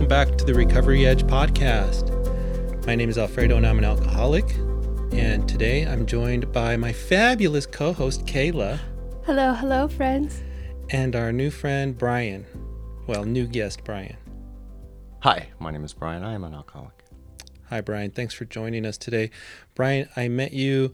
welcome 0.00 0.08
back 0.08 0.38
to 0.38 0.46
the 0.46 0.54
Recovery 0.54 1.04
Edge 1.04 1.24
podcast. 1.24 2.06
My 2.86 2.94
name 2.94 3.10
is 3.10 3.18
Alfredo 3.18 3.58
and 3.58 3.66
I'm 3.66 3.76
an 3.76 3.84
alcoholic. 3.84 4.50
And 5.12 5.46
today 5.46 5.86
I'm 5.86 6.06
joined 6.06 6.50
by 6.52 6.78
my 6.78 6.90
fabulous 6.90 7.66
co 7.66 7.92
host, 7.92 8.24
Kayla, 8.24 8.80
Hello, 9.26 9.52
hello, 9.52 9.88
friends. 9.88 10.42
and 10.88 11.14
our 11.14 11.32
new 11.32 11.50
friend, 11.50 11.98
Brian. 11.98 12.46
Well, 13.06 13.24
new 13.26 13.46
guest, 13.46 13.84
Brian. 13.84 14.16
Hi, 15.18 15.48
my 15.58 15.70
name 15.70 15.84
is 15.84 15.92
Brian. 15.92 16.24
I 16.24 16.32
am 16.32 16.44
an 16.44 16.54
alcoholic. 16.54 17.04
Hi, 17.68 17.82
Brian. 17.82 18.10
Thanks 18.10 18.32
for 18.32 18.46
joining 18.46 18.86
us 18.86 18.96
today. 18.96 19.30
Brian, 19.74 20.08
I 20.16 20.28
met 20.28 20.54
you 20.54 20.92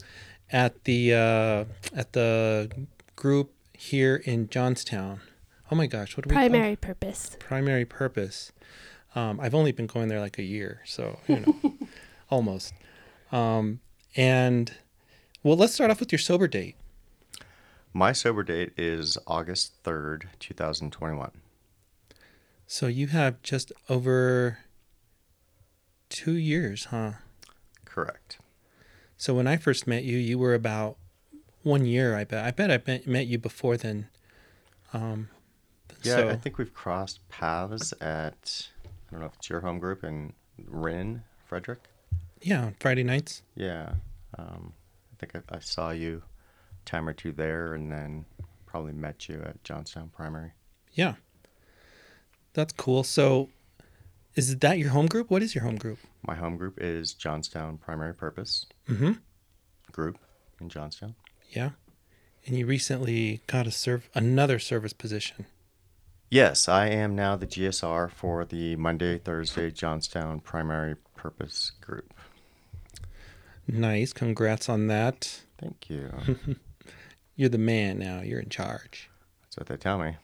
at 0.51 0.83
the 0.83 1.13
uh, 1.13 1.65
at 1.95 2.11
the 2.11 2.69
group 3.15 3.53
here 3.71 4.17
in 4.25 4.49
Johnstown. 4.49 5.21
Oh 5.71 5.75
my 5.77 5.87
gosh, 5.87 6.17
what 6.17 6.27
do 6.27 6.29
we 6.29 6.35
call? 6.35 6.49
Primary 6.49 6.75
purpose. 6.75 7.37
primary 7.39 7.85
purpose. 7.85 8.51
Um, 9.17 9.39
I've 9.39 9.55
only 9.55 9.71
been 9.71 9.87
going 9.87 10.09
there 10.09 10.19
like 10.19 10.37
a 10.37 10.43
year, 10.43 10.81
so 10.85 11.17
you 11.27 11.39
know, 11.39 11.73
almost. 12.29 12.73
Um, 13.31 13.79
and 14.15 14.71
well, 15.41 15.57
let's 15.57 15.73
start 15.73 15.89
off 15.89 15.99
with 15.99 16.11
your 16.11 16.19
sober 16.19 16.47
date. 16.47 16.75
My 17.93 18.11
sober 18.11 18.43
date 18.43 18.73
is 18.77 19.17
August 19.25 19.83
3rd, 19.83 20.25
2021. 20.39 21.31
So 22.67 22.85
you 22.85 23.07
have 23.07 23.41
just 23.41 23.71
over 23.89 24.59
two 26.09 26.33
years, 26.33 26.85
huh? 26.85 27.13
Correct. 27.85 28.37
So 29.17 29.33
when 29.33 29.47
I 29.47 29.57
first 29.57 29.87
met 29.87 30.03
you, 30.03 30.17
you 30.17 30.37
were 30.37 30.53
about 30.53 30.97
one 31.63 31.85
year. 31.85 32.15
I 32.15 32.23
bet. 32.23 32.45
I 32.45 32.51
bet 32.51 32.69
I 32.69 32.79
met, 32.85 33.07
met 33.07 33.25
you 33.25 33.39
before 33.39 33.77
then. 33.77 34.09
Um, 34.93 35.29
Yeah, 36.03 36.17
so, 36.17 36.29
I 36.29 36.35
think 36.35 36.59
we've 36.59 36.73
crossed 36.73 37.27
paths 37.29 37.95
at, 37.99 38.67
I 39.07 39.11
don't 39.11 39.19
know 39.21 39.25
if 39.27 39.35
it's 39.35 39.49
your 39.49 39.61
home 39.61 39.79
group 39.79 40.03
in 40.03 40.33
Rin, 40.65 41.23
Frederick. 41.45 41.79
yeah, 42.41 42.65
on 42.65 42.75
Friday 42.79 43.03
nights. 43.03 43.41
Yeah. 43.55 43.93
Um, 44.37 44.73
I 45.13 45.15
think 45.25 45.43
I, 45.49 45.55
I 45.55 45.59
saw 45.59 45.91
you 45.91 46.21
a 46.81 46.85
time 46.89 47.07
or 47.07 47.13
two 47.13 47.31
there 47.31 47.73
and 47.73 47.91
then 47.91 48.25
probably 48.65 48.93
met 48.93 49.29
you 49.29 49.41
at 49.45 49.63
Johnstown 49.63 50.09
Primary. 50.09 50.51
Yeah, 50.93 51.15
that's 52.53 52.73
cool. 52.73 53.03
So, 53.03 53.49
is 54.35 54.57
that 54.59 54.77
your 54.77 54.89
home 54.89 55.05
group? 55.07 55.29
What 55.29 55.41
is 55.41 55.55
your 55.55 55.63
home 55.63 55.77
group? 55.77 55.99
My 56.25 56.35
home 56.35 56.57
group 56.57 56.77
is 56.81 57.13
Johnstown 57.13 57.77
Primary 57.77 58.13
Purpose 58.13 58.65
Mm-hmm. 58.89 59.13
Group 59.91 60.17
in 60.61 60.69
Johnstown. 60.69 61.15
Yeah. 61.49 61.71
And 62.45 62.55
you 62.57 62.65
recently 62.65 63.41
got 63.47 63.67
a 63.67 63.71
serve 63.71 64.09
another 64.13 64.59
service 64.59 64.93
position. 64.93 65.45
Yes, 66.29 66.67
I 66.67 66.87
am 66.87 67.15
now 67.15 67.35
the 67.37 67.47
GSR 67.47 68.11
for 68.11 68.43
the 68.43 68.75
Monday, 68.75 69.17
Thursday 69.17 69.71
Johnstown 69.71 70.41
Primary 70.41 70.95
Purpose 71.15 71.71
Group. 71.79 72.13
Nice. 73.67 74.11
Congrats 74.13 74.67
on 74.67 74.87
that. 74.87 75.41
Thank 75.57 75.89
you. 75.89 76.11
You're 77.35 77.49
the 77.49 77.57
man 77.57 77.99
now. 77.99 78.21
You're 78.21 78.39
in 78.41 78.49
charge. 78.49 79.09
That's 79.43 79.57
what 79.57 79.67
they 79.67 79.77
tell 79.77 79.97
me. 79.99 80.17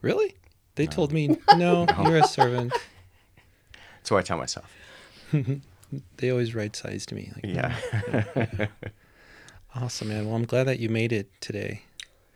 Really? 0.00 0.36
They 0.76 0.86
told 0.86 1.12
me 1.12 1.36
no, 1.56 1.86
you're 2.04 2.18
a 2.18 2.24
servant. 2.28 2.72
That's 3.96 4.12
what 4.12 4.18
I 4.18 4.22
tell 4.22 4.38
myself. 4.38 4.72
They 6.18 6.28
always 6.30 6.54
right 6.54 6.76
sized 6.76 7.12
me. 7.12 7.32
Like, 7.34 7.46
Yeah. 7.46 8.66
Awesome, 9.74 10.08
man. 10.08 10.26
Well, 10.26 10.36
I'm 10.36 10.44
glad 10.44 10.64
that 10.64 10.78
you 10.80 10.90
made 10.90 11.12
it 11.14 11.30
today. 11.40 11.80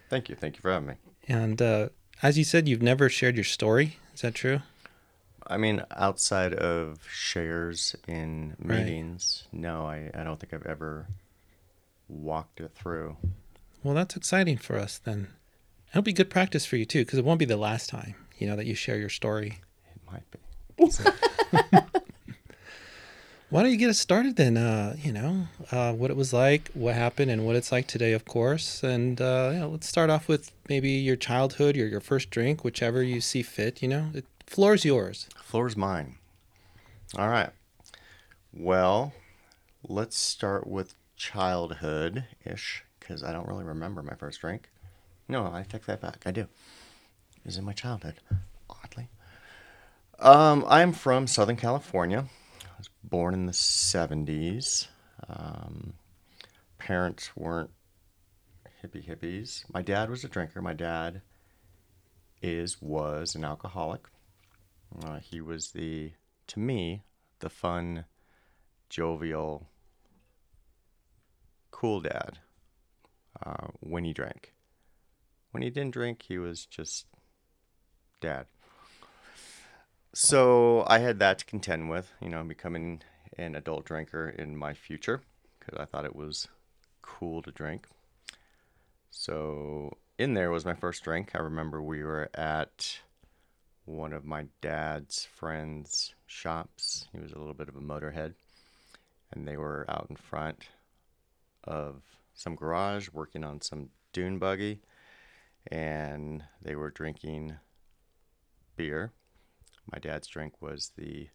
Thank 0.09 0.31
you. 0.31 0.35
Thank 0.35 0.57
you 0.57 0.63
for 0.63 0.73
having 0.73 0.89
me. 0.89 0.95
And 1.29 1.61
uh, 1.61 1.91
as 2.23 2.37
you 2.39 2.45
said, 2.45 2.69
you've 2.69 2.83
never 2.83 3.09
shared 3.09 3.37
your 3.37 3.45
story. 3.45 3.97
Is 4.15 4.21
that 4.23 4.35
true? 4.35 4.61
I 5.47 5.57
mean, 5.57 5.83
outside 5.97 6.55
of 6.55 7.01
shares 7.11 7.97
in 8.07 8.57
Right. 8.59 8.85
meetings, 8.85 9.45
no, 9.53 9.87
I, 9.87 10.11
I 10.15 10.23
don't 10.23 10.39
think 10.39 10.55
I've 10.55 10.67
ever 10.67 11.07
walked 12.09 12.61
it 12.61 12.73
through. 12.75 13.17
Well, 13.83 13.95
that's 13.95 14.17
exciting 14.17 14.59
for 14.59 14.79
us 14.79 14.99
then. 14.99 15.29
It'll 15.91 16.03
be 16.03 16.13
good 16.13 16.31
practice 16.31 16.65
for 16.65 16.77
you 16.77 16.85
too, 16.85 17.01
because 17.05 17.19
it 17.19 17.25
won't 17.25 17.39
be 17.41 17.45
the 17.45 17.57
last 17.57 17.89
time, 17.91 18.15
you 18.39 18.47
know, 18.47 18.57
that 18.57 18.67
you 18.67 18.75
share 18.75 18.97
your 18.97 19.09
story. 19.09 19.61
It 19.95 20.01
might 20.11 20.31
be. 20.31 20.39
Why 23.53 23.61
don't 23.63 23.71
you 23.71 23.77
get 23.77 23.91
us 23.91 23.99
started 23.99 24.37
then? 24.37 24.57
Uh, 24.57 24.97
you 24.99 25.13
know, 25.13 25.47
uh, 25.71 25.93
what 25.93 26.11
it 26.11 26.17
was 26.17 26.33
like, 26.33 26.71
what 26.73 26.95
happened, 26.95 27.31
and 27.31 27.45
what 27.45 27.55
it's 27.55 27.71
like 27.71 27.87
today, 27.87 28.15
of 28.15 28.25
course. 28.25 28.83
And 28.83 29.21
uh, 29.21 29.69
let's 29.71 29.87
start 29.87 30.09
off 30.09 30.27
with 30.27 30.53
maybe 30.71 30.89
your 30.89 31.17
childhood 31.17 31.77
or 31.77 31.87
your 31.87 32.01
first 32.01 32.31
drink, 32.31 32.65
whichever 32.65 33.03
you 33.03 33.21
see 33.21 33.43
fit. 33.43 33.83
You 33.83 33.89
know, 33.89 34.09
the 34.11 34.25
floor's 34.47 34.87
yours. 34.87 35.29
Floor's 35.37 35.77
mine. 35.77 36.15
All 37.19 37.29
right. 37.29 37.51
Well, 38.55 39.13
let's 39.87 40.17
start 40.17 40.67
with 40.67 40.95
childhood 41.17 42.25
ish, 42.47 42.85
because 43.01 43.23
I 43.23 43.35
don't 43.35 43.47
really 43.47 43.65
remember 43.65 44.03
my 44.03 44.15
first 44.15 44.41
drink. 44.41 44.71
No, 45.29 45.45
I 45.45 45.67
take 45.69 45.85
that 45.85 46.01
back. 46.01 46.23
I 46.25 46.31
do. 46.31 46.41
It 46.41 47.45
was 47.45 47.59
in 47.59 47.67
my 47.67 47.75
childhood, 47.75 48.15
oddly. 48.71 49.09
Um, 50.19 50.65
I'm 50.67 50.95
from 50.95 51.27
Southern 51.27 51.57
California. 51.57 52.29
Born 53.05 53.35
in 53.35 53.47
the 53.47 53.53
70s. 53.53 54.89
Um, 55.29 55.95
parents 56.79 57.37
weren't 57.37 57.71
hippie 58.83 59.07
hippies. 59.07 59.65
My 59.73 59.83
dad 59.83 60.11
was 60.11 60.25
a 60.25 60.29
drinker. 60.29 60.61
My 60.61 60.75
dad 60.75 61.23
is 62.41 62.81
was 62.83 63.35
an 63.35 63.45
alcoholic. 63.45 64.03
Uh, 65.05 65.19
he 65.21 65.41
was 65.41 65.71
the, 65.71 66.13
to 66.49 66.59
me, 66.59 67.03
the 67.39 67.49
fun, 67.49 68.05
jovial, 68.89 69.69
cool 71.71 72.01
dad 72.01 72.39
uh, 73.45 73.69
when 73.81 74.05
he 74.05 74.13
drank. 74.13 74.53
When 75.53 75.63
he 75.63 75.71
didn't 75.71 75.95
drink, 75.95 76.23
he 76.23 76.39
was 76.39 76.67
just 76.67 77.07
dad. 78.21 78.47
So 80.15 80.85
I 80.89 80.99
had 80.99 81.19
that 81.21 81.39
to 81.39 81.45
contend 81.47 81.89
with, 81.89 82.13
you 82.21 82.29
know, 82.29 82.45
becoming 82.45 83.01
an 83.39 83.55
adult 83.55 83.87
drinker 83.87 84.29
in 84.29 84.57
my 84.57 84.75
future 84.75 85.23
because 85.59 85.79
I 85.81 85.87
thought 85.87 86.05
it 86.05 86.15
was 86.15 86.49
cool 87.01 87.41
to 87.43 87.51
drink. 87.51 87.87
So 89.11 89.97
in 90.19 90.35
there 90.35 90.51
was 90.51 90.67
my 90.67 90.75
first 90.75 91.03
drink. 91.03 91.31
I 91.35 91.39
remember 91.39 91.81
we 91.81 92.03
were 92.03 92.29
at 92.35 93.01
one 93.87 94.13
of 94.13 94.27
my 94.27 94.47
dad's 94.61 95.25
friends' 95.25 96.15
shops. 96.27 97.09
He 97.13 97.19
was 97.19 97.33
a 97.33 97.39
little 97.39 97.55
bit 97.55 97.69
of 97.69 97.77
a 97.77 97.81
motorhead. 97.81 98.35
And 99.33 99.49
they 99.49 99.57
were 99.57 99.87
out 99.89 100.09
in 100.11 100.17
front 100.17 100.69
of 101.65 102.03
some 102.35 102.55
garage 102.55 103.09
working 103.15 103.45
on 103.45 103.63
some 103.63 103.89
dune 104.13 104.39
buggy. 104.39 104.81
And 105.71 106.45
they 106.61 106.77
were 106.77 106.91
drinking 106.91 107.55
beer. 108.77 109.13
My 109.91 109.99
dad's 109.99 110.29
drink 110.29 110.61
was 110.61 110.93
the 110.97 111.29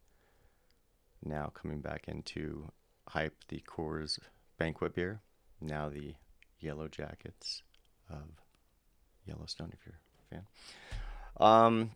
now 1.24 1.52
coming 1.54 1.82
back 1.82 2.08
into 2.08 2.70
hype, 3.10 3.36
the 3.48 3.62
Coors 3.68 4.20
Banquet 4.58 4.96
beer. 4.96 5.22
Now 5.60 5.90
the 5.90 6.16
Yellow 6.60 6.88
Jackets 6.88 7.64
of 8.10 8.24
Yellowstone, 9.26 9.72
if 9.74 9.80
you're 9.86 10.00
a 10.20 10.36
fan. 10.36 10.48
Um, 11.40 11.92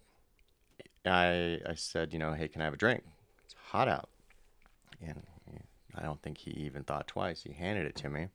I 1.06 1.60
I 1.68 1.76
said, 1.76 2.14
you 2.14 2.20
know, 2.20 2.34
hey, 2.34 2.48
can 2.48 2.62
I 2.62 2.66
have 2.66 2.74
a 2.74 2.78
drink? 2.78 3.04
It's 3.46 3.56
hot 3.70 3.88
out, 3.88 4.10
and 5.02 5.24
I 5.96 6.04
don't 6.04 6.22
think 6.22 6.38
he 6.40 6.52
even 6.52 6.84
thought 6.84 7.08
twice. 7.08 7.44
He 7.44 7.54
handed 7.54 7.86
it 7.86 7.96
to 7.98 8.10
me, 8.10 8.28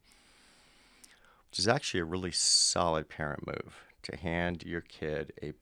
which 1.51 1.59
is 1.59 1.69
actually 1.69 2.01
a 2.01 2.05
really 2.05 2.33
solid 2.33 3.09
parent 3.09 3.47
move 3.47 3.85
to 4.03 4.17
hand 4.17 4.65
your 4.65 4.81
kid 4.81 5.33
a 5.43 5.53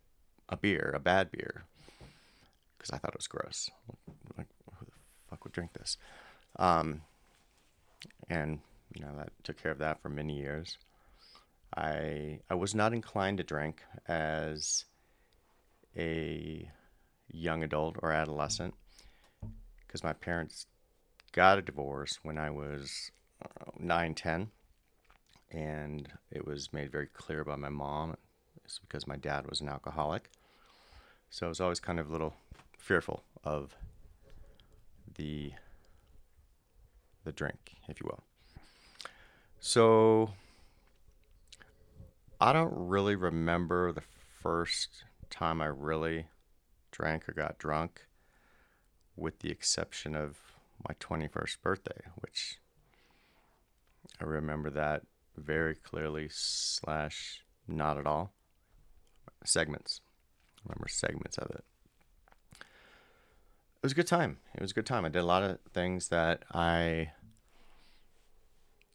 a 0.48 0.56
beer, 0.56 0.92
a 0.94 1.00
bad 1.00 1.30
beer, 1.30 1.64
because 2.84 2.94
I 2.94 2.98
thought 2.98 3.14
it 3.14 3.18
was 3.18 3.26
gross. 3.26 3.70
Like, 4.36 4.48
who 4.78 4.84
the 4.84 4.92
fuck 5.30 5.44
would 5.44 5.52
drink 5.54 5.72
this? 5.72 5.96
Um, 6.56 7.00
and 8.28 8.60
you 8.94 9.02
know 9.02 9.12
that 9.16 9.30
took 9.42 9.60
care 9.60 9.72
of 9.72 9.78
that 9.78 10.02
for 10.02 10.10
many 10.10 10.36
years. 10.38 10.76
I 11.74 12.40
I 12.50 12.54
was 12.54 12.74
not 12.74 12.92
inclined 12.92 13.38
to 13.38 13.44
drink 13.44 13.82
as 14.06 14.84
a 15.96 16.68
young 17.28 17.62
adult 17.62 17.96
or 18.02 18.12
adolescent 18.12 18.74
because 19.86 20.04
my 20.04 20.12
parents 20.12 20.66
got 21.32 21.58
a 21.58 21.62
divorce 21.62 22.18
when 22.22 22.36
I 22.36 22.50
was 22.50 23.10
uh, 23.42 23.70
9, 23.78 24.14
10. 24.14 24.50
And 25.50 26.08
it 26.30 26.46
was 26.46 26.72
made 26.72 26.90
very 26.90 27.06
clear 27.06 27.44
by 27.44 27.56
my 27.56 27.68
mom. 27.68 28.16
It's 28.64 28.80
because 28.80 29.06
my 29.06 29.16
dad 29.16 29.48
was 29.48 29.60
an 29.60 29.68
alcoholic. 29.68 30.30
So 31.30 31.46
I 31.46 31.48
was 31.48 31.60
always 31.60 31.80
kind 31.80 32.00
of 32.00 32.08
a 32.08 32.12
little 32.12 32.34
fearful 32.84 33.24
of 33.42 33.74
the 35.16 35.52
the 37.24 37.32
drink, 37.32 37.76
if 37.88 37.98
you 38.00 38.06
will. 38.06 38.22
So 39.58 40.32
I 42.38 42.52
don't 42.52 42.72
really 42.74 43.16
remember 43.16 43.90
the 43.92 44.02
first 44.42 45.04
time 45.30 45.62
I 45.62 45.66
really 45.66 46.26
drank 46.90 47.26
or 47.26 47.32
got 47.32 47.58
drunk. 47.58 48.02
with 49.16 49.40
the 49.40 49.50
exception 49.50 50.14
of 50.14 50.38
my 50.88 50.94
21st 50.94 51.60
birthday, 51.62 52.00
which 52.16 52.58
I 54.20 54.24
remember 54.24 54.70
that 54.70 55.02
very 55.36 55.74
clearly, 55.74 56.28
slash, 56.30 57.44
not 57.66 57.96
at 57.98 58.06
all. 58.06 58.32
Segments. 59.44 60.00
I 60.58 60.68
remember 60.68 60.88
segments 60.88 61.38
of 61.38 61.50
it. 61.50 61.64
It 63.84 63.92
was 63.92 63.92
a 63.92 63.96
good 63.96 64.06
time. 64.06 64.38
It 64.54 64.62
was 64.62 64.70
a 64.70 64.74
good 64.74 64.86
time. 64.86 65.04
I 65.04 65.10
did 65.10 65.18
a 65.18 65.26
lot 65.26 65.42
of 65.42 65.58
things 65.74 66.08
that 66.08 66.42
I 66.54 67.10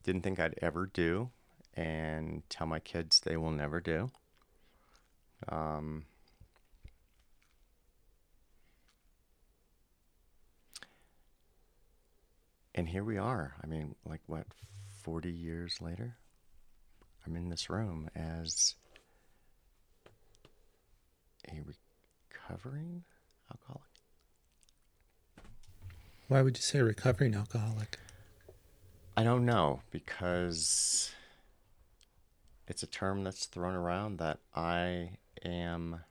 didn't 0.02 0.22
think 0.22 0.40
I'd 0.40 0.58
ever 0.60 0.86
do 0.86 1.30
and 1.74 2.42
tell 2.48 2.66
my 2.66 2.80
kids 2.80 3.20
they 3.20 3.36
will 3.36 3.52
never 3.52 3.80
do. 3.80 4.10
Um, 5.48 6.06
and 12.74 12.88
here 12.88 13.04
we 13.04 13.16
are. 13.16 13.54
I 13.62 13.68
mean, 13.68 13.94
like 14.04 14.22
what, 14.26 14.48
40 15.04 15.30
years 15.30 15.80
later? 15.80 16.16
I'm 17.24 17.36
in 17.36 17.48
this 17.48 17.70
room 17.70 18.10
as 18.16 18.74
a 21.48 21.60
recovering 22.28 23.04
alcoholic. 23.52 23.89
Why 26.30 26.42
would 26.42 26.56
you 26.56 26.62
say 26.62 26.80
recovering 26.80 27.34
alcoholic? 27.34 27.98
I 29.16 29.24
don't 29.24 29.44
know 29.44 29.80
because 29.90 31.10
it's 32.68 32.84
a 32.84 32.86
term 32.86 33.24
that's 33.24 33.46
thrown 33.46 33.74
around 33.74 34.20
that 34.20 34.38
I 34.54 35.18
am. 35.44 36.04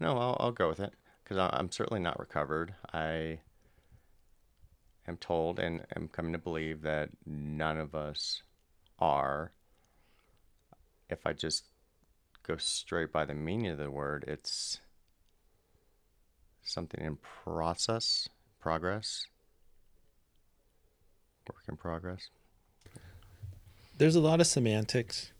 No, 0.00 0.18
I'll, 0.18 0.36
I'll 0.40 0.50
go 0.50 0.68
with 0.68 0.80
it 0.80 0.94
because 1.22 1.38
I'm 1.38 1.70
certainly 1.70 2.00
not 2.00 2.18
recovered. 2.18 2.74
I 2.92 3.38
am 5.06 5.16
told 5.16 5.60
and 5.60 5.86
am 5.94 6.08
coming 6.08 6.32
to 6.32 6.38
believe 6.38 6.82
that 6.82 7.10
none 7.24 7.78
of 7.78 7.94
us 7.94 8.42
are. 8.98 9.52
If 11.08 11.24
I 11.24 11.32
just 11.32 11.66
go 12.42 12.56
straight 12.56 13.12
by 13.12 13.24
the 13.24 13.34
meaning 13.34 13.68
of 13.68 13.78
the 13.78 13.88
word, 13.88 14.24
it's 14.26 14.80
something 16.64 17.04
in 17.04 17.18
process, 17.44 18.28
progress, 18.60 19.26
work 21.48 21.62
in 21.68 21.76
progress. 21.76 22.28
There's 23.96 24.16
a 24.16 24.20
lot 24.20 24.40
of 24.40 24.46
semantics, 24.46 25.30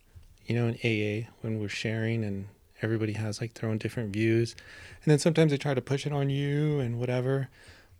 you 0.46 0.54
know, 0.54 0.68
in 0.68 0.74
AA 0.74 1.28
when 1.40 1.58
we're 1.58 1.68
sharing 1.68 2.24
and 2.24 2.46
everybody 2.82 3.14
has 3.14 3.40
like 3.40 3.54
their 3.54 3.68
own 3.68 3.78
different 3.78 4.12
views. 4.12 4.54
And 5.02 5.10
then 5.10 5.18
sometimes 5.18 5.50
they 5.50 5.58
try 5.58 5.74
to 5.74 5.80
push 5.80 6.06
it 6.06 6.12
on 6.12 6.30
you 6.30 6.78
and 6.78 7.00
whatever. 7.00 7.48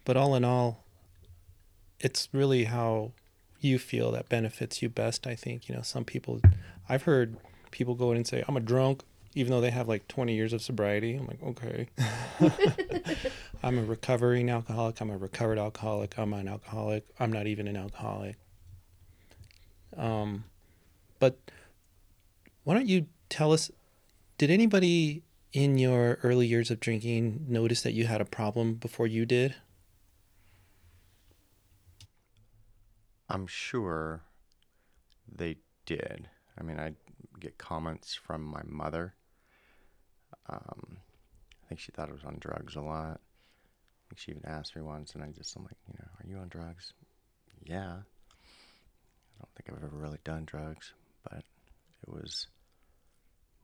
But 0.05 0.17
all 0.17 0.35
in 0.35 0.45
all, 0.45 0.85
it's 1.99 2.29
really 2.33 2.65
how 2.65 3.13
you 3.61 3.79
feel 3.79 4.13
that 4.13 4.29
benefits 4.29 4.83
you 4.83 4.89
best, 4.89 5.27
I 5.27 5.35
think. 5.35 5.69
You 5.69 5.75
know, 5.75 5.83
some 5.83 6.05
people 6.05 6.41
I've 6.89 7.05
heard 7.05 7.37
people 7.71 7.95
go 7.95 8.11
in 8.11 8.19
and 8.19 8.27
say, 8.27 8.45
I'm 8.47 8.57
a 8.57 8.61
drunk, 8.61 9.03
even 9.35 9.51
though 9.51 9.61
they 9.61 9.71
have 9.71 9.89
like 9.89 10.07
20 10.09 10.35
years 10.35 10.53
of 10.53 10.63
sobriety. 10.63 11.17
I'm 11.17 11.27
like, 11.27 11.43
okay. 11.43 11.89
I'm 13.63 13.79
a 13.79 13.85
recovering 13.85 14.51
alcoholic. 14.51 15.01
I'm 15.01 15.11
a 15.11 15.17
recovered 15.17 15.59
alcoholic. 15.59 16.19
I'm 16.19 16.33
an 16.33 16.49
alcoholic. 16.49 17.05
I'm 17.19 17.33
not 17.33 17.47
even 17.47 17.67
an 17.67 17.77
alcoholic. 17.77 18.37
Um, 19.97 20.45
but 21.19 21.39
why 22.65 22.75
don't 22.75 22.87
you 22.87 23.07
tell 23.29 23.53
us? 23.53 23.71
Did 24.39 24.51
anybody 24.51 25.23
in 25.53 25.79
your 25.79 26.19
early 26.23 26.47
years 26.47 26.71
of 26.71 26.81
drinking 26.81 27.47
notice 27.49 27.83
that 27.83 27.93
you 27.93 28.07
had 28.07 28.21
a 28.21 28.25
problem 28.25 28.75
before 28.75 29.07
you 29.07 29.25
did? 29.25 29.55
I'm 33.29 33.47
sure 33.47 34.23
they 35.33 35.57
did. 35.87 36.29
I 36.59 36.63
mean, 36.63 36.79
I 36.79 36.93
get 37.41 37.59
comments 37.59 38.15
from 38.15 38.43
my 38.43 38.63
mother. 38.65 39.15
Um, 40.49 40.99
I 41.65 41.69
think 41.69 41.81
she 41.81 41.93
thought 41.93 42.09
I 42.09 42.13
was 42.13 42.25
on 42.25 42.37
drugs 42.41 42.77
a 42.77 42.81
lot. 42.81 43.21
I 43.21 44.05
think 44.09 44.19
she 44.19 44.31
even 44.33 44.45
asked 44.47 44.77
me 44.77 44.83
once, 44.83 45.15
and 45.15 45.25
I 45.25 45.29
just, 45.29 45.57
I'm 45.57 45.65
like, 45.65 45.77
you 45.89 45.95
know, 45.99 46.09
are 46.21 46.27
you 46.29 46.37
on 46.43 46.49
drugs? 46.49 46.93
Yeah. 47.65 47.97
I 47.97 49.39
don't 49.41 49.55
think 49.57 49.71
I've 49.71 49.85
ever 49.85 49.97
really 49.97 50.19
done 50.25 50.45
drugs, 50.45 50.93
but 51.23 51.45
it 52.03 52.09
was 52.09 52.47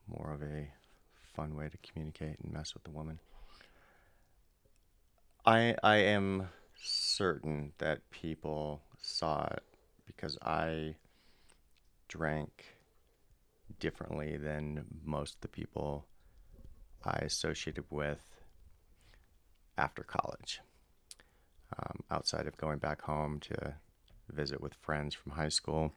more 0.07 0.33
of 0.33 0.41
a 0.41 0.67
fun 1.35 1.55
way 1.55 1.69
to 1.69 1.77
communicate 1.77 2.37
and 2.43 2.51
mess 2.51 2.73
with 2.73 2.83
the 2.83 2.91
woman. 2.91 3.19
I 5.45 5.75
I 5.83 5.97
am 5.97 6.49
certain 6.79 7.73
that 7.77 8.09
people 8.11 8.81
saw 8.99 9.45
it 9.45 9.63
because 10.05 10.37
I 10.41 10.95
drank 12.07 12.65
differently 13.79 14.37
than 14.37 14.85
most 15.03 15.35
of 15.35 15.41
the 15.41 15.47
people 15.47 16.05
I 17.03 17.19
associated 17.19 17.85
with 17.89 18.25
after 19.77 20.03
college. 20.03 20.61
Um, 21.77 22.01
outside 22.11 22.47
of 22.47 22.57
going 22.57 22.79
back 22.79 23.01
home 23.01 23.39
to 23.41 23.75
visit 24.29 24.61
with 24.61 24.73
friends 24.75 25.15
from 25.15 25.33
high 25.33 25.49
school, 25.49 25.93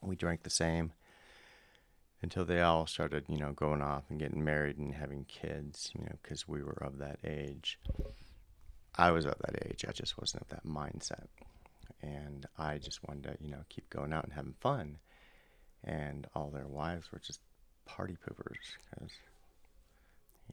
we 0.00 0.16
drank 0.16 0.42
the 0.42 0.50
same 0.50 0.92
until 2.22 2.44
they 2.44 2.60
all 2.60 2.86
started, 2.86 3.24
you 3.28 3.38
know, 3.38 3.52
going 3.52 3.82
off 3.82 4.04
and 4.08 4.18
getting 4.18 4.44
married 4.44 4.78
and 4.78 4.94
having 4.94 5.24
kids, 5.24 5.90
you 5.94 6.04
know, 6.04 6.16
because 6.22 6.46
we 6.46 6.62
were 6.62 6.78
of 6.82 6.98
that 6.98 7.18
age. 7.24 7.78
I 8.96 9.10
was 9.10 9.24
of 9.24 9.36
that 9.40 9.66
age. 9.66 9.84
I 9.88 9.92
just 9.92 10.18
wasn't 10.18 10.42
of 10.42 10.48
that 10.48 10.66
mindset. 10.66 11.26
And 12.02 12.46
I 12.58 12.78
just 12.78 13.00
wanted 13.06 13.24
to, 13.24 13.36
you 13.40 13.50
know, 13.50 13.64
keep 13.68 13.88
going 13.90 14.12
out 14.12 14.24
and 14.24 14.32
having 14.32 14.54
fun. 14.60 14.98
And 15.84 16.26
all 16.34 16.50
their 16.50 16.68
wives 16.68 17.10
were 17.10 17.18
just 17.18 17.40
party 17.86 18.16
poopers 18.16 18.56
because 18.90 19.10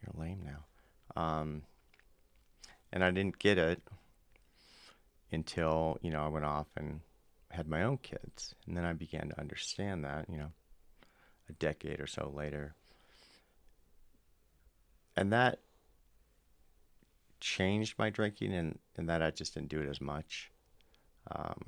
you're 0.01 0.21
lame 0.23 0.41
now. 0.43 1.21
Um, 1.21 1.63
and 2.91 3.03
I 3.03 3.11
didn't 3.11 3.39
get 3.39 3.57
it 3.57 3.81
until, 5.31 5.97
you 6.01 6.11
know, 6.11 6.23
I 6.23 6.29
went 6.29 6.45
off 6.45 6.67
and 6.75 7.01
had 7.51 7.67
my 7.67 7.83
own 7.83 7.97
kids. 7.97 8.55
And 8.65 8.77
then 8.77 8.85
I 8.85 8.93
began 8.93 9.29
to 9.29 9.39
understand 9.39 10.05
that, 10.05 10.29
you 10.29 10.37
know, 10.37 10.51
a 11.49 11.53
decade 11.53 11.99
or 11.99 12.07
so 12.07 12.31
later. 12.33 12.75
And 15.15 15.33
that 15.33 15.59
changed 17.39 17.97
my 17.97 18.09
drinking 18.09 18.53
and, 18.53 18.79
and 18.95 19.09
that 19.09 19.21
I 19.21 19.31
just 19.31 19.53
didn't 19.53 19.69
do 19.69 19.81
it 19.81 19.89
as 19.89 20.01
much. 20.01 20.51
Um, 21.31 21.61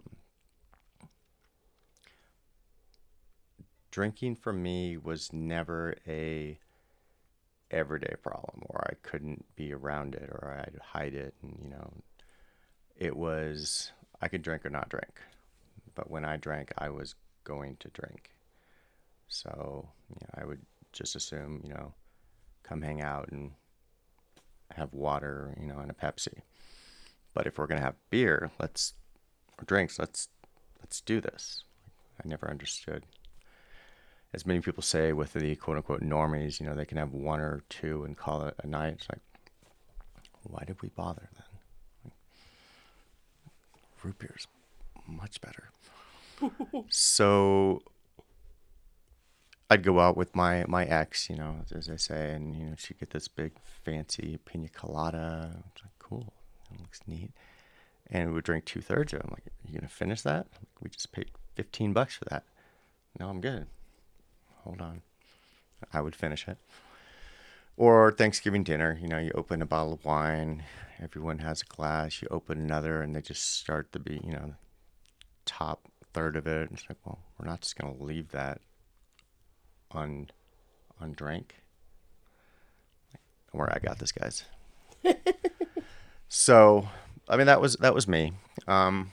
drinking 3.92 4.36
for 4.36 4.54
me 4.54 4.98
was 4.98 5.34
never 5.34 5.96
a 6.08 6.60
everyday 7.72 8.16
problem 8.22 8.64
or 8.68 8.84
I 8.90 8.96
couldn't 9.08 9.46
be 9.56 9.74
around 9.74 10.16
it 10.16 10.30
or 10.30 10.58
I'd 10.60 10.80
hide 10.82 11.14
it 11.14 11.36
and 11.42 11.58
you 11.64 11.70
know 11.70 11.92
it 12.98 13.16
was 13.16 13.92
I 14.22 14.28
could 14.28 14.42
drink 14.42 14.66
or 14.66 14.70
not 14.70 14.90
drink 14.90 15.22
but 15.96 16.10
when 16.10 16.26
I 16.26 16.38
drank 16.38 16.74
I 16.78 16.90
was 16.90 17.16
going 17.44 17.78
to 17.78 17.90
drink. 17.90 18.32
So 19.28 19.88
you 20.10 20.16
know, 20.22 20.42
I 20.42 20.46
would 20.46 20.62
just 20.94 21.16
assume 21.16 21.62
you 21.64 21.74
know 21.74 21.94
come 22.64 22.82
hang 22.82 23.02
out 23.02 23.30
and 23.30 23.52
have 24.72 24.94
water 24.94 25.56
you 25.60 25.68
know 25.68 25.80
and 25.80 25.92
a 25.92 25.94
Pepsi. 25.94 26.42
But 27.34 27.48
if 27.48 27.58
we're 27.58 27.68
gonna 27.68 27.82
have 27.82 27.96
beer 28.10 28.52
let's 28.60 28.94
or 29.60 29.66
drinks 29.66 30.00
let's 30.00 30.30
let's 30.80 31.02
do 31.02 31.22
this. 31.22 31.64
I 32.24 32.28
never 32.28 32.50
understood 32.50 33.06
as 34.34 34.46
many 34.46 34.62
people 34.62 34.84
say 34.84 35.12
with 35.12 35.34
the 35.34 35.56
quote 35.56 35.78
unquote 35.78 36.02
normies, 36.02 36.60
you 36.60 36.66
know, 36.66 36.76
they 36.76 36.86
can 36.86 36.98
have 36.98 37.14
one 37.14 37.40
or 37.40 37.64
two 37.70 38.04
and 38.04 38.16
call 38.16 38.44
it 38.44 38.54
a 38.64 38.68
night. 38.68 38.94
It's 38.94 39.08
like, 39.10 39.22
why 40.44 40.64
did 40.66 40.82
we 40.82 40.90
bother 40.90 41.28
then? 41.34 41.44
Like, 42.06 42.14
root 44.04 44.20
beer's 44.20 44.48
much 45.08 45.42
better. 45.42 45.70
so 46.90 47.82
I'd 49.70 49.84
go 49.84 50.00
out 50.00 50.16
with 50.16 50.36
my 50.36 50.64
my 50.68 50.86
ex, 50.86 51.30
you 51.30 51.36
know, 51.36 51.58
as 51.76 51.90
I 51.90 51.96
say, 51.96 52.32
and 52.34 52.56
you 52.56 52.66
know, 52.66 52.76
she'd 52.78 53.00
get 53.00 53.10
this 53.10 53.28
big 53.28 53.54
fancy 53.84 54.38
pina 54.46 54.70
colada. 54.70 55.64
It's 55.74 55.84
like, 55.84 55.92
cool, 55.98 56.34
it 56.72 56.80
looks 56.80 57.02
neat. 57.08 57.32
And 58.12 58.30
we 58.30 58.36
would 58.36 58.44
drink 58.44 58.66
two 58.66 58.82
thirds 58.82 59.14
of 59.14 59.20
it. 59.20 59.26
I'm 59.26 59.32
like, 59.32 59.48
are 59.48 59.68
you 59.68 59.80
gonna 59.80 59.90
finish 59.90 60.22
that? 60.22 60.48
We 60.82 60.90
just 60.92 61.12
paid 61.12 61.32
fifteen 61.56 61.94
bucks 61.94 62.16
for 62.16 62.26
that. 62.26 62.44
No, 63.20 63.28
I'm 63.28 63.42
good 63.42 63.66
hold 64.64 64.82
on. 64.82 65.02
I 65.94 66.02
would 66.02 66.16
finish 66.16 66.48
it. 66.48 66.58
Or 67.78 68.12
Thanksgiving 68.12 68.64
dinner, 68.64 68.98
you 69.02 69.08
know, 69.08 69.18
you 69.18 69.32
open 69.34 69.62
a 69.62 69.66
bottle 69.66 69.94
of 69.94 70.04
wine, 70.04 70.64
everyone 71.02 71.40
has 71.40 71.62
a 71.62 71.66
glass, 71.66 72.22
you 72.22 72.28
open 72.30 72.58
another, 72.58 73.02
and 73.02 73.16
they 73.16 73.22
just 73.22 73.58
start 73.58 73.92
to 73.94 74.00
be, 74.00 74.20
you 74.24 74.34
know, 74.34 74.56
top 75.46 75.88
third 76.14 76.36
of 76.36 76.46
it. 76.46 76.70
It's 76.74 76.84
like, 76.90 76.98
well, 77.06 77.20
we're 77.38 77.48
not 77.48 77.62
just 77.62 77.78
going 77.78 77.96
to 77.96 78.04
leave 78.04 78.32
that 78.32 78.60
on, 79.92 80.30
on 81.00 81.14
drink. 81.14 81.56
Where 83.52 83.74
I 83.74 83.80
got 83.80 84.00
this, 84.00 84.12
guys. 84.12 84.44
so, 86.28 86.88
I 87.28 87.38
mean, 87.38 87.48
that 87.48 87.62
was 87.62 87.78
that 87.78 87.96
was 87.96 88.08
me. 88.08 88.34
Um, 88.68 89.12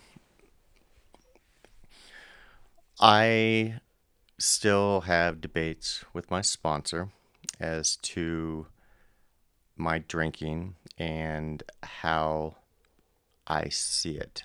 I 3.00 3.80
still 4.38 5.02
have 5.02 5.40
debates 5.40 6.04
with 6.12 6.30
my 6.30 6.40
sponsor 6.40 7.08
as 7.58 7.96
to 7.96 8.66
my 9.76 9.98
drinking 9.98 10.74
and 10.98 11.62
how 11.82 12.56
I 13.46 13.68
see 13.68 14.16
it. 14.16 14.44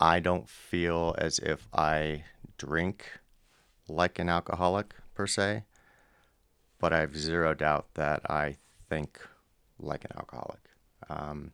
I 0.00 0.20
don't 0.20 0.48
feel 0.48 1.14
as 1.18 1.38
if 1.38 1.68
I 1.72 2.24
drink 2.58 3.20
like 3.88 4.18
an 4.18 4.28
alcoholic 4.28 4.94
per 5.14 5.26
se, 5.26 5.64
but 6.78 6.92
I 6.92 7.00
have 7.00 7.16
zero 7.16 7.54
doubt 7.54 7.86
that 7.94 8.28
I 8.30 8.56
think 8.88 9.20
like 9.78 10.04
an 10.04 10.12
alcoholic. 10.16 10.60
Um, 11.08 11.52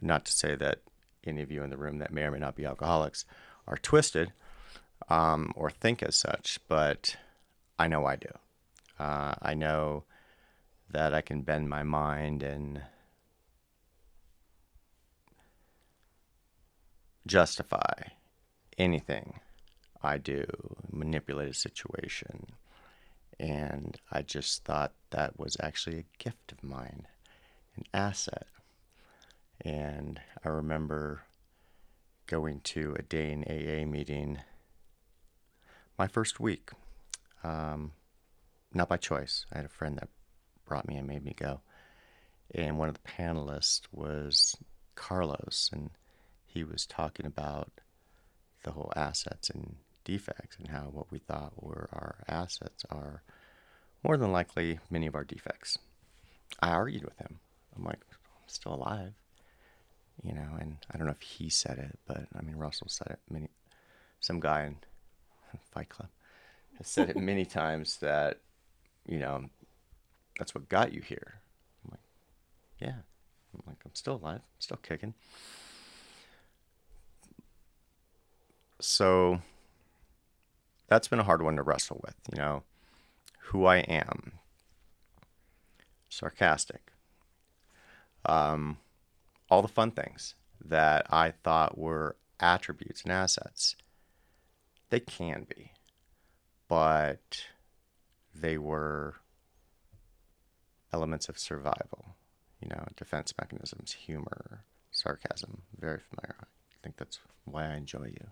not 0.00 0.24
to 0.26 0.32
say 0.32 0.56
that 0.56 0.80
any 1.28 1.42
of 1.42 1.50
you 1.50 1.62
in 1.62 1.70
the 1.70 1.76
room 1.76 1.98
that 1.98 2.12
may 2.12 2.22
or 2.22 2.30
may 2.30 2.38
not 2.38 2.56
be 2.56 2.64
alcoholics 2.64 3.24
are 3.66 3.76
twisted 3.76 4.32
um, 5.08 5.52
or 5.56 5.70
think 5.70 6.02
as 6.02 6.16
such, 6.16 6.58
but 6.68 7.16
I 7.78 7.88
know 7.88 8.06
I 8.06 8.16
do. 8.16 8.30
Uh, 8.98 9.34
I 9.42 9.54
know 9.54 10.04
that 10.90 11.12
I 11.12 11.20
can 11.20 11.42
bend 11.42 11.68
my 11.68 11.82
mind 11.82 12.42
and 12.42 12.82
justify 17.26 17.94
anything 18.78 19.40
I 20.02 20.18
do, 20.18 20.46
manipulate 20.90 21.50
a 21.50 21.54
situation. 21.54 22.46
And 23.38 23.98
I 24.10 24.22
just 24.22 24.64
thought 24.64 24.92
that 25.10 25.38
was 25.38 25.56
actually 25.60 25.98
a 25.98 26.22
gift 26.22 26.52
of 26.52 26.62
mine, 26.62 27.06
an 27.76 27.84
asset. 27.92 28.46
And 29.60 30.20
I 30.44 30.48
remember 30.48 31.22
going 32.26 32.60
to 32.60 32.94
a 32.98 33.02
day 33.02 33.32
in 33.32 33.44
AA 33.44 33.86
meeting 33.86 34.38
my 35.98 36.06
first 36.06 36.40
week. 36.40 36.70
Um, 37.44 37.92
not 38.74 38.88
by 38.88 38.96
choice. 38.96 39.46
I 39.52 39.58
had 39.58 39.64
a 39.64 39.70
friend 39.70 39.96
that 39.98 40.08
brought 40.66 40.88
me 40.88 40.96
and 40.96 41.06
made 41.06 41.24
me 41.24 41.34
go. 41.36 41.60
And 42.54 42.78
one 42.78 42.88
of 42.88 42.94
the 42.94 43.08
panelists 43.08 43.82
was 43.92 44.56
Carlos, 44.94 45.70
and 45.72 45.90
he 46.46 46.64
was 46.64 46.86
talking 46.86 47.26
about 47.26 47.70
the 48.64 48.72
whole 48.72 48.92
assets 48.96 49.50
and 49.50 49.76
defects 50.04 50.56
and 50.58 50.68
how 50.68 50.82
what 50.92 51.10
we 51.10 51.18
thought 51.18 51.52
were 51.56 51.88
our 51.92 52.16
assets 52.28 52.84
are 52.90 53.22
more 54.02 54.16
than 54.16 54.32
likely 54.32 54.78
many 54.90 55.06
of 55.06 55.14
our 55.14 55.24
defects. 55.24 55.78
I 56.60 56.70
argued 56.70 57.04
with 57.04 57.18
him. 57.18 57.38
I'm 57.76 57.84
like, 57.84 58.00
I'm 58.10 58.48
still 58.48 58.74
alive 58.74 59.12
you 60.22 60.32
know, 60.34 60.56
and 60.60 60.78
I 60.90 60.96
don't 60.96 61.06
know 61.06 61.12
if 61.12 61.22
he 61.22 61.48
said 61.48 61.78
it, 61.78 61.98
but 62.06 62.26
I 62.36 62.42
mean, 62.42 62.56
Russell 62.56 62.88
said 62.88 63.08
it 63.10 63.18
many, 63.30 63.48
some 64.20 64.40
guy 64.40 64.64
in 64.64 64.76
Fight 65.72 65.88
Club 65.88 66.08
has 66.78 66.88
said 66.88 67.10
it 67.10 67.16
many 67.16 67.44
times 67.44 67.98
that, 67.98 68.40
you 69.06 69.18
know, 69.18 69.46
that's 70.38 70.54
what 70.54 70.68
got 70.68 70.92
you 70.92 71.00
here. 71.00 71.40
I'm 71.84 71.92
like, 71.92 72.00
yeah. 72.80 73.00
I'm 73.54 73.62
like, 73.66 73.78
I'm 73.84 73.94
still 73.94 74.16
alive, 74.16 74.40
I'm 74.40 74.60
still 74.60 74.78
kicking. 74.82 75.14
So 78.80 79.40
that's 80.88 81.08
been 81.08 81.20
a 81.20 81.24
hard 81.24 81.42
one 81.42 81.56
to 81.56 81.62
wrestle 81.62 82.00
with, 82.04 82.16
you 82.32 82.38
know, 82.38 82.62
who 83.44 83.64
I 83.64 83.78
am. 83.78 84.32
Sarcastic. 86.08 86.92
Um, 88.26 88.78
all 89.50 89.62
the 89.62 89.68
fun 89.68 89.90
things 89.90 90.34
that 90.64 91.06
I 91.10 91.30
thought 91.30 91.78
were 91.78 92.16
attributes 92.40 93.02
and 93.02 93.12
assets. 93.12 93.76
They 94.90 95.00
can 95.00 95.46
be, 95.48 95.72
but 96.68 97.44
they 98.34 98.58
were 98.58 99.16
elements 100.92 101.28
of 101.28 101.38
survival, 101.38 102.16
you 102.60 102.68
know, 102.68 102.86
defense 102.96 103.34
mechanisms, 103.40 103.92
humor, 103.92 104.64
sarcasm, 104.90 105.62
very 105.78 105.98
familiar. 105.98 106.36
I 106.40 106.76
think 106.82 106.96
that's 106.96 107.18
why 107.44 107.72
I 107.72 107.76
enjoy 107.76 108.06
you 108.06 108.26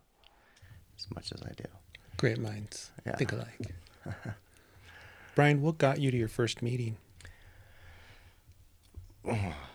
as 0.96 1.06
much 1.14 1.32
as 1.32 1.42
I 1.42 1.52
do. 1.56 1.64
Great 2.16 2.38
minds 2.38 2.92
yeah. 3.04 3.16
think 3.16 3.32
alike. 3.32 3.74
Brian, 5.34 5.60
what 5.62 5.78
got 5.78 6.00
you 6.00 6.12
to 6.12 6.16
your 6.16 6.28
first 6.28 6.62
meeting? 6.62 6.96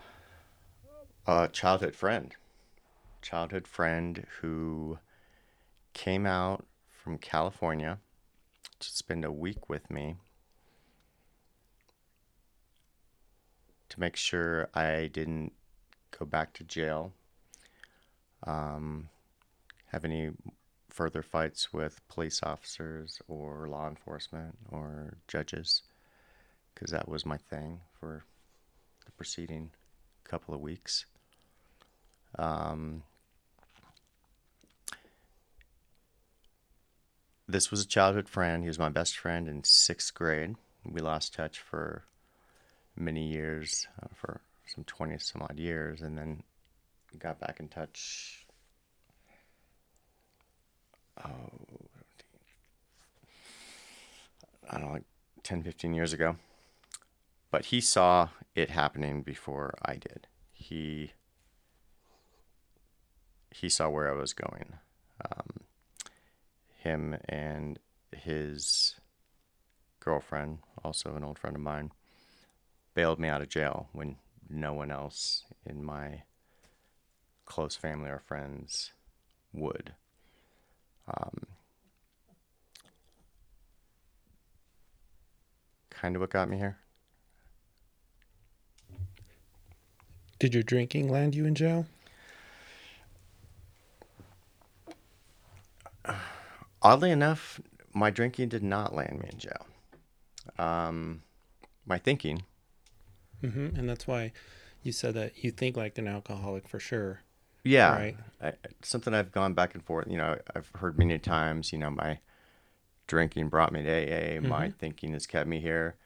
a 1.30 1.46
childhood 1.46 1.94
friend, 1.94 2.34
childhood 3.22 3.68
friend 3.68 4.26
who 4.40 4.98
came 5.92 6.26
out 6.26 6.66
from 6.88 7.18
California 7.18 7.98
to 8.80 8.90
spend 8.90 9.24
a 9.24 9.30
week 9.30 9.68
with 9.68 9.88
me 9.88 10.16
to 13.90 14.00
make 14.00 14.16
sure 14.16 14.68
I 14.74 15.08
didn't 15.12 15.52
go 16.18 16.26
back 16.26 16.52
to 16.54 16.64
jail, 16.64 17.12
um, 18.44 19.08
have 19.86 20.04
any 20.04 20.30
further 20.88 21.22
fights 21.22 21.72
with 21.72 22.00
police 22.08 22.40
officers 22.42 23.22
or 23.28 23.68
law 23.68 23.86
enforcement 23.86 24.58
or 24.72 25.18
judges, 25.28 25.82
because 26.74 26.90
that 26.90 27.08
was 27.08 27.24
my 27.24 27.36
thing 27.36 27.82
for 28.00 28.24
the 29.06 29.12
preceding 29.12 29.70
couple 30.24 30.54
of 30.54 30.60
weeks. 30.60 31.06
Um, 32.38 33.02
this 37.48 37.70
was 37.70 37.82
a 37.82 37.86
childhood 37.86 38.28
friend. 38.28 38.62
He 38.62 38.68
was 38.68 38.78
my 38.78 38.88
best 38.88 39.16
friend 39.16 39.48
in 39.48 39.64
sixth 39.64 40.14
grade. 40.14 40.56
We 40.84 41.00
lost 41.00 41.34
touch 41.34 41.58
for 41.58 42.04
many 42.96 43.26
years, 43.26 43.86
uh, 44.02 44.08
for 44.14 44.40
some 44.66 44.84
20 44.84 45.18
some 45.18 45.42
odd 45.42 45.58
years, 45.58 46.00
and 46.00 46.16
then 46.16 46.42
got 47.18 47.40
back 47.40 47.58
in 47.60 47.68
touch. 47.68 48.46
Oh, 51.24 51.50
I 54.68 54.78
don't 54.78 54.86
know, 54.86 54.92
like 54.92 55.04
10, 55.42 55.62
15 55.62 55.92
years 55.94 56.12
ago. 56.12 56.36
But 57.50 57.66
he 57.66 57.80
saw 57.80 58.28
it 58.54 58.70
happening 58.70 59.22
before 59.22 59.74
I 59.82 59.94
did. 59.94 60.28
He 60.52 61.12
he 63.50 63.68
saw 63.68 63.88
where 63.88 64.10
I 64.10 64.14
was 64.14 64.32
going. 64.32 64.74
Um, 65.24 65.60
him 66.78 67.16
and 67.28 67.78
his 68.12 68.94
girlfriend, 70.00 70.58
also 70.84 71.14
an 71.14 71.24
old 71.24 71.38
friend 71.38 71.56
of 71.56 71.62
mine, 71.62 71.92
bailed 72.94 73.18
me 73.18 73.28
out 73.28 73.42
of 73.42 73.48
jail 73.48 73.88
when 73.92 74.16
no 74.48 74.72
one 74.72 74.90
else 74.90 75.44
in 75.64 75.84
my 75.84 76.22
close 77.44 77.76
family 77.76 78.08
or 78.08 78.18
friends 78.18 78.92
would. 79.52 79.92
Um, 81.08 81.46
kind 85.90 86.16
of 86.16 86.20
what 86.20 86.30
got 86.30 86.48
me 86.48 86.56
here. 86.56 86.78
Did 90.38 90.54
your 90.54 90.62
drinking 90.62 91.10
land 91.10 91.34
you 91.34 91.44
in 91.44 91.54
jail? 91.54 91.86
Oddly 96.82 97.10
enough, 97.10 97.60
my 97.92 98.10
drinking 98.10 98.48
did 98.48 98.62
not 98.62 98.94
land 98.94 99.20
me 99.20 99.28
in 99.32 99.38
jail. 99.38 99.66
Um, 100.58 101.22
my 101.86 101.98
thinking. 101.98 102.42
Mm-hmm. 103.42 103.76
And 103.76 103.88
that's 103.88 104.06
why 104.06 104.32
you 104.82 104.92
said 104.92 105.14
that 105.14 105.42
you 105.42 105.50
think 105.50 105.76
like 105.76 105.98
an 105.98 106.08
alcoholic 106.08 106.68
for 106.68 106.80
sure. 106.80 107.20
Yeah. 107.64 107.94
Right. 107.94 108.16
I, 108.42 108.52
something 108.82 109.12
I've 109.12 109.32
gone 109.32 109.54
back 109.54 109.74
and 109.74 109.84
forth. 109.84 110.06
You 110.08 110.16
know, 110.16 110.38
I've 110.54 110.70
heard 110.76 110.98
many 110.98 111.18
times. 111.18 111.72
You 111.72 111.78
know, 111.78 111.90
my 111.90 112.18
drinking 113.06 113.48
brought 113.48 113.72
me 113.72 113.82
to 113.82 113.90
AA. 113.90 114.38
Mm-hmm. 114.38 114.48
My 114.48 114.70
thinking 114.70 115.12
has 115.12 115.26
kept 115.26 115.48
me 115.48 115.60
here. 115.60 115.96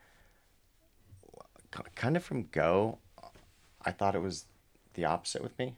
Kind 1.95 2.17
of 2.17 2.23
from 2.23 2.45
go, 2.53 2.99
I 3.85 3.91
thought 3.91 4.15
it 4.15 4.23
was 4.23 4.47
the 4.95 5.05
opposite 5.05 5.43
with 5.43 5.59
me. 5.59 5.75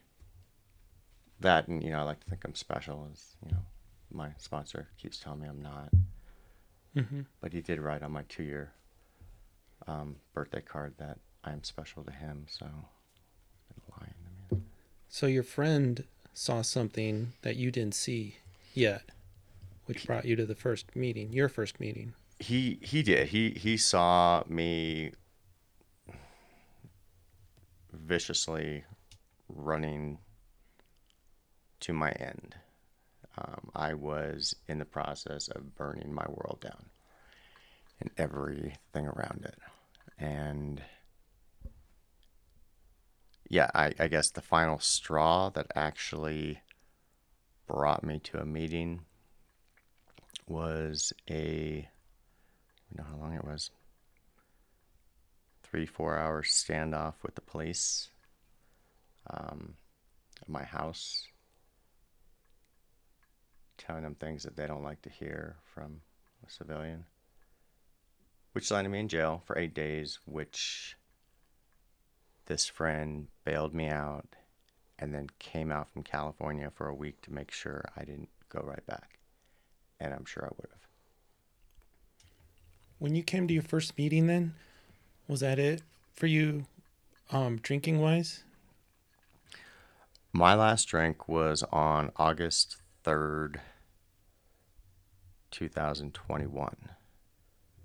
That 1.39 1.67
and 1.67 1.83
you 1.83 1.91
know, 1.91 1.99
I 1.99 2.03
like 2.03 2.19
to 2.21 2.29
think 2.29 2.43
I'm 2.45 2.55
special. 2.55 3.07
As 3.11 3.35
you 3.45 3.51
know, 3.51 3.63
my 4.17 4.31
sponsor 4.37 4.89
keeps 4.97 5.19
telling 5.19 5.41
me 5.41 5.47
I'm 5.47 5.61
not. 5.61 5.89
Mm-hmm. 6.95 7.21
But 7.39 7.53
he 7.53 7.61
did 7.61 7.79
write 7.79 8.01
on 8.03 8.11
my 8.11 8.23
two-year 8.27 8.71
um, 9.87 10.15
birthday 10.33 10.61
card 10.61 10.95
that 10.97 11.19
I 11.43 11.51
am 11.51 11.63
special 11.63 12.03
to 12.03 12.11
him. 12.11 12.45
So, 12.49 12.65
lying 13.99 14.13
to 14.49 14.55
me. 14.55 14.61
So 15.07 15.27
your 15.27 15.43
friend 15.43 16.03
saw 16.33 16.61
something 16.63 17.33
that 17.43 17.55
you 17.55 17.71
didn't 17.71 17.95
see 17.95 18.37
yet, 18.73 19.03
which 19.85 20.05
brought 20.05 20.25
you 20.25 20.35
to 20.35 20.45
the 20.45 20.55
first 20.55 20.95
meeting, 20.95 21.31
your 21.31 21.49
first 21.49 21.79
meeting. 21.79 22.13
he 22.39 22.79
he 22.81 23.03
did. 23.03 23.29
He 23.29 23.51
he 23.51 23.77
saw 23.77 24.43
me 24.47 25.11
viciously 27.93 28.83
running 29.49 30.19
to 31.79 31.93
my 31.93 32.11
end. 32.11 32.55
Um, 33.37 33.69
I 33.75 33.93
was 33.93 34.55
in 34.67 34.79
the 34.79 34.85
process 34.85 35.47
of 35.49 35.75
burning 35.75 36.13
my 36.13 36.25
world 36.27 36.59
down 36.61 36.85
and 37.99 38.09
everything 38.17 39.05
around 39.05 39.45
it. 39.45 39.59
And 40.17 40.81
yeah, 43.49 43.69
I, 43.73 43.93
I 43.99 44.07
guess 44.07 44.31
the 44.31 44.41
final 44.41 44.79
straw 44.79 45.49
that 45.51 45.67
actually 45.75 46.61
brought 47.67 48.03
me 48.03 48.19
to 48.19 48.39
a 48.39 48.45
meeting 48.45 49.01
was 50.47 51.13
a, 51.29 51.87
you 52.89 52.97
know 52.97 53.05
how 53.09 53.17
long 53.17 53.33
it 53.33 53.43
was? 53.43 53.71
Three, 55.63 55.85
four 55.85 56.17
hour 56.17 56.43
standoff 56.43 57.15
with 57.23 57.35
the 57.35 57.41
police 57.41 58.09
um, 59.29 59.73
at 60.41 60.47
my 60.47 60.63
house, 60.63 61.27
telling 63.77 64.03
them 64.03 64.15
things 64.15 64.43
that 64.43 64.55
they 64.55 64.67
don't 64.67 64.83
like 64.83 65.01
to 65.03 65.09
hear 65.09 65.57
from 65.63 66.01
a 66.45 66.49
civilian, 66.49 67.05
which 68.53 68.71
landed 68.71 68.89
me 68.89 68.99
in 68.99 69.07
jail 69.07 69.41
for 69.45 69.57
eight 69.57 69.73
days, 69.73 70.19
which 70.25 70.97
this 72.47 72.65
friend 72.67 73.27
bailed 73.45 73.73
me 73.73 73.87
out 73.87 74.35
and 74.99 75.13
then 75.13 75.27
came 75.39 75.71
out 75.71 75.89
from 75.89 76.03
California 76.03 76.71
for 76.73 76.87
a 76.87 76.95
week 76.95 77.21
to 77.21 77.33
make 77.33 77.51
sure 77.51 77.85
I 77.95 78.03
didn't 78.03 78.29
go 78.49 78.61
right 78.63 78.85
back. 78.85 79.19
And 79.99 80.13
I'm 80.13 80.25
sure 80.25 80.43
I 80.43 80.53
would 80.57 80.69
have. 80.69 80.87
When 82.99 83.15
you 83.15 83.23
came 83.23 83.47
to 83.47 83.53
your 83.53 83.63
first 83.63 83.97
meeting, 83.97 84.27
then 84.27 84.55
was 85.27 85.41
that 85.41 85.59
it 85.59 85.83
for 86.15 86.27
you, 86.27 86.65
um, 87.31 87.57
drinking 87.57 87.99
wise? 87.99 88.43
My 90.33 90.55
last 90.55 90.85
drink 90.85 91.27
was 91.27 91.63
on 91.71 92.11
August 92.17 92.77
3rd, 93.07 93.61
2021. 95.51 96.75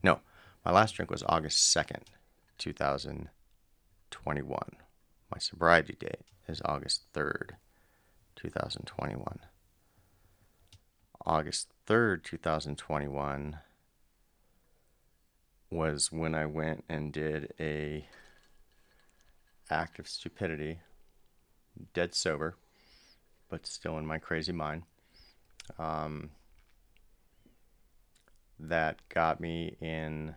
No, 0.02 0.18
my 0.64 0.72
last 0.72 0.96
drink 0.96 1.12
was 1.12 1.22
August 1.28 1.76
2nd, 1.76 2.06
2021. 2.58 4.58
My 5.30 5.38
sobriety 5.38 5.94
date 6.00 6.22
is 6.48 6.60
August 6.64 7.02
3rd, 7.14 7.50
2021. 8.34 9.38
August 11.24 11.68
3rd, 11.86 12.24
2021 12.24 13.58
was 15.70 16.10
when 16.10 16.34
I 16.34 16.46
went 16.46 16.82
and 16.88 17.12
did 17.12 17.54
a 17.60 18.08
act 19.70 20.00
of 20.00 20.08
stupidity, 20.08 20.80
dead 21.94 22.16
sober, 22.16 22.56
but 23.48 23.68
still 23.68 23.96
in 23.98 24.04
my 24.04 24.18
crazy 24.18 24.50
mind. 24.50 24.82
Um, 25.78 26.30
that 28.58 29.00
got 29.08 29.40
me 29.40 29.76
in 29.80 30.34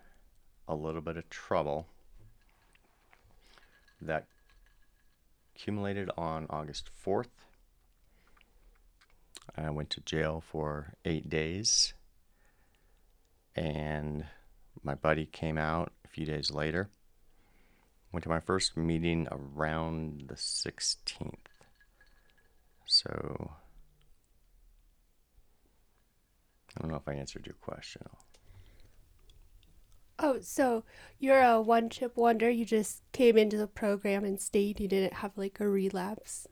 a 0.68 0.76
little 0.76 1.02
bit 1.02 1.18
of 1.18 1.30
trouble 1.30 1.88
that 4.02 4.28
accumulated 5.56 6.10
on 6.18 6.48
August 6.50 6.90
4th. 7.06 7.28
I 9.56 9.70
went 9.70 9.90
to 9.92 10.02
jail 10.02 10.44
for 10.46 10.96
eight 11.06 11.30
days, 11.30 11.94
and 13.56 14.26
my 14.84 14.96
buddy 14.96 15.26
came 15.26 15.58
out 15.58 15.94
a 16.04 16.08
few 16.08 16.26
days 16.26 16.52
later. 16.52 16.90
Went 18.12 18.24
to 18.24 18.30
my 18.30 18.40
first 18.40 18.76
meeting 18.76 19.28
around 19.32 20.26
the 20.28 20.36
16th. 20.36 21.36
So, 22.86 23.52
I 26.76 26.82
don't 26.82 26.92
know 26.92 26.98
if 26.98 27.08
I 27.08 27.14
answered 27.14 27.46
your 27.46 27.56
question. 27.56 28.04
Oh, 30.18 30.40
so 30.42 30.84
you're 31.20 31.42
a 31.42 31.62
one 31.62 31.90
chip 31.90 32.16
wonder. 32.16 32.50
You 32.50 32.66
just 32.66 33.02
came 33.12 33.38
into 33.38 33.58
the 33.58 33.68
program 33.68 34.24
and 34.24 34.40
stayed. 34.40 34.80
You 34.80 34.88
didn't 34.88 35.14
have 35.14 35.38
like 35.38 35.60
a 35.60 35.68
relapse. 35.68 36.48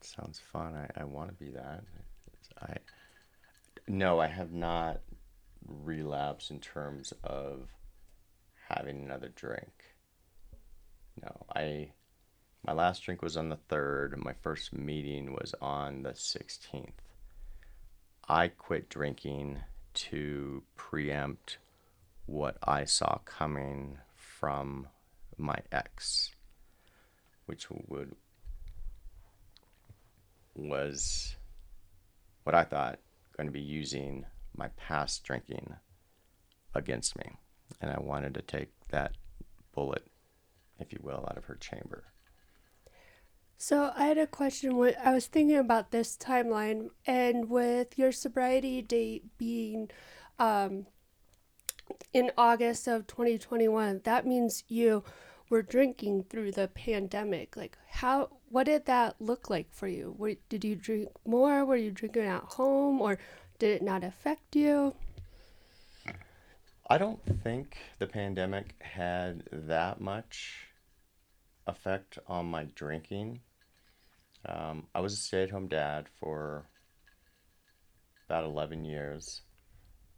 Sounds 0.00 0.38
fun. 0.38 0.74
I, 0.74 1.00
I 1.00 1.04
want 1.04 1.30
to 1.30 1.34
be 1.34 1.50
that. 1.52 1.82
I 2.60 2.76
no, 3.88 4.20
I 4.20 4.26
have 4.26 4.52
not 4.52 5.00
relapsed 5.66 6.50
in 6.50 6.60
terms 6.60 7.12
of 7.24 7.68
having 8.68 9.02
another 9.02 9.30
drink. 9.34 9.72
No, 11.22 11.46
I 11.54 11.92
my 12.64 12.72
last 12.72 13.02
drink 13.02 13.20
was 13.20 13.36
on 13.36 13.50
the 13.50 13.58
3rd, 13.68 14.16
my 14.16 14.32
first 14.42 14.72
meeting 14.72 15.32
was 15.34 15.54
on 15.60 16.02
the 16.02 16.12
16th. 16.12 16.92
I 18.26 18.48
quit 18.48 18.88
drinking 18.88 19.58
to 19.94 20.62
preempt 20.74 21.58
what 22.24 22.56
I 22.64 22.84
saw 22.84 23.18
coming 23.26 23.98
from 24.14 24.88
my 25.36 25.58
ex, 25.70 26.30
which 27.44 27.66
would 27.70 28.14
was 30.54 31.36
what 32.44 32.54
I 32.54 32.64
thought 32.64 32.98
going 33.36 33.48
to 33.48 33.52
be 33.52 33.60
using 33.60 34.24
my 34.56 34.68
past 34.68 35.24
drinking 35.24 35.74
against 36.74 37.18
me. 37.18 37.32
And 37.80 37.90
I 37.90 37.98
wanted 37.98 38.34
to 38.34 38.42
take 38.42 38.70
that 38.90 39.12
bullet, 39.74 40.06
if 40.78 40.92
you 40.92 41.00
will, 41.02 41.26
out 41.28 41.36
of 41.36 41.44
her 41.46 41.56
chamber. 41.56 42.04
So 43.66 43.92
I 43.96 44.04
had 44.04 44.18
a 44.18 44.26
question. 44.26 44.76
When 44.76 44.92
I 45.02 45.14
was 45.14 45.26
thinking 45.26 45.56
about 45.56 45.90
this 45.90 46.18
timeline, 46.18 46.90
and 47.06 47.48
with 47.48 47.96
your 47.96 48.12
sobriety 48.12 48.82
date 48.82 49.38
being 49.38 49.90
um, 50.38 50.84
in 52.12 52.30
August 52.36 52.86
of 52.86 53.06
2021, 53.06 54.02
that 54.04 54.26
means 54.26 54.64
you 54.68 55.02
were 55.48 55.62
drinking 55.62 56.24
through 56.24 56.52
the 56.52 56.68
pandemic. 56.68 57.56
Like, 57.56 57.78
how? 57.88 58.36
What 58.50 58.64
did 58.64 58.84
that 58.84 59.16
look 59.18 59.48
like 59.48 59.72
for 59.72 59.88
you? 59.88 60.14
Were, 60.18 60.34
did 60.50 60.62
you 60.62 60.76
drink 60.76 61.08
more? 61.26 61.64
Were 61.64 61.74
you 61.76 61.90
drinking 61.90 62.26
at 62.26 62.42
home, 62.42 63.00
or 63.00 63.18
did 63.58 63.70
it 63.70 63.82
not 63.82 64.04
affect 64.04 64.54
you? 64.54 64.94
I 66.90 66.98
don't 66.98 67.24
think 67.42 67.78
the 67.98 68.08
pandemic 68.08 68.74
had 68.82 69.44
that 69.50 70.02
much 70.02 70.66
effect 71.66 72.18
on 72.28 72.44
my 72.44 72.64
drinking. 72.74 73.40
Um, 74.46 74.86
I 74.94 75.00
was 75.00 75.12
a 75.12 75.16
stay 75.16 75.42
at 75.42 75.50
home 75.50 75.68
dad 75.68 76.06
for 76.20 76.66
about 78.28 78.44
11 78.44 78.84
years. 78.84 79.42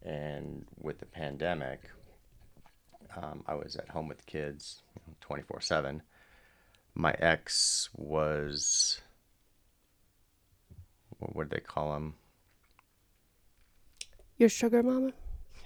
And 0.02 0.66
with 0.80 0.98
the 0.98 1.06
pandemic, 1.06 1.90
um, 3.16 3.42
I 3.46 3.54
was 3.54 3.76
at 3.76 3.88
home 3.88 4.08
with 4.08 4.18
the 4.18 4.24
kids 4.24 4.82
24 5.20 5.60
7. 5.60 6.02
My 6.94 7.14
ex 7.18 7.90
was, 7.94 9.00
what 11.18 11.36
would 11.36 11.50
they 11.50 11.60
call 11.60 11.94
him? 11.96 12.14
Your 14.38 14.48
sugar 14.48 14.82
mama? 14.82 15.12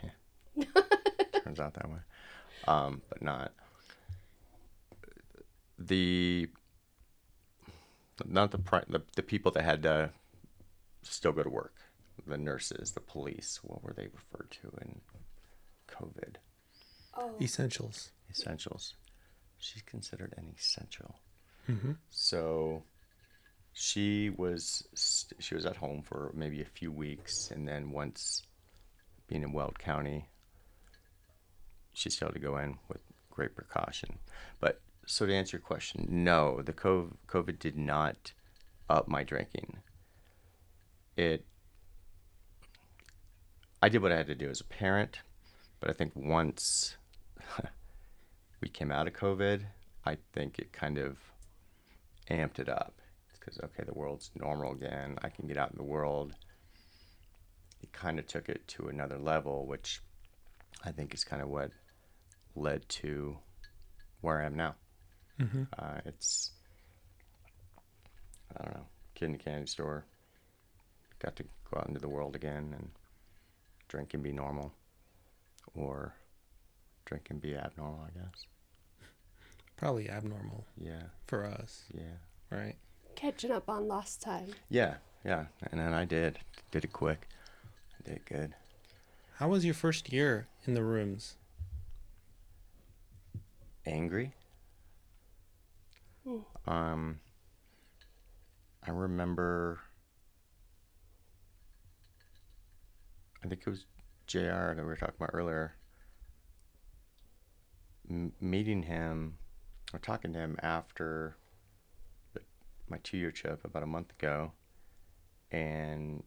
Yeah. 0.03 0.65
Turns 1.45 1.61
out 1.61 1.75
that 1.75 1.89
way. 1.89 1.99
Um, 2.67 3.03
but 3.09 3.23
not. 3.23 3.53
The 5.79 6.49
not 8.29 8.51
the, 8.51 8.59
pri- 8.59 8.85
the 8.89 9.03
the 9.17 9.23
people 9.23 9.53
that 9.53 9.65
had 9.65 9.83
to 9.83 10.11
still 11.03 11.33
go 11.33 11.43
to 11.43 11.51
work, 11.51 11.75
the 12.27 12.39
nurses, 12.39 12.93
the 12.93 13.01
police. 13.01 13.61
What 13.63 13.83
were 13.83 13.93
they 13.93 14.09
referred 14.09 14.51
to 14.63 14.73
in 14.81 15.01
COVID? 15.89 16.37
Oh. 17.17 17.35
Essentials. 17.41 18.11
Essentials. 18.31 18.95
She's 19.59 19.83
considered 19.83 20.33
an 20.37 20.55
essential. 20.59 21.17
Mm-hmm. 21.69 21.93
So 22.11 22.83
she 23.73 24.31
was 24.31 24.87
st- 24.95 25.43
she 25.43 25.55
was 25.55 25.67
at 25.67 25.77
home 25.77 26.03
for 26.03 26.33
maybe 26.35 26.61
a 26.61 26.67
few 26.67 26.91
weeks, 26.91 27.51
and 27.51 27.67
then 27.69 27.91
once 27.91 28.43
being 29.29 29.43
in 29.43 29.53
Weld 29.53 29.79
County, 29.79 30.29
she 31.93 32.11
still 32.11 32.29
had 32.29 32.35
to 32.35 32.41
go 32.41 32.57
in 32.57 32.79
with 32.89 33.01
great 33.31 33.55
precaution. 33.55 34.19
But 34.61 34.81
so 35.07 35.27
to 35.27 35.35
answer 35.35 35.57
your 35.57 35.63
question, 35.63 36.07
no, 36.09 36.63
the 36.63 36.73
COVID, 36.73 37.59
did 37.59 37.77
not 37.77 38.33
up 38.89 39.09
my 39.09 39.25
drinking. 39.25 39.79
It. 41.17 41.45
I 43.83 43.89
did 43.89 44.03
what 44.03 44.13
I 44.13 44.17
had 44.17 44.27
to 44.27 44.35
do 44.35 44.51
as 44.51 44.61
a 44.61 44.65
parent, 44.65 45.21
but 45.81 45.91
I 45.91 45.93
think 45.93 46.13
once 46.15 46.97
we 48.61 48.69
came 48.69 48.93
out 48.93 49.07
of 49.07 49.15
COVID, 49.15 49.63
I 50.05 50.17
think 50.33 50.59
it 50.59 50.73
kind 50.73 50.99
of 50.99 51.19
amped 52.31 52.59
it 52.59 52.69
up. 52.69 52.95
Because 53.33 53.59
okay, 53.65 53.85
the 53.85 53.95
world's 53.95 54.31
normal 54.35 54.73
again. 54.73 55.19
I 55.23 55.29
can 55.29 55.47
get 55.47 55.57
out 55.57 55.71
in 55.71 55.79
the 55.79 55.83
world 55.83 56.35
It 57.83 57.93
kind 57.93 58.19
of 58.19 58.27
took 58.27 58.49
it 58.49 58.69
to 58.69 58.89
another 58.89 59.19
level, 59.19 59.67
which 59.67 60.01
I 60.85 60.93
think 60.93 61.15
is 61.15 61.25
kind 61.25 61.43
of 61.43 61.49
what 61.49 61.71
led 62.55 62.89
to 62.89 63.39
where 64.21 64.43
I 64.43 64.47
am 64.47 64.55
now. 64.55 64.75
Mm-hmm. 65.41 65.63
Uh, 65.79 66.01
it's 66.05 66.51
I 68.59 68.65
don't 68.65 68.75
know, 68.75 68.87
kid 69.15 69.25
in 69.27 69.35
a 69.35 69.39
candy 69.39 69.67
store. 69.67 70.05
Got 71.21 71.37
to 71.37 71.45
go 71.71 71.79
out 71.81 71.89
into 71.89 72.01
the 72.01 72.09
world 72.09 72.35
again 72.37 72.75
and 72.77 72.91
drink 73.89 74.15
and 74.15 74.23
be 74.23 74.33
normal, 74.33 74.73
or 75.75 76.15
drink 77.05 77.29
and 77.31 77.41
be 77.41 77.55
abnormal. 77.57 78.01
I 78.07 78.19
guess. 78.19 78.47
Probably 79.77 80.11
abnormal 80.11 80.67
Yeah, 80.77 81.05
for 81.27 81.47
us, 81.47 81.85
yeah, 81.95 82.19
right? 82.51 82.77
Catching 83.17 83.51
up 83.51 83.69
on 83.71 83.89
lost 83.89 84.21
time. 84.21 84.49
yeah, 84.69 84.97
yeah. 85.25 85.47
And 85.71 85.81
then 85.81 85.95
I 85.95 86.05
did 86.05 86.39
did 86.71 86.85
it 86.85 86.93
quick. 86.93 87.27
I 87.99 88.11
did 88.11 88.27
good. 88.27 88.55
How 89.37 89.49
was 89.49 89.65
your 89.65 89.73
first 89.75 90.13
year 90.13 90.49
in 90.67 90.75
the 90.75 90.83
rooms? 90.83 91.37
angry. 93.87 94.33
Um, 96.67 97.21
I 98.87 98.91
remember. 98.91 99.81
I 103.43 103.49
think 103.49 103.63
it 103.63 103.71
was 103.71 103.87
Jr. 104.27 104.75
that 104.75 104.77
we 104.77 104.85
were 104.85 104.97
talking 104.97 105.15
about 105.19 105.31
earlier. 105.33 105.77
M- 108.09 108.33
meeting 108.41 108.83
him, 108.83 109.39
or 109.93 109.99
talking 109.99 110.33
to 110.35 110.39
him 110.39 110.57
after 110.63 111.37
the, 112.35 112.41
my 112.89 112.99
two-year 113.03 113.31
trip 113.31 113.65
about 113.65 113.83
a 113.83 113.87
month 113.87 114.13
ago, 114.13 114.53
and 115.51 116.23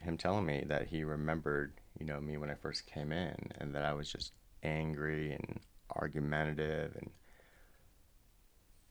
him 0.00 0.16
telling 0.16 0.46
me 0.46 0.64
that 0.68 0.88
he 0.88 1.04
remembered, 1.04 1.80
you 1.98 2.06
know, 2.06 2.20
me 2.20 2.36
when 2.36 2.50
I 2.50 2.54
first 2.54 2.86
came 2.86 3.12
in, 3.12 3.52
and 3.58 3.74
that 3.74 3.84
I 3.84 3.92
was 3.92 4.10
just 4.10 4.32
angry 4.62 5.32
and 5.32 5.60
argumentative 5.94 6.96
and 6.96 7.10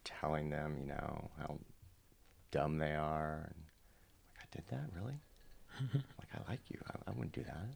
telling 0.04 0.50
them, 0.50 0.78
you 0.80 0.88
know, 0.88 1.32
how 1.40 1.58
dumb 2.52 2.78
they 2.78 2.94
are. 2.94 3.50
And 3.50 3.64
like, 4.38 4.42
I 4.42 4.56
did 4.56 4.68
that, 4.70 4.90
really? 4.96 5.20
like, 5.94 6.30
I 6.34 6.52
like 6.52 6.62
you. 6.70 6.80
I, 6.88 7.10
I 7.10 7.14
wouldn't 7.14 7.34
do 7.34 7.44
that. 7.44 7.68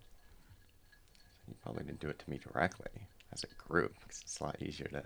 You 1.48 1.56
probably 1.63 1.86
didn't 1.86 2.00
do 2.00 2.10
it 2.10 2.20
to 2.20 2.30
me 2.30 2.40
directly 2.40 3.08
as 3.34 3.44
a 3.44 3.70
group 3.70 3.94
because 4.02 4.22
it's 4.22 4.40
a 4.40 4.44
lot 4.44 4.62
easier 4.62 4.88
to 4.88 5.04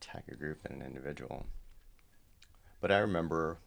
attack 0.00 0.24
a 0.30 0.34
group 0.34 0.62
than 0.62 0.80
an 0.80 0.86
individual. 0.86 1.46
But 2.80 2.90
I 2.90 2.98
remember 2.98 3.58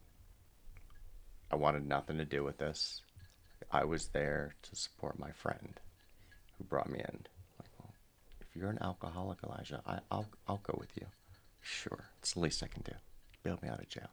I 1.51 1.55
wanted 1.55 1.87
nothing 1.87 2.17
to 2.17 2.25
do 2.25 2.43
with 2.43 2.57
this. 2.57 3.01
I 3.71 3.85
was 3.85 4.07
there 4.07 4.55
to 4.63 4.75
support 4.75 5.19
my 5.19 5.31
friend 5.31 5.79
who 6.57 6.63
brought 6.63 6.89
me 6.89 6.99
in. 6.99 7.25
Like, 7.59 7.69
well, 7.79 7.93
if 8.41 8.47
you're 8.55 8.69
an 8.69 8.81
alcoholic, 8.81 9.39
Elijah, 9.43 9.81
I, 9.85 9.99
I'll 10.11 10.27
I'll 10.47 10.61
go 10.63 10.75
with 10.79 10.89
you. 10.99 11.05
Sure, 11.63 12.09
it's 12.19 12.33
the 12.33 12.41
least 12.41 12.61
I 12.61 12.67
can 12.67 12.83
do. 12.83 12.91
Bail 13.41 13.57
me 13.63 13.69
out 13.69 13.79
of 13.79 13.87
jail. 13.87 14.09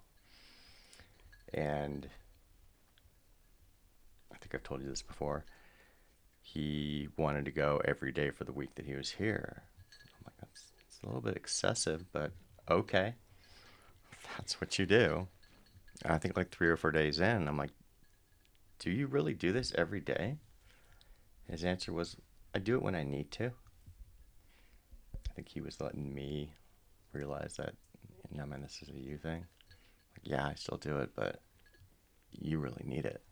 And 1.52 2.08
I 4.32 4.36
think 4.38 4.54
I've 4.54 4.62
told 4.62 4.82
you 4.82 4.88
this 4.88 5.02
before. 5.02 5.44
He 6.40 7.08
wanted 7.16 7.44
to 7.46 7.50
go 7.50 7.82
every 7.84 8.12
day 8.12 8.30
for 8.30 8.44
the 8.44 8.52
week 8.52 8.76
that 8.76 8.86
he 8.86 8.94
was 8.94 9.10
here. 9.10 9.64
I'm 10.18 10.26
like, 10.26 10.34
that's, 10.40 10.70
a 11.02 11.06
little 11.06 11.20
bit 11.22 11.36
excessive, 11.36 12.04
but 12.12 12.32
okay. 12.70 13.14
That's 14.36 14.60
what 14.60 14.78
you 14.78 14.84
do. 14.84 15.28
I 16.04 16.18
think 16.18 16.36
like 16.36 16.50
three 16.50 16.68
or 16.68 16.76
four 16.76 16.92
days 16.92 17.20
in, 17.20 17.48
I'm 17.48 17.56
like, 17.56 17.70
do 18.78 18.90
you 18.90 19.06
really 19.06 19.32
do 19.32 19.50
this 19.50 19.72
every 19.76 20.00
day? 20.00 20.36
His 21.50 21.64
answer 21.64 21.92
was, 21.92 22.16
I 22.54 22.58
do 22.58 22.76
it 22.76 22.82
when 22.82 22.94
I 22.94 23.02
need 23.02 23.30
to. 23.32 23.46
I 25.14 25.32
think 25.34 25.48
he 25.48 25.62
was 25.62 25.80
letting 25.80 26.14
me 26.14 26.52
realize 27.12 27.54
that, 27.58 27.74
no, 28.32 28.46
man, 28.46 28.62
this 28.62 28.80
is 28.82 28.88
a 28.88 28.98
you 28.98 29.18
thing. 29.18 29.46
Like, 30.14 30.22
yeah, 30.24 30.46
I 30.46 30.54
still 30.54 30.78
do 30.78 30.98
it, 30.98 31.10
but 31.14 31.40
you 32.30 32.58
really 32.58 32.82
need 32.84 33.04
it. 33.04 33.22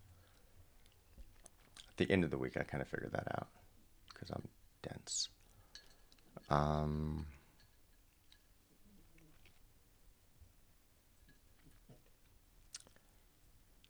At 1.88 1.96
the 1.96 2.10
end 2.10 2.24
of 2.24 2.30
the 2.30 2.38
week, 2.38 2.56
I 2.56 2.62
kind 2.62 2.82
of 2.82 2.88
figured 2.88 3.12
that 3.12 3.26
out 3.36 3.48
because 4.12 4.30
I'm 4.30 4.48
dense. 4.82 5.28
Um, 6.50 7.26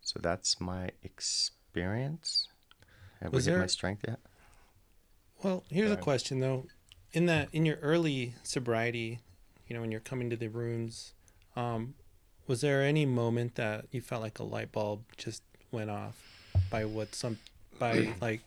so 0.01 0.19
that's 0.21 0.59
my 0.59 0.89
experience. 1.03 2.47
Have 3.21 3.33
Was 3.33 3.45
we 3.45 3.53
hit 3.53 3.59
my 3.59 3.67
strength 3.67 4.03
yet? 4.07 4.19
Well, 5.43 5.63
here's 5.69 5.91
a 5.91 5.97
question 5.97 6.39
though. 6.39 6.65
In 7.11 7.25
that, 7.25 7.49
in 7.53 7.65
your 7.65 7.77
early 7.77 8.35
sobriety, 8.43 9.19
you 9.69 9.75
know, 9.75 9.81
when 9.81 9.91
you're 9.91 10.01
coming 10.01 10.29
to 10.29 10.35
the 10.35 10.49
rooms, 10.49 11.13
um, 11.55 11.93
was 12.47 12.59
there 12.59 12.81
any 12.81 13.05
moment 13.05 13.55
that 13.55 13.85
you 13.91 14.01
felt 14.01 14.21
like 14.21 14.39
a 14.39 14.43
light 14.43 14.73
bulb 14.73 15.03
just 15.15 15.43
went 15.71 15.89
off 15.89 16.15
by 16.69 16.83
what 16.83 17.15
some, 17.15 17.37
by 17.77 18.13
like, 18.21 18.41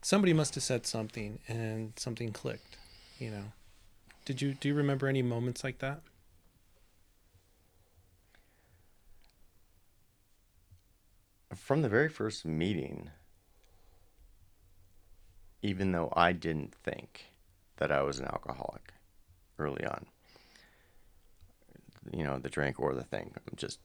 somebody 0.00 0.32
must 0.32 0.54
have 0.54 0.64
said 0.64 0.86
something 0.86 1.40
and 1.48 1.92
something 1.96 2.32
clicked, 2.32 2.78
you 3.18 3.30
know? 3.30 3.52
Did 4.24 4.40
you 4.40 4.54
do 4.54 4.68
you 4.68 4.74
remember 4.74 5.08
any 5.08 5.22
moments 5.22 5.64
like 5.64 5.80
that? 5.80 6.00
from 11.70 11.82
the 11.82 11.88
very 11.88 12.08
first 12.08 12.44
meeting, 12.44 13.10
even 15.62 15.92
though 15.92 16.12
I 16.16 16.32
didn't 16.32 16.74
think 16.74 17.26
that 17.76 17.92
I 17.92 18.02
was 18.02 18.18
an 18.18 18.24
alcoholic 18.24 18.92
early 19.58 19.84
on, 19.84 20.06
you 22.12 22.24
know, 22.24 22.38
the 22.38 22.48
drink 22.48 22.80
or 22.80 22.94
the 22.94 23.04
thing, 23.04 23.32
I'm 23.36 23.56
just 23.56 23.78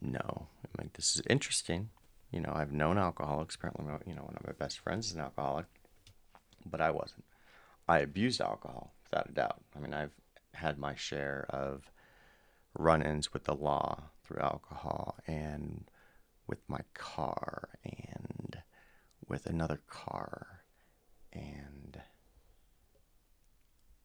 no. 0.00 0.48
I'm 0.64 0.70
like, 0.78 0.92
this 0.94 1.16
is 1.16 1.22
interesting. 1.28 1.90
You 2.30 2.40
know, 2.40 2.52
I've 2.54 2.72
known 2.72 2.98
alcoholics. 2.98 3.54
Apparently, 3.54 3.84
you 4.06 4.14
know, 4.14 4.22
one 4.22 4.36
of 4.36 4.46
my 4.46 4.52
best 4.52 4.80
friends 4.80 5.06
is 5.06 5.14
an 5.14 5.20
alcoholic, 5.20 5.66
but 6.66 6.80
I 6.80 6.90
wasn't. 6.90 7.24
I 7.88 7.98
abused 7.98 8.40
alcohol 8.40 8.94
without 9.04 9.28
a 9.28 9.32
doubt. 9.32 9.62
I 9.76 9.78
mean, 9.78 9.94
I've 9.94 10.12
had 10.54 10.78
my 10.78 10.94
share 10.94 11.46
of 11.50 11.90
run-ins 12.76 13.32
with 13.32 13.44
the 13.44 13.54
law 13.54 14.10
through 14.24 14.40
alcohol 14.40 15.16
and 15.26 15.84
with 16.46 16.58
my 16.68 16.80
car 16.94 17.68
and 17.84 18.58
with 19.28 19.46
another 19.46 19.80
car 19.88 20.64
and 21.32 22.00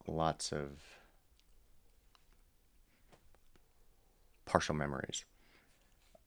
lots 0.06 0.52
of 0.52 0.99
partial 4.50 4.74
memories. 4.74 5.24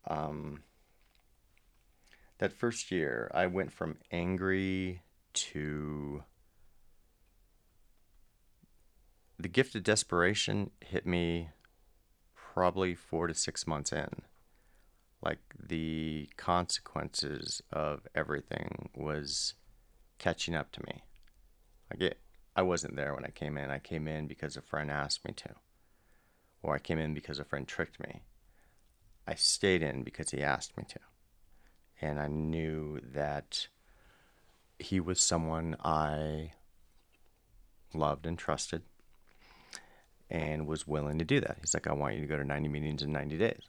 Um, 0.08 0.64
that 2.38 2.54
first 2.54 2.92
year, 2.92 3.30
I 3.34 3.48
went 3.48 3.72
from 3.72 3.98
angry 4.12 5.02
to 5.34 6.24
the 9.38 9.50
gift 9.50 9.76
of 9.76 9.84
desperation 9.84 10.72
hit 10.80 11.06
me 11.06 11.50
probably 12.36 12.96
four 12.96 13.28
to 13.28 13.34
six 13.34 13.68
months 13.68 13.92
in 13.92 14.22
like 15.22 15.40
the 15.58 16.30
consequences 16.38 17.62
of 17.72 18.08
everything 18.14 18.90
was 18.96 19.54
catching 20.20 20.56
up 20.56 20.72
to 20.74 20.82
me. 20.86 21.04
Like 21.92 22.02
it, 22.02 22.20
I 22.56 22.62
wasn't 22.62 22.96
there 22.96 23.14
when 23.14 23.26
I 23.26 23.30
came 23.30 23.58
in. 23.58 23.70
I 23.70 23.80
came 23.80 24.08
in 24.08 24.28
because 24.28 24.58
a 24.58 24.62
friend 24.62 24.92
asked 24.92 25.26
me 25.26 25.34
to, 25.34 25.50
or 26.64 26.74
I 26.74 26.80
came 26.80 26.98
in 26.98 27.14
because 27.14 27.38
a 27.38 27.44
friend 27.44 27.68
tricked 27.68 28.00
me. 28.00 28.24
I 29.28 29.36
stayed 29.36 29.84
in 29.84 30.04
because 30.04 30.32
he 30.32 30.42
asked 30.42 30.76
me 30.78 30.86
to, 30.90 31.00
and 32.02 32.20
I 32.20 32.28
knew 32.28 33.00
that 33.14 33.68
he 34.80 35.00
was 35.00 35.22
someone 35.22 35.76
I 35.84 36.54
loved 37.94 38.26
and 38.26 38.38
trusted, 38.38 38.82
and 40.30 40.66
was 40.66 40.88
willing 40.88 41.20
to 41.20 41.26
do 41.26 41.40
that. 41.40 41.58
He's 41.62 41.74
like, 41.74 41.88
"I 41.88 41.94
want 41.94 42.16
you 42.16 42.22
to 42.22 42.28
go 42.28 42.38
to 42.38 42.44
90 42.44 42.70
meetings 42.70 43.04
in 43.04 43.12
90 43.12 43.38
days." 43.38 43.62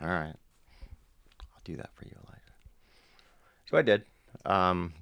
All 0.00 0.08
right. 0.08 0.34
I'll 1.40 1.62
do 1.64 1.76
that 1.76 1.90
for 1.94 2.04
you, 2.04 2.16
Elijah. 2.24 2.40
So 3.70 3.76
I 3.76 3.82
did. 3.82 4.04
Um, 4.44 4.94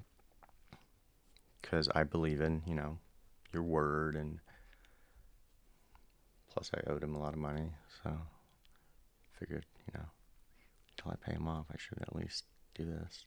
because 1.61 1.89
I 1.95 2.03
believe 2.03 2.39
in, 2.41 2.61
you 2.67 2.75
know, 2.75 2.99
your 3.51 3.63
word 3.63 4.15
and 4.15 4.39
plus 6.53 6.69
I 6.73 6.89
owed 6.89 7.03
him 7.03 7.15
a 7.15 7.19
lot 7.19 7.33
of 7.33 7.39
money, 7.39 7.71
so 8.03 8.11
figured, 9.39 9.65
you 9.87 9.99
know, 9.99 10.05
until 10.91 11.11
I 11.11 11.15
pay 11.25 11.35
him 11.35 11.47
off, 11.47 11.65
I 11.71 11.75
should 11.77 11.99
at 12.01 12.15
least 12.15 12.45
do 12.75 12.85
this. 12.85 13.25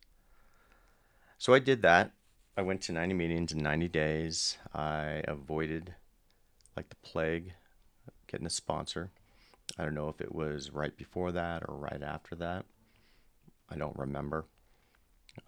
So 1.38 1.52
I 1.52 1.58
did 1.58 1.82
that. 1.82 2.12
I 2.56 2.62
went 2.62 2.80
to 2.82 2.92
90 2.92 3.14
meetings 3.14 3.52
in 3.52 3.58
90 3.58 3.88
days. 3.88 4.56
I 4.72 5.22
avoided, 5.28 5.94
like 6.76 6.88
the 6.88 6.96
plague, 6.96 7.52
getting 8.28 8.46
a 8.46 8.50
sponsor. 8.50 9.10
I 9.78 9.84
don't 9.84 9.94
know 9.94 10.08
if 10.08 10.20
it 10.20 10.34
was 10.34 10.70
right 10.70 10.96
before 10.96 11.32
that 11.32 11.64
or 11.68 11.76
right 11.76 12.02
after 12.02 12.34
that. 12.36 12.64
I 13.68 13.76
don't 13.76 13.96
remember. 13.98 14.46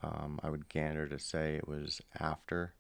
Um, 0.03 0.39
I 0.43 0.51
would 0.51 0.69
gander 0.69 1.09
to 1.09 1.19
say 1.19 1.55
it 1.55 1.69
was 1.69 2.03
after, 2.19 2.75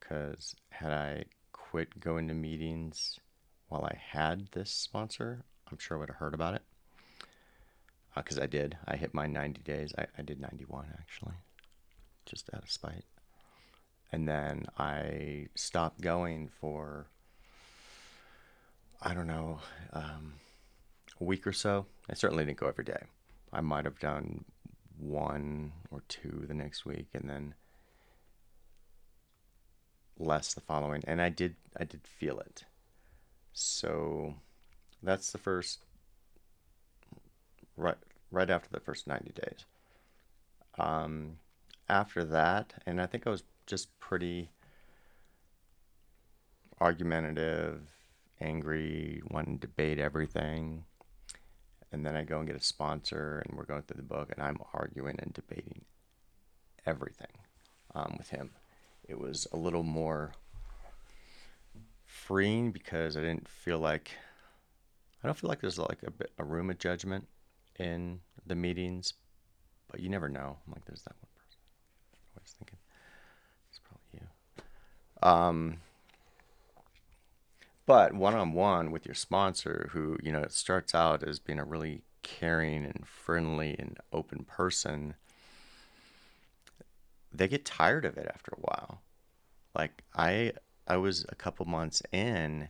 because 0.00 0.56
had 0.70 0.90
I 0.90 1.24
quit 1.52 2.00
going 2.00 2.26
to 2.28 2.34
meetings 2.34 3.20
while 3.68 3.84
I 3.84 3.98
had 4.12 4.48
this 4.52 4.70
sponsor, 4.70 5.44
I'm 5.70 5.78
sure 5.78 5.96
I 5.96 6.00
would 6.00 6.08
have 6.08 6.16
heard 6.16 6.34
about 6.34 6.54
it. 6.54 6.62
Because 8.14 8.38
uh, 8.38 8.42
I 8.42 8.46
did. 8.46 8.76
I 8.86 8.96
hit 8.96 9.14
my 9.14 9.26
90 9.26 9.62
days. 9.62 9.92
I, 9.96 10.06
I 10.16 10.22
did 10.22 10.40
91 10.40 10.86
actually, 10.98 11.34
just 12.26 12.48
out 12.54 12.62
of 12.62 12.70
spite. 12.70 13.04
And 14.10 14.26
then 14.26 14.66
I 14.78 15.48
stopped 15.54 16.00
going 16.00 16.48
for, 16.60 17.06
I 19.02 19.12
don't 19.12 19.26
know, 19.26 19.60
um, 19.92 20.34
a 21.20 21.24
week 21.24 21.46
or 21.46 21.52
so. 21.52 21.86
I 22.08 22.14
certainly 22.14 22.44
didn't 22.44 22.58
go 22.58 22.68
every 22.68 22.84
day. 22.84 23.02
I 23.52 23.60
might 23.60 23.84
have 23.84 23.98
done 24.00 24.46
one 24.98 25.72
or 25.90 26.02
two 26.08 26.44
the 26.48 26.54
next 26.54 26.86
week, 26.86 27.08
and 27.12 27.28
then 27.28 27.54
less 30.18 30.54
the 30.54 30.60
following. 30.62 31.02
And 31.06 31.20
I 31.20 31.28
did, 31.28 31.56
I 31.78 31.84
did 31.84 32.06
feel 32.06 32.38
it. 32.40 32.64
So 33.58 34.34
that's 35.02 35.32
the 35.32 35.38
first, 35.38 35.80
right, 37.76 37.96
right 38.30 38.48
after 38.48 38.68
the 38.70 38.78
first 38.78 39.08
90 39.08 39.32
days. 39.32 39.64
Um, 40.78 41.38
after 41.88 42.24
that, 42.24 42.74
and 42.86 43.00
I 43.00 43.06
think 43.06 43.26
I 43.26 43.30
was 43.30 43.42
just 43.66 43.98
pretty 43.98 44.50
argumentative, 46.80 47.80
angry, 48.40 49.22
wanting 49.28 49.58
to 49.58 49.66
debate 49.66 49.98
everything. 49.98 50.84
And 51.90 52.06
then 52.06 52.14
I 52.14 52.22
go 52.22 52.38
and 52.38 52.46
get 52.46 52.56
a 52.56 52.62
sponsor, 52.62 53.42
and 53.44 53.58
we're 53.58 53.64
going 53.64 53.82
through 53.82 53.96
the 53.96 54.02
book, 54.04 54.30
and 54.30 54.40
I'm 54.40 54.58
arguing 54.72 55.18
and 55.18 55.34
debating 55.34 55.84
everything 56.86 57.32
um, 57.92 58.14
with 58.18 58.28
him. 58.28 58.50
It 59.08 59.18
was 59.18 59.48
a 59.52 59.56
little 59.56 59.82
more 59.82 60.34
freeing 62.28 62.70
because 62.70 63.16
I 63.16 63.20
didn't 63.20 63.48
feel 63.48 63.78
like 63.78 64.10
I 65.24 65.26
don't 65.26 65.36
feel 65.36 65.48
like 65.48 65.62
there's 65.62 65.78
like 65.78 66.02
a 66.06 66.10
bit 66.10 66.30
a 66.38 66.44
room 66.44 66.68
of 66.68 66.78
judgment 66.78 67.26
in 67.78 68.20
the 68.46 68.54
meetings, 68.54 69.14
but 69.90 70.00
you 70.00 70.10
never 70.10 70.28
know. 70.28 70.58
I'm 70.66 70.72
like, 70.74 70.84
there's 70.84 71.00
that 71.04 71.14
one 71.18 71.30
person. 71.36 71.58
I 72.36 72.40
was 72.42 72.54
thinking, 72.58 72.78
it's 73.70 73.80
probably 73.80 74.20
you. 74.20 75.26
Um, 75.26 75.76
but 77.86 78.12
one 78.12 78.34
on 78.34 78.52
one 78.52 78.90
with 78.90 79.06
your 79.06 79.14
sponsor, 79.14 79.88
who 79.92 80.18
you 80.22 80.30
know 80.30 80.42
it 80.42 80.52
starts 80.52 80.94
out 80.94 81.22
as 81.22 81.38
being 81.38 81.58
a 81.58 81.64
really 81.64 82.02
caring 82.22 82.84
and 82.84 83.08
friendly 83.08 83.74
and 83.78 83.96
open 84.12 84.44
person, 84.44 85.14
they 87.32 87.48
get 87.48 87.64
tired 87.64 88.04
of 88.04 88.18
it 88.18 88.30
after 88.34 88.52
a 88.54 88.60
while. 88.60 89.00
Like 89.74 90.02
I, 90.14 90.52
I 90.88 90.96
was 90.96 91.26
a 91.28 91.34
couple 91.34 91.66
months 91.66 92.02
in, 92.12 92.68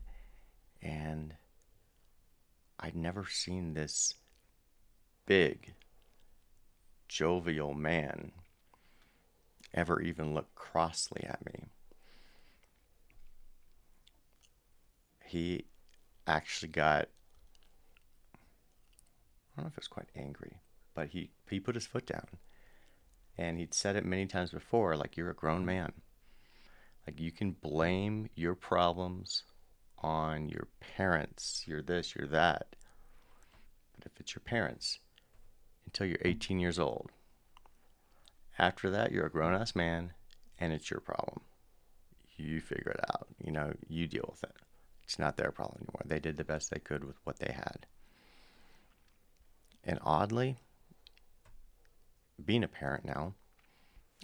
and 0.83 1.35
I'd 2.81 2.97
never 2.97 3.25
seen 3.25 3.75
this 3.75 4.15
big, 5.25 5.75
jovial 7.07 7.75
man 7.75 8.33
ever 9.73 10.03
even 10.03 10.35
look 10.35 10.53
crossly 10.57 11.23
at 11.23 11.47
me. 11.47 11.67
He 15.25 15.67
actually 16.27 16.71
got, 16.71 17.09
I 18.35 19.57
don't 19.57 19.65
know 19.65 19.69
if 19.69 19.75
it 19.75 19.81
was 19.83 19.87
quite 19.89 20.09
angry, 20.17 20.57
but 20.93 21.11
he, 21.11 21.31
he 21.49 21.61
put 21.61 21.77
his 21.77 21.87
foot 21.87 22.07
down. 22.07 22.27
And 23.37 23.59
he'd 23.59 23.75
said 23.75 23.95
it 23.95 24.05
many 24.05 24.27
times 24.27 24.51
before 24.51 24.97
like, 24.97 25.17
you're 25.17 25.31
a 25.31 25.35
grown 25.35 25.65
man. 25.65 25.93
Like, 27.09 27.21
you 27.21 27.33
can 27.33 27.53
blame 27.53 28.29
your 28.35 28.55
problems 28.55 29.45
on 30.01 30.51
your 30.51 30.69
parents, 30.79 31.65
you're 31.67 31.81
this, 31.81 32.15
you're 32.15 32.29
that. 32.29 32.77
But 33.97 34.05
if 34.05 34.21
it's 34.21 34.35
your 34.35 34.43
parents, 34.45 34.99
until 35.87 36.07
you're 36.07 36.19
18 36.21 36.59
years 36.59 36.79
old. 36.79 37.11
After 38.59 38.91
that, 38.91 39.11
you're 39.11 39.25
a 39.25 39.31
grown 39.31 39.55
ass 39.55 39.75
man 39.75 40.13
and 40.59 40.71
it's 40.75 40.91
your 40.91 41.01
problem. 41.01 41.41
You 42.37 42.61
figure 42.61 42.93
it 42.93 43.01
out. 43.15 43.29
You 43.43 43.53
know, 43.53 43.73
you 43.89 44.07
deal 44.07 44.29
with 44.31 44.45
it. 44.45 44.57
It's 45.03 45.19
not 45.19 45.39
their 45.39 45.51
problem 45.51 45.79
anymore. 45.79 46.03
They 46.05 46.21
did 46.21 46.37
the 46.37 46.45
best 46.45 46.71
they 46.71 46.79
could 46.79 47.05
with 47.05 47.17
what 47.25 47.39
they 47.39 47.53
had. 47.53 47.87
And 49.83 49.99
oddly, 50.03 50.59
being 52.45 52.65
a 52.65 52.69
parent 52.69 53.07
now, 53.07 53.33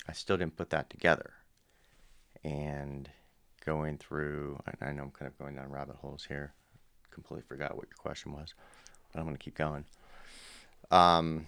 I 0.06 0.12
still 0.12 0.36
didn't 0.36 0.58
put 0.58 0.68
that 0.68 0.90
together. 0.90 1.32
And 2.44 3.08
going 3.64 3.98
through, 3.98 4.60
I 4.80 4.92
know 4.92 5.04
I'm 5.04 5.10
kind 5.10 5.30
of 5.30 5.38
going 5.38 5.56
down 5.56 5.70
rabbit 5.70 5.96
holes 5.96 6.26
here. 6.28 6.52
Completely 7.10 7.44
forgot 7.48 7.76
what 7.76 7.86
your 7.88 7.96
question 7.96 8.32
was, 8.32 8.54
but 9.12 9.18
I'm 9.18 9.24
going 9.24 9.36
to 9.36 9.42
keep 9.42 9.56
going. 9.56 9.84
Um, 10.90 11.46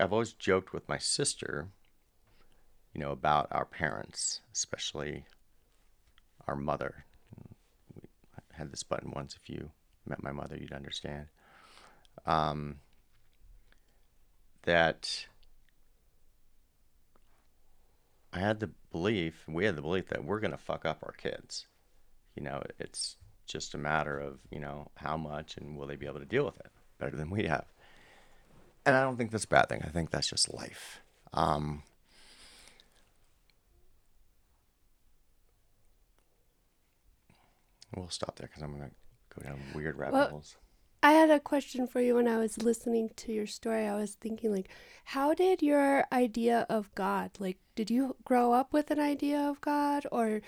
I've 0.00 0.12
always 0.12 0.32
joked 0.32 0.72
with 0.72 0.88
my 0.88 0.98
sister, 0.98 1.68
you 2.94 3.00
know, 3.00 3.12
about 3.12 3.48
our 3.50 3.64
parents, 3.64 4.40
especially 4.52 5.24
our 6.46 6.56
mother. 6.56 7.04
We 7.94 8.02
had 8.52 8.72
this 8.72 8.82
button 8.82 9.12
once. 9.14 9.36
If 9.40 9.48
you 9.48 9.70
met 10.06 10.22
my 10.22 10.32
mother, 10.32 10.56
you'd 10.56 10.72
understand. 10.72 11.26
Um, 12.26 12.76
that 14.62 15.26
I 18.32 18.40
had 18.40 18.60
the 18.60 18.70
belief, 18.92 19.44
we 19.48 19.64
had 19.64 19.76
the 19.76 19.82
belief 19.82 20.08
that 20.08 20.24
we're 20.24 20.40
going 20.40 20.50
to 20.50 20.58
fuck 20.58 20.84
up 20.84 20.98
our 21.02 21.12
kids. 21.12 21.66
You 22.36 22.42
know, 22.42 22.62
it's 22.78 23.16
just 23.46 23.74
a 23.74 23.78
matter 23.78 24.18
of, 24.18 24.38
you 24.50 24.60
know, 24.60 24.88
how 24.96 25.16
much 25.16 25.56
and 25.56 25.76
will 25.76 25.86
they 25.86 25.96
be 25.96 26.06
able 26.06 26.20
to 26.20 26.26
deal 26.26 26.44
with 26.44 26.58
it 26.60 26.70
better 26.98 27.16
than 27.16 27.30
we 27.30 27.44
have 27.44 27.64
and 28.88 28.96
I 28.96 29.02
don't 29.02 29.18
think 29.18 29.30
that's 29.30 29.44
a 29.44 29.48
bad 29.48 29.68
thing. 29.68 29.82
I 29.84 29.88
think 29.88 30.10
that's 30.10 30.28
just 30.28 30.52
life. 30.54 31.00
Um, 31.34 31.82
we'll 37.94 38.08
stop 38.08 38.36
there 38.36 38.46
because 38.48 38.62
I'm 38.62 38.72
gonna 38.72 38.90
go 39.36 39.42
down 39.42 39.60
weird 39.74 39.98
rabbit 39.98 40.14
well, 40.14 40.28
holes. 40.30 40.56
I 41.02 41.12
had 41.12 41.30
a 41.30 41.38
question 41.38 41.86
for 41.86 42.00
you 42.00 42.16
when 42.16 42.26
I 42.26 42.38
was 42.38 42.60
listening 42.60 43.10
to 43.16 43.32
your 43.32 43.46
story. 43.46 43.86
I 43.86 43.94
was 43.94 44.14
thinking, 44.14 44.52
like, 44.52 44.68
how 45.04 45.32
did 45.32 45.62
your 45.62 46.04
idea 46.12 46.66
of 46.68 46.92
God, 46.94 47.30
like, 47.38 47.58
did 47.76 47.90
you 47.90 48.16
grow 48.24 48.52
up 48.52 48.72
with 48.72 48.90
an 48.90 48.98
idea 48.98 49.38
of 49.38 49.60
God, 49.60 50.06
or 50.10 50.40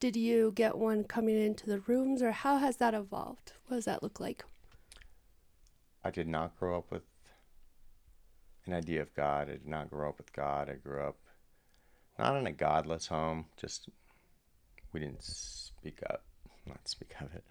did 0.00 0.14
you 0.14 0.52
get 0.54 0.76
one 0.76 1.04
coming 1.04 1.40
into 1.42 1.66
the 1.66 1.80
rooms, 1.80 2.20
or 2.20 2.32
how 2.32 2.58
has 2.58 2.76
that 2.76 2.92
evolved? 2.92 3.52
What 3.66 3.76
does 3.76 3.86
that 3.86 4.02
look 4.02 4.20
like? 4.20 4.44
I 6.04 6.10
did 6.10 6.28
not 6.28 6.58
grow 6.58 6.76
up 6.78 6.90
with 6.90 7.04
an 8.66 8.74
idea 8.74 9.00
of 9.00 9.14
God. 9.14 9.48
I 9.48 9.52
did 9.52 9.66
not 9.66 9.88
grow 9.88 10.10
up 10.10 10.18
with 10.18 10.32
God. 10.34 10.68
I 10.68 10.74
grew 10.74 11.02
up 11.02 11.16
not 12.18 12.36
in 12.36 12.46
a 12.46 12.52
godless 12.52 13.06
home. 13.06 13.46
Just 13.56 13.88
we 14.92 15.00
didn't 15.00 15.24
speak 15.24 15.98
up, 16.10 16.22
not 16.66 16.86
speak 16.86 17.14
of 17.20 17.34
it. 17.34 17.44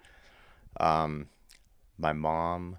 Um, 0.80 1.28
my 1.98 2.14
mom 2.14 2.78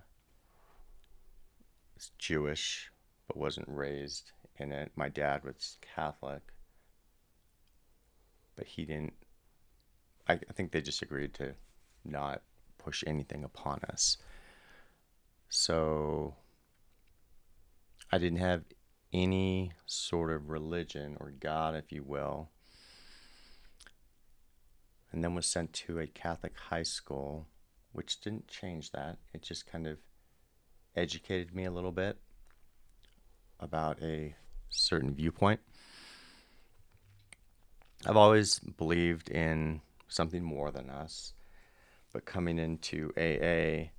is 1.97 2.11
Jewish, 2.19 2.91
but 3.27 3.37
wasn't 3.37 3.69
raised 3.69 4.33
in 4.57 4.73
it. 4.73 4.93
My 4.97 5.09
dad 5.09 5.45
was 5.45 5.79
Catholic, 5.95 6.43
but 8.57 8.67
he 8.67 8.85
didn't. 8.85 9.15
I, 10.29 10.35
I 10.35 10.53
think 10.55 10.73
they 10.73 10.81
just 10.81 11.03
agreed 11.03 11.35
to 11.35 11.55
not 12.05 12.43
push 12.79 13.05
anything 13.07 13.45
upon 13.45 13.81
us. 13.89 14.17
So 15.49 16.35
I 18.11 18.19
didn't 18.19 18.39
have 18.39 18.65
any 19.13 19.73
sort 19.87 20.33
of 20.33 20.51
religion 20.51 21.17
or 21.21 21.31
God, 21.31 21.75
if 21.75 21.93
you 21.93 22.03
will. 22.03 22.51
And 25.13 25.23
then 25.23 25.35
was 25.35 25.47
sent 25.47 25.73
to 25.75 26.01
a 26.01 26.09
Catholic 26.09 26.55
high 26.71 26.83
school, 26.83 27.47
which 27.95 28.21
didn't 28.21 28.49
change 28.49 28.91
that. 28.91 29.17
It 29.33 29.41
just 29.41 29.67
kind 29.67 29.87
of 29.87 29.99
educated 30.97 31.55
me 31.55 31.65
a 31.65 31.71
little 31.71 31.93
bit 31.93 32.19
about 33.61 34.03
a 34.03 34.35
certain 34.69 35.15
viewpoint. 35.15 35.61
I've 38.05 38.17
always 38.17 38.59
believed 38.59 39.31
in 39.31 39.81
something 40.09 40.43
more 40.43 40.71
than 40.73 40.91
us, 40.91 41.35
but 42.13 42.25
coming 42.25 42.59
into 42.59 43.13
AA, 43.17 43.91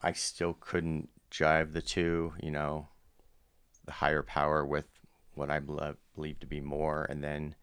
I 0.00 0.12
still 0.12 0.56
couldn't 0.58 1.08
jive 1.30 1.72
the 1.72 1.82
two, 1.82 2.34
you 2.40 2.52
know, 2.52 2.88
the 3.84 3.92
higher 3.92 4.22
power 4.22 4.64
with 4.64 4.86
what 5.34 5.50
I 5.50 5.60
believe 6.14 6.38
to 6.38 6.46
be 6.46 6.60
more. 6.60 7.04
And 7.10 7.22
then 7.22 7.56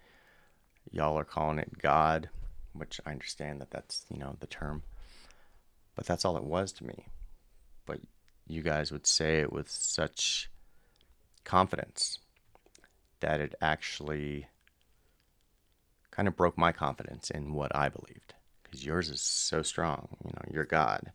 y'all 0.91 1.17
are 1.17 1.23
calling 1.23 1.59
it 1.59 1.77
God, 1.79 2.29
which 2.73 2.99
I 3.05 3.11
understand 3.11 3.61
that 3.61 3.71
that's, 3.71 4.05
you 4.09 4.17
know, 4.17 4.35
the 4.39 4.47
term. 4.47 4.83
But 5.95 6.05
that's 6.05 6.25
all 6.25 6.37
it 6.37 6.43
was 6.43 6.71
to 6.73 6.85
me. 6.85 7.05
But 7.85 7.99
you 8.47 8.61
guys 8.61 8.91
would 8.91 9.07
say 9.07 9.39
it 9.39 9.51
with 9.51 9.69
such 9.69 10.49
confidence 11.43 12.19
that 13.19 13.39
it 13.39 13.55
actually 13.61 14.47
kind 16.11 16.27
of 16.27 16.35
broke 16.35 16.57
my 16.57 16.71
confidence 16.71 17.29
in 17.29 17.53
what 17.53 17.75
I 17.75 17.89
believed 17.89 18.33
because 18.63 18.85
yours 18.85 19.09
is 19.09 19.21
so 19.21 19.61
strong. 19.61 20.07
You 20.23 20.31
know, 20.33 20.41
you're 20.51 20.65
God. 20.65 21.11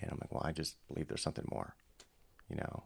And 0.00 0.10
I'm 0.10 0.18
like, 0.20 0.32
well, 0.32 0.42
I 0.44 0.52
just 0.52 0.76
believe 0.88 1.08
there's 1.08 1.22
something 1.22 1.48
more. 1.50 1.74
You 2.50 2.56
know, 2.56 2.84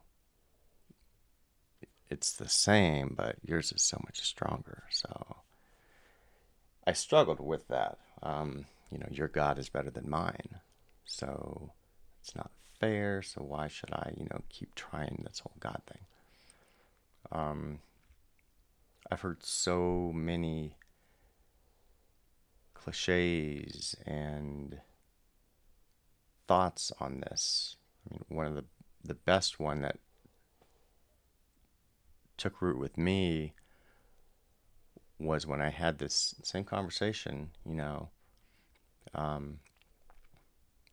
it's 2.09 2.33
the 2.33 2.49
same, 2.49 3.15
but 3.17 3.37
yours 3.43 3.73
is 3.73 3.83
so 3.83 4.01
much 4.05 4.21
stronger. 4.21 4.85
So 4.91 5.37
I 6.91 6.93
struggled 6.93 7.39
with 7.39 7.69
that. 7.69 7.99
Um, 8.21 8.67
you 8.91 8.99
know, 8.99 9.07
your 9.13 9.29
God 9.29 9.61
is 9.61 9.69
better 9.69 9.93
than 9.93 10.11
mine. 10.11 10.57
So 11.05 11.71
it's 12.21 12.35
not 12.35 12.51
fair. 12.81 13.23
So 13.23 13.43
why 13.43 13.69
should 13.69 13.93
I, 13.93 14.13
you 14.17 14.25
know, 14.25 14.41
keep 14.49 14.75
trying 14.75 15.23
this 15.25 15.39
whole 15.39 15.55
God 15.61 15.81
thing? 15.87 16.03
Um, 17.31 17.79
I've 19.09 19.21
heard 19.21 19.45
so 19.45 20.11
many 20.13 20.79
cliches 22.75 23.95
and 24.05 24.81
thoughts 26.49 26.91
on 26.99 27.21
this. 27.21 27.77
I 28.05 28.15
mean, 28.15 28.25
one 28.29 28.47
of 28.47 28.57
the 28.57 28.65
the 29.05 29.15
best 29.15 29.61
one 29.61 29.81
that 29.83 29.99
took 32.37 32.61
root 32.61 32.81
with 32.81 32.99
me 32.99 33.55
was 35.21 35.47
when 35.47 35.61
I 35.61 35.71
had 35.71 35.99
this 35.99 36.35
same 36.43 36.65
conversation. 36.65 37.51
You 37.67 37.75
know, 37.75 38.09
um, 39.15 39.61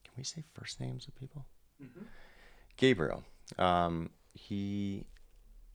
can 0.03 0.13
we 0.17 0.23
say 0.23 0.43
first 0.53 0.79
names 0.79 1.07
of 1.07 1.15
people? 1.15 1.45
Mm-hmm. 1.81 2.05
Gabriel. 2.75 3.23
Um, 3.57 4.09
he 4.33 5.05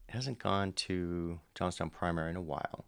hasn't 0.09 0.39
gone 0.39 0.73
to 0.73 1.39
Johnstown 1.55 1.89
Primary 1.89 2.29
in 2.29 2.35
a 2.35 2.41
while, 2.41 2.85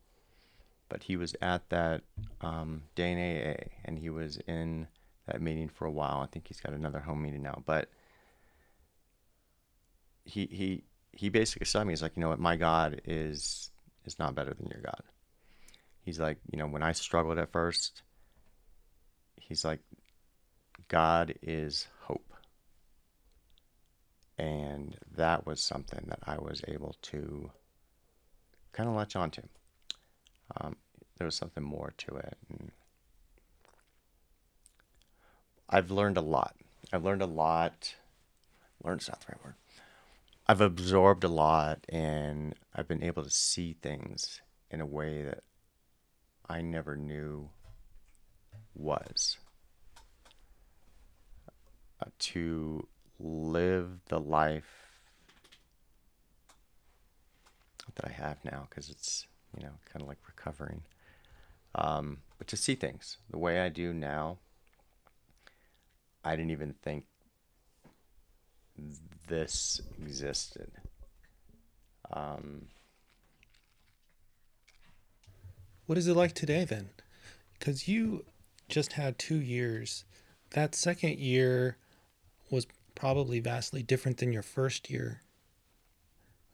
but 0.90 1.04
he 1.04 1.18
was 1.18 1.36
at 1.42 1.70
that 1.70 2.02
um, 2.42 2.84
day 2.94 3.12
in 3.12 3.18
AA, 3.18 3.70
and 3.84 3.98
he 3.98 4.10
was 4.10 4.38
in 4.48 4.88
that 5.26 5.42
meeting 5.42 5.70
for 5.70 5.86
a 5.86 5.92
while. 5.92 6.22
I 6.22 6.28
think 6.28 6.48
he's 6.48 6.62
got 6.62 6.74
another 6.74 7.00
home 7.00 7.24
meeting 7.24 7.42
now, 7.42 7.64
but 7.66 7.90
he 10.24 10.46
he 10.46 10.84
he 11.12 11.30
basically 11.30 11.66
said 11.66 11.80
to 11.80 11.86
me, 11.86 11.94
he's 11.94 12.02
like, 12.02 12.16
you 12.16 12.22
know 12.22 12.30
what, 12.30 12.40
my 12.40 12.56
God 12.56 13.02
is 13.06 13.72
is 14.06 14.20
not 14.20 14.36
better 14.36 14.54
than 14.54 14.68
your 14.68 14.82
God. 14.82 15.02
He's 16.06 16.20
like, 16.20 16.38
you 16.52 16.60
know, 16.60 16.68
when 16.68 16.84
I 16.84 16.92
struggled 16.92 17.40
at 17.40 17.52
first, 17.52 18.04
he's 19.42 19.66
like, 19.66 19.80
God 20.88 21.34
is 21.42 21.88
hope. 22.02 22.32
And 24.38 24.96
that 25.16 25.48
was 25.48 25.60
something 25.60 26.06
that 26.08 26.20
I 26.24 26.38
was 26.38 26.62
able 26.68 26.96
to 27.04 27.50
kind 28.72 28.88
of 28.88 28.94
latch 28.94 29.16
onto. 29.16 29.42
Um, 30.62 30.76
there 31.18 31.26
was 31.26 31.36
something 31.36 31.64
more 31.64 31.92
to 31.98 32.18
it. 32.18 32.38
And 32.50 32.72
I've 35.68 35.90
learned 35.90 36.18
a 36.18 36.22
lot. 36.22 36.56
I've 36.94 37.04
learned 37.04 37.24
a 37.24 37.26
lot. 37.26 37.96
Learned's 38.84 39.10
not 39.10 39.22
the 39.22 39.28
right 39.30 39.44
word. 39.44 39.56
I've 40.46 40.62
absorbed 40.62 41.24
a 41.24 41.30
lot 41.30 41.80
and 41.90 42.54
I've 42.76 42.88
been 42.88 43.04
able 43.04 43.24
to 43.24 43.32
see 43.32 43.76
things 43.82 44.42
in 44.70 44.82
a 44.82 44.86
way 44.86 45.24
that 45.24 45.44
I 46.50 46.62
never 46.62 46.96
knew 46.96 47.50
was. 48.76 49.38
Uh, 52.02 52.10
to 52.20 52.88
live 53.20 54.00
the 54.10 54.20
life 54.20 55.00
that 57.96 58.06
I 58.06 58.12
have 58.12 58.44
now, 58.44 58.68
because 58.70 58.90
it's, 58.90 59.26
you 59.58 59.64
know, 59.64 59.72
kind 59.92 60.02
of 60.02 60.08
like 60.08 60.18
recovering. 60.28 60.82
Um, 61.76 62.18
but 62.38 62.48
to 62.48 62.58
see 62.58 62.76
things 62.76 63.18
the 63.30 63.38
way 63.38 63.62
I 63.62 63.70
do 63.70 63.94
now, 63.94 64.38
I 66.24 66.36
didn't 66.36 66.52
even 66.52 66.74
think 66.82 67.06
this 69.28 69.82
existed. 70.02 70.72
Um, 72.12 72.68
what 75.86 75.98
is 75.98 76.08
it 76.08 76.16
like 76.16 76.34
today 76.34 76.66
then? 76.66 76.90
Because 77.58 77.88
you 77.88 78.26
just 78.70 78.94
had 78.94 79.18
two 79.20 79.40
years. 79.40 80.06
That 80.52 80.76
second 80.76 81.20
year 81.20 81.78
was 82.50 82.68
probably 82.96 83.40
vastly 83.40 83.84
different 83.84 84.18
than 84.18 84.34
your 84.34 84.42
first 84.42 84.90
year. 84.90 85.22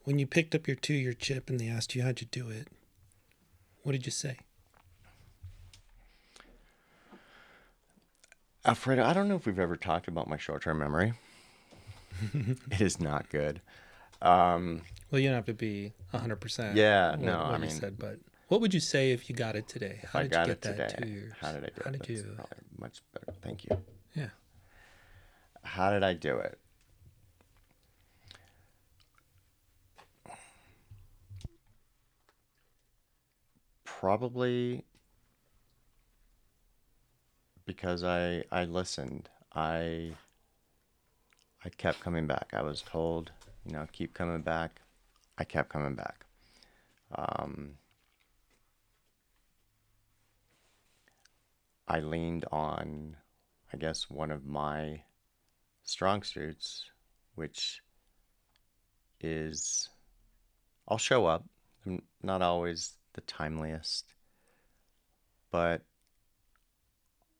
When 0.04 0.18
you 0.18 0.26
picked 0.26 0.54
up 0.54 0.66
your 0.66 0.76
two 0.76 0.94
year 0.94 1.12
chip 1.12 1.48
and 1.48 1.60
they 1.60 1.68
asked 1.68 1.94
you 1.94 2.02
how'd 2.02 2.20
you 2.20 2.26
do 2.30 2.50
it, 2.50 2.68
what 3.82 3.92
did 3.92 4.06
you 4.06 4.12
say? 4.12 4.38
Alfredo, 8.64 9.04
I 9.04 9.12
don't 9.12 9.28
know 9.28 9.36
if 9.36 9.46
we've 9.46 9.58
ever 9.58 9.76
talked 9.76 10.06
about 10.06 10.28
my 10.28 10.36
short 10.36 10.62
term 10.62 10.78
memory. 10.78 11.14
it 12.70 12.80
is 12.80 13.00
not 13.00 13.28
good. 13.28 13.60
Um, 14.20 14.82
well, 15.10 15.20
you 15.20 15.28
don't 15.28 15.34
have 15.36 15.46
to 15.46 15.54
be 15.54 15.92
100%. 16.14 16.76
Yeah, 16.76 17.16
no, 17.18 17.40
I 17.40 17.58
mean, 17.58 17.70
said, 17.70 17.98
but 17.98 18.18
what 18.52 18.60
would 18.60 18.74
you 18.74 18.80
say 18.80 19.12
if 19.12 19.30
you 19.30 19.34
got 19.34 19.56
it 19.56 19.66
today? 19.66 20.00
How 20.12 20.22
did 20.22 20.32
you 20.32 20.44
get 20.44 20.60
that 20.60 20.90
today, 20.90 20.94
two 20.98 21.08
years? 21.08 21.32
How 21.40 21.52
did 21.52 21.64
I 21.64 21.68
do 21.68 21.82
How 21.84 21.90
it? 21.90 22.02
did 22.02 22.08
you? 22.10 22.36
Much 22.78 23.00
better. 23.14 23.32
Thank 23.40 23.64
you. 23.64 23.78
Yeah. 24.14 24.28
How 25.64 25.90
did 25.90 26.02
I 26.02 26.12
do 26.12 26.36
it? 26.36 26.58
Probably 33.86 34.84
because 37.64 38.04
I 38.04 38.44
I 38.52 38.64
listened. 38.66 39.30
I 39.54 40.12
I 41.64 41.70
kept 41.70 42.00
coming 42.00 42.26
back. 42.26 42.50
I 42.52 42.60
was 42.60 42.82
told, 42.82 43.32
you 43.64 43.72
know, 43.72 43.86
keep 43.92 44.12
coming 44.12 44.42
back. 44.42 44.82
I 45.38 45.44
kept 45.44 45.70
coming 45.70 45.94
back. 45.94 46.26
Um, 47.14 47.78
I 51.92 52.00
leaned 52.00 52.46
on, 52.50 53.16
I 53.70 53.76
guess, 53.76 54.08
one 54.08 54.30
of 54.30 54.46
my 54.46 55.02
strong 55.82 56.22
suits, 56.22 56.86
which 57.34 57.82
is 59.20 59.90
I'll 60.88 60.96
show 60.96 61.26
up. 61.26 61.44
I'm 61.84 62.00
not 62.22 62.40
always 62.40 62.94
the 63.12 63.20
timeliest, 63.20 64.04
but 65.50 65.82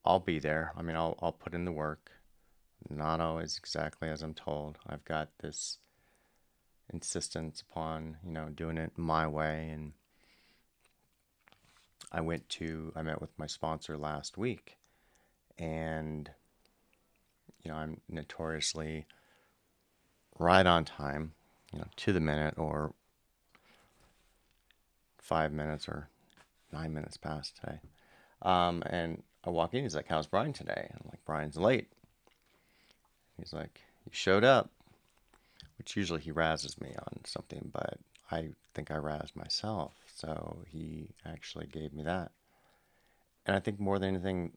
I'll 0.04 0.20
be 0.20 0.38
there. 0.38 0.74
I 0.76 0.82
mean, 0.82 0.96
I'll 0.96 1.18
I'll 1.22 1.32
put 1.32 1.54
in 1.54 1.64
the 1.64 1.72
work. 1.72 2.10
Not 2.90 3.22
always 3.22 3.56
exactly 3.56 4.10
as 4.10 4.20
I'm 4.20 4.34
told. 4.34 4.76
I've 4.86 5.04
got 5.06 5.30
this 5.40 5.78
insistence 6.92 7.62
upon, 7.62 8.18
you 8.22 8.32
know, 8.32 8.50
doing 8.50 8.76
it 8.76 8.98
my 8.98 9.26
way 9.26 9.70
and 9.72 9.94
I 12.12 12.20
went 12.20 12.48
to 12.50 12.92
I 12.94 13.02
met 13.02 13.20
with 13.20 13.30
my 13.38 13.46
sponsor 13.46 13.96
last 13.96 14.36
week 14.36 14.76
and 15.58 16.30
you 17.62 17.70
know, 17.70 17.76
I'm 17.76 18.00
notoriously 18.08 19.06
right 20.38 20.66
on 20.66 20.84
time, 20.84 21.32
you 21.72 21.78
know, 21.78 21.86
to 21.96 22.12
the 22.12 22.20
minute 22.20 22.54
or 22.58 22.92
five 25.18 25.52
minutes 25.52 25.88
or 25.88 26.08
nine 26.72 26.92
minutes 26.92 27.16
past 27.16 27.56
today. 27.60 27.78
Um, 28.42 28.82
and 28.86 29.22
I 29.44 29.50
walk 29.50 29.74
in, 29.74 29.82
he's 29.82 29.94
like, 29.94 30.08
How's 30.08 30.26
Brian 30.26 30.52
today? 30.52 30.90
I'm 30.92 31.08
like, 31.08 31.24
Brian's 31.24 31.56
late. 31.56 31.88
He's 33.38 33.52
like, 33.52 33.80
You 34.04 34.10
showed 34.12 34.44
up. 34.44 34.70
Which 35.78 35.96
usually 35.96 36.20
he 36.20 36.32
razzes 36.32 36.80
me 36.80 36.90
on 36.90 37.24
something, 37.24 37.70
but 37.72 37.98
I 38.30 38.50
think 38.74 38.90
I 38.90 38.96
razzed 38.96 39.34
myself. 39.34 39.94
So 40.22 40.62
he 40.70 41.08
actually 41.26 41.66
gave 41.66 41.92
me 41.92 42.04
that. 42.04 42.30
And 43.44 43.56
I 43.56 43.58
think 43.58 43.80
more 43.80 43.98
than 43.98 44.10
anything, 44.14 44.52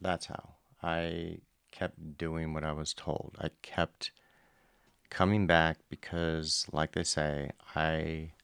that's 0.00 0.26
how. 0.26 0.54
I 0.80 1.38
kept 1.72 2.16
doing 2.16 2.54
what 2.54 2.62
I 2.62 2.70
was 2.70 2.94
told. 2.94 3.34
I 3.40 3.48
kept 3.62 4.12
coming 5.10 5.48
back 5.48 5.78
because, 5.90 6.66
like 6.70 6.92
they 6.92 7.02
say, 7.02 7.50
I 7.74 8.34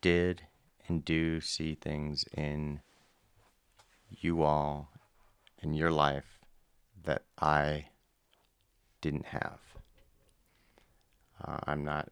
did 0.00 0.46
and 0.88 1.04
do 1.04 1.42
see 1.42 1.74
things 1.74 2.24
in 2.34 2.80
you 4.08 4.42
all 4.42 4.88
in 5.62 5.74
your 5.74 5.90
life 5.90 6.38
that 7.04 7.24
I 7.38 7.88
didn't 9.02 9.26
have. 9.26 9.60
Uh, 11.44 11.58
I'm 11.64 11.84
not 11.84 12.08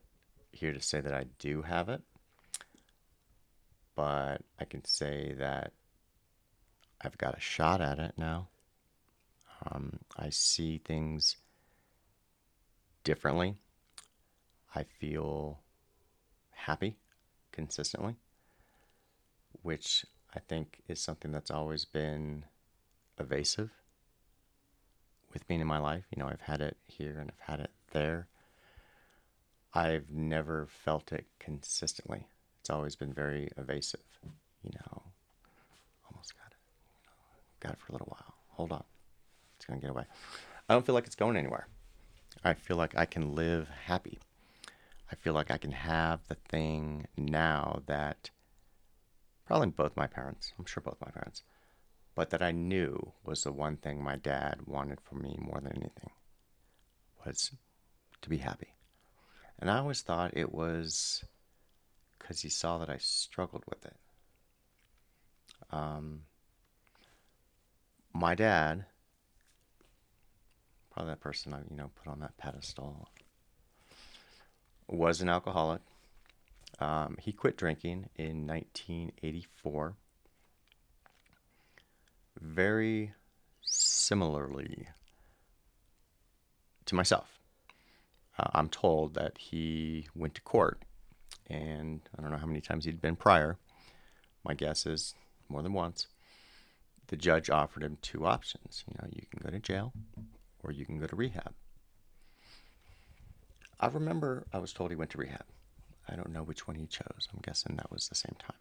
here 0.53 0.75
to 0.75 0.81
say 0.83 1.01
that 1.01 1.15
I 1.15 1.25
do 1.39 1.63
have 1.63 1.89
it, 1.89 2.03
but 3.99 4.43
I 4.61 4.65
can 4.65 4.85
say 4.85 5.35
that 5.41 5.73
I've 7.01 7.19
got 7.19 7.37
a 7.37 7.41
shot 7.41 7.81
at 7.81 7.99
it 7.99 8.13
now. 8.17 8.47
Um, 9.67 9.99
I 10.17 10.31
see 10.31 10.79
things 10.79 11.35
differently. 13.03 13.57
I 14.73 14.85
feel 14.85 15.59
happy 16.53 16.97
consistently, 17.51 18.15
which 19.63 20.07
I 20.33 20.39
think 20.39 20.79
is 20.87 21.01
something 21.01 21.33
that's 21.33 21.51
always 21.51 21.85
been 21.85 22.45
evasive 23.19 23.71
with 25.33 25.49
me 25.49 25.57
in 25.57 25.67
my 25.67 25.79
life. 25.79 26.05
You 26.15 26.23
know, 26.23 26.29
I've 26.29 26.43
had 26.43 26.61
it 26.61 26.77
here 26.87 27.19
and 27.19 27.33
I've 27.33 27.51
had 27.51 27.59
it 27.59 27.73
there. 27.91 28.29
I've 29.75 30.09
never 30.09 30.69
felt 30.69 31.11
it 31.11 31.27
consistently. 31.41 32.29
It's 32.69 32.75
always 32.75 32.97
been 32.97 33.15
very 33.15 33.49
evasive. 33.57 34.05
You 34.63 34.73
know, 34.75 35.03
almost 36.11 36.35
got 36.37 36.51
it. 36.51 36.59
You 36.93 37.07
know, 37.07 37.15
got 37.61 37.73
it 37.73 37.81
for 37.81 37.89
a 37.89 37.93
little 37.93 38.09
while. 38.11 38.35
Hold 38.49 38.73
on. 38.73 38.85
It's 39.57 39.65
going 39.65 39.81
to 39.81 39.87
get 39.87 39.91
away. 39.91 40.05
I 40.69 40.75
don't 40.75 40.85
feel 40.85 40.95
like 40.95 41.07
it's 41.07 41.15
going 41.15 41.39
anywhere. 41.39 41.67
I 42.45 42.53
feel 42.53 42.77
like 42.77 42.95
I 42.95 43.07
can 43.07 43.35
live 43.35 43.71
happy. 43.87 44.19
I 45.11 45.15
feel 45.15 45.33
like 45.33 45.51
I 45.51 45.57
can 45.57 45.73
have 45.73 46.21
the 46.29 46.35
thing 46.35 47.07
now 47.17 47.81
that 47.87 48.29
probably 49.47 49.69
both 49.69 49.97
my 49.97 50.07
parents, 50.07 50.53
I'm 50.59 50.67
sure 50.67 50.83
both 50.83 51.01
my 51.01 51.11
parents, 51.11 51.45
but 52.15 52.29
that 52.29 52.43
I 52.43 52.53
knew 52.53 53.13
was 53.25 53.45
the 53.45 53.51
one 53.53 53.79
thing 53.79 54.05
my 54.05 54.17
dad 54.17 54.59
wanted 54.67 55.01
for 55.01 55.15
me 55.15 55.39
more 55.41 55.63
than 55.63 55.73
anything 55.73 56.11
was 57.25 57.51
to 58.21 58.29
be 58.29 58.37
happy. 58.37 58.75
And 59.59 59.71
I 59.71 59.79
always 59.79 60.03
thought 60.03 60.37
it 60.37 60.53
was 60.53 61.25
because 62.29 62.43
he 62.43 62.51
saw 62.51 62.77
that 62.77 62.91
I 62.91 62.99
struggled 62.99 63.65
with 63.67 63.87
it. 63.87 63.97
Um, 65.71 66.25
my 68.13 68.35
dad, 68.35 68.85
probably 70.91 71.13
that 71.13 71.21
person 71.21 71.55
I 71.55 71.61
you 71.71 71.77
know 71.77 71.91
put 71.97 72.11
on 72.11 72.21
that 72.21 72.37
pedestal, 72.37 73.09
was 74.87 75.23
an 75.23 75.31
alcoholic. 75.31 75.81
Um, 76.81 77.17
he 77.19 77.33
quit 77.33 77.57
drinking 77.57 78.11
in 78.17 78.47
1984. 78.47 79.95
Very 82.39 83.15
similarly 83.63 84.87
to 86.85 86.95
myself. 86.95 87.41
Uh, 88.39 88.51
I'm 88.53 88.69
told 88.69 89.15
that 89.15 89.39
he 89.39 90.09
went 90.15 90.35
to 90.35 90.43
court, 90.43 90.83
and 91.49 92.01
I 92.17 92.23
don't 92.23 92.31
know 92.31 92.37
how 92.37 92.47
many 92.47 92.61
times 92.61 92.85
he'd 92.85 93.01
been 93.01 93.17
prior. 93.17 93.57
My 94.45 94.55
guess 94.55 94.87
is 94.87 95.15
more 95.49 95.63
than 95.63 95.73
once. 95.73 96.07
The 97.09 97.17
judge 97.17 97.49
offered 97.49 97.83
him 97.83 97.99
two 98.03 98.27
options. 98.27 98.85
You 98.87 98.95
know, 99.01 99.09
you 99.11 99.23
can 99.31 99.41
go 99.43 99.51
to 99.51 99.59
jail 99.59 99.93
or 100.63 100.73
you 100.73 100.85
can 100.85 100.99
go 100.99 101.07
to 101.07 101.17
rehab. 101.17 101.55
I 103.81 103.87
remember 103.87 104.47
I 104.53 104.59
was 104.59 104.73
told 104.73 104.91
he 104.91 104.97
went 104.97 105.11
to 105.13 105.19
rehab. 105.19 105.45
I 106.09 106.17
don't 106.17 106.33
know 106.33 106.43
which 106.43 106.67
one 106.67 106.77
he 106.77 106.87
chose. 106.87 107.29
I'm 107.33 107.41
guessing 107.43 107.77
that 107.77 107.91
was 107.91 108.09
the 108.09 108.15
same 108.15 108.37
time. 108.39 108.57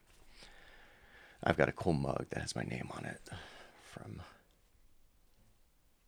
I've 1.43 1.57
got 1.57 1.69
a 1.69 1.73
cool 1.73 1.93
mug 1.93 2.25
that 2.29 2.41
has 2.41 2.55
my 2.55 2.63
name 2.63 2.89
on 2.95 3.05
it 3.05 3.21
from 3.93 4.21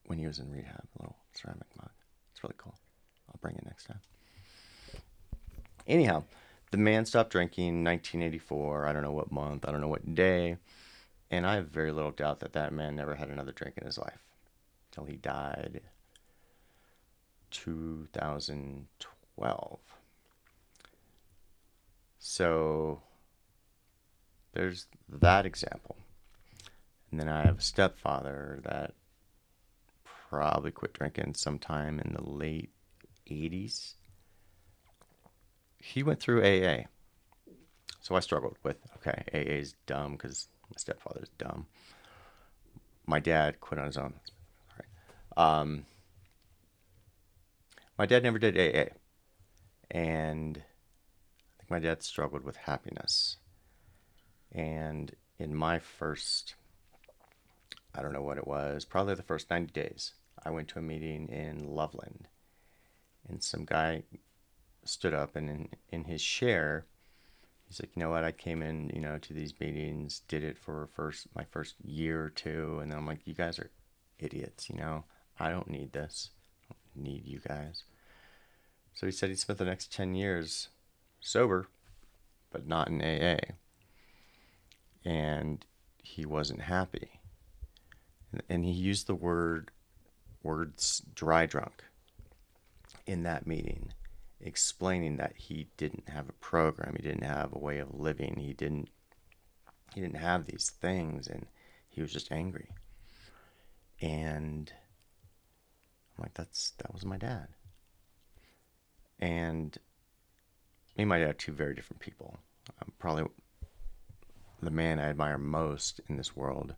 when 0.06 0.18
he 0.18 0.28
was 0.28 0.40
in 0.40 0.52
rehab, 0.52 0.84
a 0.98 1.02
little 1.02 1.16
ceramic 1.34 1.68
mug. 1.78 1.92
It's 2.32 2.44
really 2.44 2.56
cool. 2.58 2.76
I'll 3.30 3.40
bring 3.42 3.56
it 3.56 3.66
next 3.66 3.86
time. 3.86 4.00
Anyhow, 5.88 6.24
the 6.72 6.78
man 6.78 7.06
stopped 7.06 7.32
drinking 7.32 7.68
in 7.68 7.84
1984. 7.84 8.86
I 8.86 8.94
don't 8.94 9.04
know 9.04 9.12
what 9.12 9.32
month, 9.32 9.68
I 9.68 9.72
don't 9.72 9.82
know 9.82 9.88
what 9.88 10.16
day. 10.16 10.58
And 11.32 11.46
I 11.46 11.56
have 11.56 11.68
very 11.68 11.92
little 11.92 12.12
doubt 12.12 12.40
that 12.40 12.54
that 12.54 12.74
man 12.74 12.96
never 12.96 13.16
had 13.16 13.30
another 13.30 13.52
drink 13.52 13.76
in 13.78 13.86
his 13.86 13.98
life 13.98 14.24
until 14.90 15.06
he 15.06 15.16
died 15.16 15.82
2012. 17.52 19.80
So 22.20 23.02
there's 24.54 24.88
that 25.08 25.46
example. 25.46 25.98
And 27.12 27.20
then 27.20 27.30
I 27.30 27.46
have 27.46 27.60
a 27.60 27.62
stepfather 27.62 28.60
that 28.64 28.94
probably 30.30 30.72
quit 30.72 30.94
drinking 30.94 31.36
sometime 31.36 32.00
in 32.00 32.14
the 32.14 32.24
late 32.24 32.72
80s. 33.30 33.94
He 35.80 36.04
went 36.04 36.20
through 36.20 36.44
AA. 36.44 36.84
So 38.02 38.16
I 38.16 38.20
struggled 38.20 38.58
with 38.64 38.78
okay, 38.98 39.24
AA 39.34 39.60
is 39.60 39.76
dumb 39.86 40.14
because 40.14 40.48
my 40.70 40.78
stepfather's 40.78 41.30
dumb. 41.38 41.68
My 43.06 43.20
dad 43.20 43.60
quit 43.60 43.80
on 43.80 43.88
his 43.88 43.98
own. 43.98 44.14
Um, 45.36 45.86
my 47.98 48.06
dad 48.06 48.24
never 48.24 48.40
did 48.40 48.58
AA. 48.58 48.94
And 49.92 50.58
I 50.58 51.54
think 51.58 51.70
my 51.70 51.80
dad 51.80 52.04
struggled 52.04 52.44
with 52.44 52.56
happiness. 52.56 53.38
And 54.52 55.16
in 55.38 55.56
my 55.56 55.80
first, 55.80 56.56
I 57.96 58.02
don't 58.02 58.14
know 58.14 58.22
what 58.22 58.38
it 58.38 58.48
was, 58.48 58.86
probably 58.86 59.16
the 59.16 59.24
first 59.24 59.50
90 59.50 59.72
days, 59.74 60.14
I 60.44 60.52
went 60.52 60.68
to 60.70 60.80
a 60.80 60.82
meeting 60.82 61.28
in 61.30 61.76
Loveland. 61.76 62.28
And 63.28 63.44
some 63.44 63.66
guy 63.66 64.04
stood 64.90 65.14
up 65.14 65.36
and 65.36 65.50
in, 65.50 65.70
in 65.90 66.04
his 66.06 66.22
share, 66.22 66.86
he's 67.68 67.80
like, 67.80 67.96
you 67.96 68.00
know 68.02 68.10
what? 68.10 68.24
I 68.24 68.32
came 68.32 68.62
in, 68.62 68.90
you 68.94 69.02
know, 69.02 69.18
to 69.20 69.34
these 69.34 69.60
meetings, 69.60 70.22
did 70.28 70.44
it 70.44 70.58
for 70.58 70.90
first 70.96 71.28
my 71.36 71.44
first 71.44 71.76
year 71.84 72.24
or 72.24 72.30
two, 72.30 72.80
and 72.82 72.92
then 72.92 72.98
I'm 72.98 73.08
like, 73.08 73.26
you 73.26 73.34
guys 73.34 73.60
are 73.60 73.70
idiots, 74.18 74.70
you 74.70 74.76
know. 74.76 75.06
I 75.40 75.52
don't 75.52 75.70
need 75.70 75.94
this. 75.94 76.32
I 76.70 76.74
don't 76.74 77.04
need 77.04 77.26
you 77.26 77.40
guys. 77.40 77.84
So 78.94 79.06
he 79.06 79.12
said 79.12 79.30
he 79.30 79.36
spent 79.36 79.60
the 79.60 79.66
next 79.66 79.94
ten 79.94 80.16
years 80.16 80.70
sober, 81.22 81.68
but 82.52 82.68
not 82.68 82.90
in 82.90 83.02
AA. 83.02 83.38
And 85.06 85.66
he 86.04 86.26
wasn't 86.26 86.62
happy. 86.62 87.22
And 88.50 88.66
he 88.66 88.72
used 88.72 89.08
the 89.08 89.16
word 89.16 89.72
words 90.44 91.02
dry 91.14 91.46
drunk 91.46 91.84
in 93.06 93.24
that 93.24 93.48
meeting 93.48 93.94
explaining 94.42 95.18
that 95.18 95.34
he 95.36 95.68
didn't 95.78 96.10
have 96.10 96.30
a 96.30 96.34
program, 96.34 96.96
he 96.96 97.04
didn't 97.04 97.26
have 97.26 97.54
a 97.54 97.60
way 97.60 97.80
of 97.80 97.94
living, 97.94 98.38
he 98.38 98.54
didn't 98.54 98.90
he 99.94 100.02
didn't 100.02 100.18
have 100.18 100.46
these 100.46 100.72
things 100.82 101.28
and 101.28 101.48
he 101.90 102.02
was 102.02 102.14
just 102.14 102.32
angry. 102.32 102.70
And 104.02 104.72
I'm 106.18 106.24
like 106.24 106.34
that's 106.34 106.72
that 106.78 106.94
was 106.94 107.06
my 107.06 107.18
dad. 107.18 107.48
And 109.20 109.78
me 110.96 111.04
and 111.04 111.10
my 111.10 111.20
dad 111.20 111.30
are 111.30 111.34
two 111.34 111.52
very 111.52 111.76
different 111.76 112.00
people. 112.00 112.38
I'm 112.82 112.94
probably 113.00 113.26
the 114.62 114.72
man 114.72 115.00
I 115.00 115.10
admire 115.10 115.38
most 115.38 116.00
in 116.08 116.18
this 116.18 116.36
world. 116.36 116.76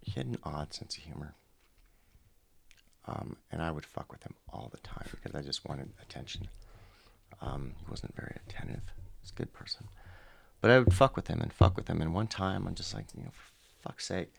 He 0.00 0.12
had 0.12 0.26
an 0.26 0.38
odd 0.42 0.74
sense 0.74 0.96
of 0.96 1.04
humor. 1.04 1.34
Um, 3.06 3.36
and 3.50 3.60
I 3.60 3.70
would 3.70 3.84
fuck 3.84 4.12
with 4.12 4.22
him 4.22 4.34
all 4.52 4.68
the 4.70 4.78
time 4.78 5.08
because 5.10 5.34
I 5.34 5.42
just 5.42 5.66
wanted 5.68 5.90
attention. 6.00 6.48
Um, 7.40 7.72
he 7.78 7.90
wasn't 7.90 8.14
very 8.14 8.36
attentive. 8.46 8.82
He's 9.20 9.30
a 9.30 9.34
good 9.34 9.52
person. 9.52 9.88
But 10.60 10.70
I 10.70 10.78
would 10.78 10.94
fuck 10.94 11.16
with 11.16 11.26
him 11.26 11.40
and 11.40 11.52
fuck 11.52 11.76
with 11.76 11.88
him. 11.88 12.00
And 12.00 12.14
one 12.14 12.28
time 12.28 12.66
I'm 12.66 12.74
just 12.74 12.94
like, 12.94 13.06
you 13.16 13.24
know, 13.24 13.30
for 13.32 13.88
fuck's 13.88 14.06
sake. 14.06 14.32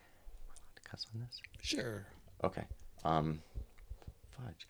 We're 0.48 0.54
allowed 0.54 0.76
to 0.76 0.90
cuss 0.90 1.06
on 1.14 1.22
this? 1.22 1.42
Sure. 1.62 2.06
Okay. 2.44 2.64
Um, 3.04 3.42
fudge. 4.32 4.68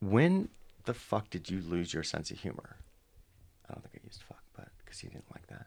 When 0.00 0.48
the 0.84 0.94
fuck 0.94 1.30
did 1.30 1.50
you 1.50 1.60
lose 1.60 1.92
your 1.92 2.04
sense 2.04 2.30
of 2.30 2.38
humor? 2.38 2.76
I 3.68 3.74
don't 3.74 3.82
think 3.82 4.04
I 4.04 4.06
used 4.06 4.22
fuck, 4.22 4.42
but 4.56 4.68
because 4.84 5.00
he 5.00 5.08
didn't 5.08 5.30
like 5.32 5.46
that. 5.48 5.66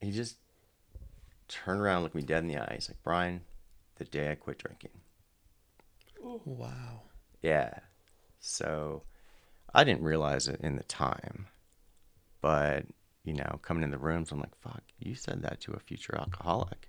He 0.00 0.10
just 0.10 0.36
turned 1.48 1.80
around, 1.80 2.02
looked 2.02 2.14
me 2.14 2.22
dead 2.22 2.42
in 2.42 2.48
the 2.48 2.58
eye. 2.58 2.72
He's 2.74 2.90
like, 2.90 3.02
Brian, 3.02 3.42
the 3.96 4.04
day 4.04 4.30
I 4.30 4.34
quit 4.34 4.58
drinking. 4.58 4.90
Wow. 6.24 7.02
Yeah. 7.42 7.78
So 8.40 9.02
I 9.74 9.84
didn't 9.84 10.02
realize 10.02 10.48
it 10.48 10.60
in 10.62 10.76
the 10.76 10.82
time. 10.84 11.46
But, 12.40 12.84
you 13.24 13.34
know, 13.34 13.58
coming 13.62 13.82
in 13.82 13.90
the 13.90 13.98
rooms, 13.98 14.32
I'm 14.32 14.40
like, 14.40 14.56
fuck, 14.60 14.82
you 14.98 15.14
said 15.14 15.42
that 15.42 15.60
to 15.62 15.72
a 15.72 15.78
future 15.78 16.16
alcoholic. 16.18 16.88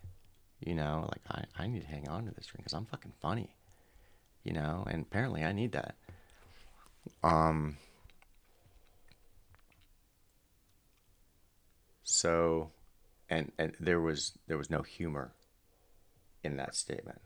You 0.65 0.75
know, 0.75 1.09
like, 1.09 1.21
I, 1.29 1.63
I 1.63 1.67
need 1.67 1.81
to 1.81 1.87
hang 1.87 2.07
on 2.09 2.25
to 2.25 2.31
this 2.31 2.45
drink 2.47 2.63
because 2.63 2.73
I'm 2.73 2.85
fucking 2.85 3.13
funny. 3.21 3.55
You 4.43 4.53
know, 4.53 4.85
and 4.89 5.01
apparently 5.03 5.43
I 5.43 5.51
need 5.51 5.71
that. 5.73 5.95
Um, 7.23 7.77
so, 12.03 12.71
and, 13.29 13.51
and 13.57 13.73
there 13.79 13.99
was, 13.99 14.33
there 14.47 14.57
was 14.57 14.69
no 14.69 14.81
humor 14.81 15.33
in 16.43 16.57
that 16.57 16.75
statement. 16.75 17.19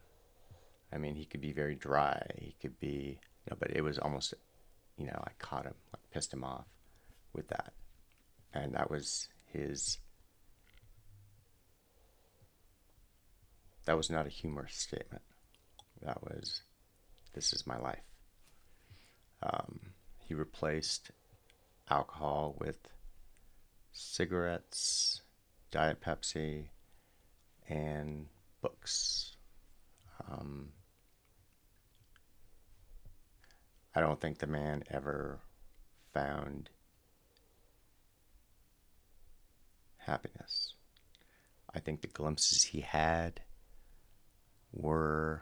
I 0.92 0.98
mean, 0.98 1.16
he 1.16 1.26
could 1.26 1.42
be 1.42 1.52
very 1.52 1.76
dry. 1.76 2.26
He 2.38 2.56
could 2.62 2.80
be, 2.80 3.20
you 3.46 3.52
know, 3.52 3.58
but 3.60 3.72
it 3.72 3.82
was 3.82 4.00
almost, 4.00 4.34
you 4.98 5.06
know, 5.06 5.22
I 5.24 5.32
caught 5.38 5.66
him, 5.66 5.76
like, 5.94 6.10
pissed 6.12 6.34
him 6.34 6.44
off 6.44 6.66
with 7.34 7.48
that. 7.50 7.74
And 8.54 8.74
that 8.74 8.90
was 8.90 9.28
his, 9.46 10.00
that 13.86 13.98
was 13.98 14.10
not 14.10 14.26
a 14.26 14.30
humorous 14.30 14.76
statement. 14.76 15.22
That 16.02 16.24
was 16.24 16.62
this 17.34 17.54
is 17.54 17.68
my 17.68 17.78
life. 17.78 18.04
Um, 19.44 19.80
he 20.20 20.34
replaced 20.34 21.12
alcohol 21.90 22.56
with 22.60 22.78
cigarettes, 23.92 25.22
Diet 25.72 26.02
Pepsi, 26.02 26.66
and 27.68 28.28
books. 28.62 29.36
Um, 30.30 30.70
I 34.00 34.02
don't 34.02 34.22
think 34.22 34.38
the 34.38 34.48
man 34.48 34.86
ever 34.90 35.40
found 36.14 36.70
happiness. 39.98 40.76
I 41.76 41.80
think 41.80 42.00
the 42.00 42.08
glimpses 42.08 42.64
he 42.64 42.80
had 42.80 43.42
were 44.72 45.42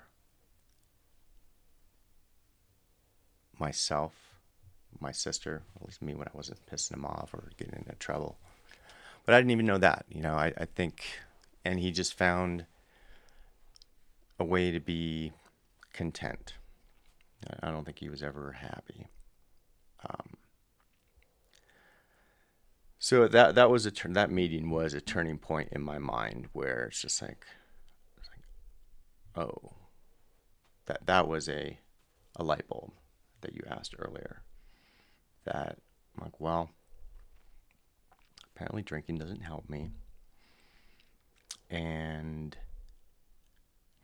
myself, 3.60 4.14
my 5.00 5.12
sister, 5.12 5.62
at 5.76 5.86
least 5.86 6.02
me 6.02 6.16
when 6.16 6.28
I 6.28 6.32
wasn't 6.34 6.66
pissing 6.66 6.96
him 6.96 7.06
off 7.06 7.36
or 7.36 7.52
getting 7.58 7.76
into 7.76 7.94
trouble. 8.00 8.40
But 9.24 9.36
I 9.36 9.40
didn't 9.40 9.52
even 9.52 9.68
know 9.68 9.78
that, 9.78 10.06
you 10.10 10.24
know. 10.24 10.34
I, 10.34 10.52
I 10.58 10.66
think, 10.66 11.06
and 11.64 11.80
he 11.80 11.92
just 11.92 12.16
found 12.16 12.66
a 14.40 14.44
way 14.44 14.72
to 14.72 14.80
be 14.80 15.32
content. 15.94 16.56
I 17.62 17.72
don't 17.72 17.86
think 17.86 18.00
he 18.00 18.10
was 18.10 18.24
ever 18.24 18.52
happy. 18.52 19.08
Um, 20.08 20.38
so 23.00 23.28
that 23.28 23.56
that 23.56 23.70
was 23.70 23.86
a. 23.86 23.92
That 24.10 24.32
meeting 24.32 24.70
was 24.70 24.94
a 24.94 25.02
turning 25.02 25.38
point 25.38 25.70
in 25.72 25.82
my 25.82 26.00
mind 26.00 26.50
where 26.54 26.86
it's 26.86 27.02
just 27.02 27.22
like, 27.22 27.46
it's 28.18 28.30
like, 28.30 29.46
oh, 29.46 29.74
that 30.88 31.06
that 31.06 31.28
was 31.28 31.48
a 31.48 31.80
a 32.36 32.44
light 32.44 32.68
bulb 32.68 32.92
that 33.42 33.54
you 33.54 33.62
asked 33.70 33.96
earlier. 33.98 34.42
That 35.46 35.78
I'm 36.16 36.24
like, 36.24 36.40
well, 36.40 36.70
apparently 38.56 38.82
drinking 38.82 39.20
doesn't 39.20 39.42
help 39.42 39.70
me, 39.70 39.92
and 41.70 42.58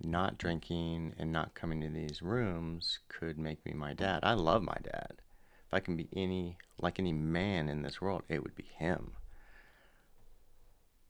not 0.01 0.37
drinking 0.37 1.13
and 1.17 1.31
not 1.31 1.53
coming 1.53 1.81
to 1.81 1.89
these 1.89 2.21
rooms 2.21 2.99
could 3.07 3.37
make 3.37 3.65
me 3.65 3.73
my 3.73 3.93
dad. 3.93 4.19
I 4.23 4.33
love 4.33 4.61
my 4.61 4.77
dad. 4.83 5.21
If 5.67 5.73
I 5.73 5.79
can 5.79 5.95
be 5.95 6.09
any 6.15 6.57
like 6.79 6.99
any 6.99 7.13
man 7.13 7.69
in 7.69 7.81
this 7.81 8.01
world, 8.01 8.23
it 8.29 8.43
would 8.43 8.55
be 8.55 8.69
him. 8.77 9.13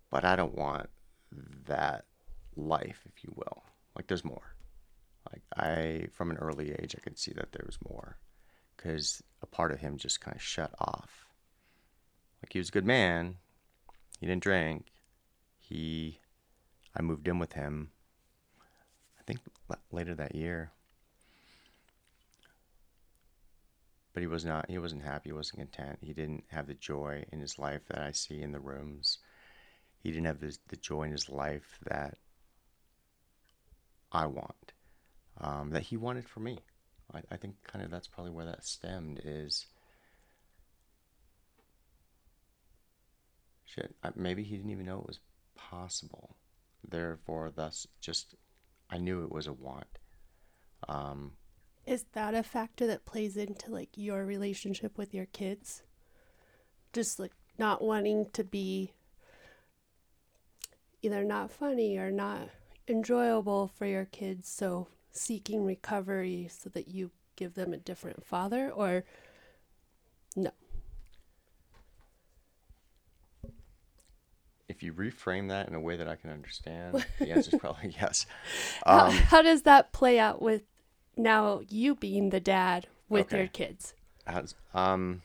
But 0.09 0.23
I 0.23 0.35
don't 0.35 0.55
want 0.55 0.89
that 1.65 2.05
life, 2.55 3.01
if 3.05 3.23
you 3.23 3.33
will. 3.35 3.63
Like 3.95 4.07
there's 4.07 4.25
more. 4.25 4.55
Like 5.31 5.41
I 5.57 6.07
from 6.11 6.31
an 6.31 6.37
early 6.37 6.71
age 6.73 6.95
I 6.97 7.01
could 7.01 7.17
see 7.17 7.33
that 7.33 7.51
there 7.51 7.65
was 7.65 7.77
more 7.87 8.17
cuz 8.77 9.23
a 9.41 9.45
part 9.45 9.71
of 9.71 9.79
him 9.79 9.97
just 9.97 10.21
kind 10.21 10.35
of 10.35 10.41
shut 10.41 10.73
off. 10.79 11.25
Like 12.41 12.53
he 12.53 12.59
was 12.59 12.69
a 12.69 12.73
good 12.73 12.85
man. 12.85 13.37
He 14.19 14.27
didn't 14.27 14.43
drink. 14.43 14.91
He 15.57 16.19
I 16.95 17.01
moved 17.01 17.27
in 17.27 17.39
with 17.39 17.53
him 17.53 17.91
later 19.91 20.13
that 20.15 20.35
year. 20.35 20.71
But 24.13 24.21
he 24.21 24.27
was 24.27 24.45
not 24.45 24.69
he 24.69 24.77
wasn't 24.77 25.03
happy, 25.03 25.29
he 25.29 25.33
wasn't 25.33 25.59
content. 25.59 25.99
He 26.01 26.13
didn't 26.13 26.43
have 26.47 26.67
the 26.67 26.75
joy 26.75 27.25
in 27.31 27.39
his 27.39 27.57
life 27.57 27.81
that 27.87 27.99
I 27.99 28.11
see 28.11 28.41
in 28.41 28.51
the 28.51 28.59
rooms. 28.59 29.17
He 30.01 30.11
didn't 30.11 30.25
have 30.25 30.39
the, 30.39 30.55
the 30.67 30.75
joy 30.75 31.03
in 31.03 31.11
his 31.11 31.29
life 31.29 31.79
that 31.85 32.17
I 34.11 34.27
want. 34.27 34.73
Um, 35.39 35.71
that 35.71 35.83
he 35.83 35.97
wanted 35.97 36.29
for 36.29 36.41
me. 36.41 36.59
I, 37.13 37.21
I 37.31 37.37
think 37.37 37.55
kind 37.63 37.83
of 37.83 37.89
that's 37.89 38.07
probably 38.07 38.31
where 38.31 38.45
that 38.45 38.65
stemmed 38.65 39.21
is 39.23 39.65
shit, 43.73 43.95
maybe 44.15 44.43
he 44.43 44.55
didn't 44.55 44.71
even 44.71 44.85
know 44.85 44.99
it 44.99 45.07
was 45.07 45.19
possible. 45.55 46.35
Therefore, 46.87 47.51
thus, 47.55 47.87
just 48.01 48.35
I 48.89 48.97
knew 48.97 49.23
it 49.23 49.31
was 49.31 49.47
a 49.47 49.53
want. 49.53 49.99
Um, 50.87 51.33
Is 51.85 52.05
that 52.13 52.33
a 52.33 52.43
factor 52.43 52.85
that 52.87 53.05
plays 53.05 53.37
into 53.37 53.71
like 53.71 53.89
your 53.95 54.25
relationship 54.25 54.97
with 54.97 55.13
your 55.13 55.25
kids? 55.27 55.83
Just 56.91 57.19
like 57.19 57.33
not 57.57 57.81
wanting 57.81 58.27
to 58.33 58.43
be 58.43 58.93
either 61.01 61.23
not 61.23 61.51
funny 61.51 61.97
or 61.97 62.11
not 62.11 62.49
enjoyable 62.87 63.67
for 63.67 63.85
your 63.85 64.05
kids, 64.05 64.47
so 64.49 64.87
seeking 65.11 65.63
recovery 65.63 66.49
so 66.51 66.69
that 66.69 66.87
you 66.87 67.11
give 67.35 67.53
them 67.53 67.73
a 67.73 67.77
different 67.77 68.25
father 68.25 68.69
or 68.71 69.03
no? 70.35 70.51
If 74.73 74.81
you 74.81 74.91
reframe 74.91 75.49
that 75.49 75.67
in 75.67 75.75
a 75.75 75.79
way 75.79 75.95
that 75.95 76.07
I 76.07 76.15
can 76.15 76.31
understand, 76.31 77.05
the 77.19 77.31
answer 77.31 77.51
is 77.53 77.59
probably 77.59 77.95
yes. 77.99 78.25
Um, 78.85 79.11
how, 79.11 79.11
how, 79.11 79.41
does 79.43 79.61
that 79.61 79.93
play 79.93 80.19
out 80.19 80.41
with 80.41 80.63
now 81.15 81.61
you 81.69 81.95
being 81.95 82.31
the 82.31 82.39
dad 82.39 82.87
with 83.07 83.27
okay. 83.27 83.37
your 83.37 83.47
kids? 83.47 83.93
As, 84.25 84.55
um, 84.73 85.21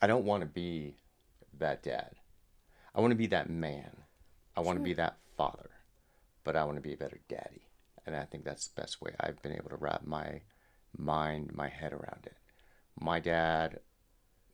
I 0.00 0.06
don't 0.06 0.24
want 0.24 0.42
to 0.42 0.46
be 0.46 0.94
that 1.58 1.82
dad. 1.82 2.12
I 2.94 3.00
want 3.00 3.10
to 3.10 3.16
be 3.16 3.26
that 3.26 3.50
man. 3.50 3.96
I 4.56 4.60
want 4.60 4.76
sure. 4.76 4.84
to 4.84 4.84
be 4.84 4.94
that 4.94 5.16
father, 5.36 5.70
but 6.44 6.54
I 6.54 6.64
want 6.64 6.76
to 6.76 6.82
be 6.82 6.94
a 6.94 6.96
better 6.96 7.18
daddy. 7.28 7.66
And 8.06 8.14
I 8.14 8.24
think 8.24 8.44
that's 8.44 8.68
the 8.68 8.80
best 8.80 9.02
way 9.02 9.14
I've 9.18 9.42
been 9.42 9.52
able 9.52 9.70
to 9.70 9.76
wrap 9.76 10.06
my 10.06 10.42
mind, 10.96 11.50
my 11.54 11.68
head 11.68 11.92
around 11.92 12.20
it. 12.24 12.36
My 12.98 13.18
dad 13.18 13.80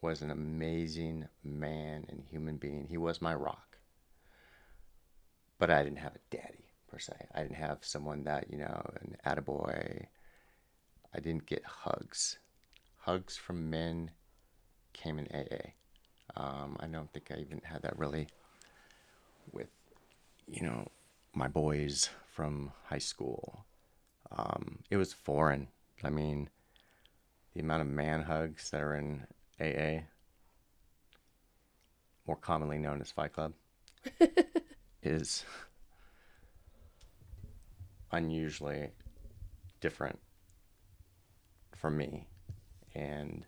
was 0.02 0.22
an 0.22 0.30
amazing 0.30 1.26
man 1.44 2.06
and 2.08 2.22
human 2.30 2.56
being. 2.56 2.86
He 2.88 2.96
was 2.96 3.20
my 3.20 3.34
rock. 3.34 3.78
But 5.58 5.70
I 5.70 5.82
didn't 5.82 5.98
have 5.98 6.14
a 6.14 6.34
daddy 6.36 6.70
per 6.90 6.98
se. 6.98 7.12
I 7.34 7.42
didn't 7.42 7.56
have 7.56 7.78
someone 7.82 8.24
that, 8.24 8.50
you 8.50 8.58
know, 8.58 8.82
an 9.02 9.16
attaboy. 9.26 10.06
I 11.14 11.20
didn't 11.20 11.46
get 11.46 11.64
hugs. 11.64 12.38
Hugs 12.96 13.36
from 13.36 13.68
men 13.68 14.10
came 14.92 15.18
in 15.18 15.28
AA. 15.34 15.70
Um, 16.36 16.76
I 16.80 16.86
don't 16.86 17.12
think 17.12 17.30
I 17.30 17.40
even 17.40 17.60
had 17.62 17.82
that 17.82 17.98
really 17.98 18.28
with, 19.52 19.68
you 20.46 20.62
know, 20.62 20.88
my 21.34 21.48
boys 21.48 22.08
from 22.32 22.72
high 22.84 22.98
school. 22.98 23.66
Um, 24.32 24.78
it 24.90 24.96
was 24.96 25.12
foreign. 25.12 25.68
I 26.02 26.08
mean, 26.08 26.48
the 27.54 27.60
amount 27.60 27.82
of 27.82 27.88
man 27.88 28.22
hugs 28.22 28.70
that 28.70 28.80
are 28.80 28.94
in 28.94 29.26
AA, 29.60 30.02
more 32.26 32.36
commonly 32.36 32.78
known 32.78 33.00
as 33.00 33.10
Fight 33.10 33.32
Club, 33.32 33.52
is 35.02 35.44
unusually 38.12 38.90
different 39.80 40.18
for 41.76 41.90
me. 41.90 42.26
And 42.94 43.44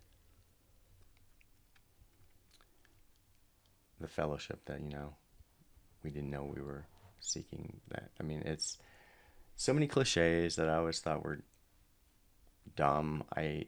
the 4.00 4.08
fellowship 4.08 4.64
that, 4.66 4.80
you 4.80 4.88
know, 4.88 5.14
we 6.02 6.10
didn't 6.10 6.30
know 6.30 6.44
we 6.44 6.62
were 6.62 6.86
seeking 7.20 7.80
that. 7.90 8.10
I 8.20 8.22
mean, 8.22 8.42
it's 8.44 8.78
so 9.56 9.72
many 9.72 9.86
cliches 9.86 10.56
that 10.56 10.68
I 10.68 10.76
always 10.76 11.00
thought 11.00 11.24
were 11.24 11.40
dumb. 12.76 13.24
I 13.36 13.66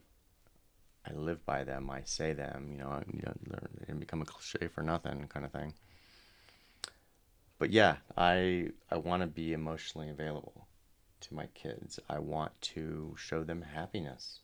I 1.06 1.12
live 1.12 1.44
by 1.44 1.64
them. 1.64 1.90
I 1.90 2.02
say 2.04 2.32
them. 2.32 2.68
You 2.72 2.78
know, 2.78 3.02
you 3.12 3.22
know, 3.22 3.34
they 3.50 3.86
didn't 3.86 4.00
become 4.00 4.22
a 4.22 4.24
cliche 4.24 4.68
for 4.68 4.82
nothing, 4.82 5.26
kind 5.28 5.44
of 5.44 5.52
thing. 5.52 5.74
But 7.58 7.70
yeah, 7.70 7.96
I 8.16 8.70
I 8.90 8.96
want 8.96 9.22
to 9.22 9.26
be 9.26 9.52
emotionally 9.52 10.08
available 10.08 10.66
to 11.20 11.34
my 11.34 11.46
kids. 11.54 11.98
I 12.08 12.18
want 12.18 12.52
to 12.74 13.14
show 13.18 13.44
them 13.44 13.62
happiness. 13.62 14.40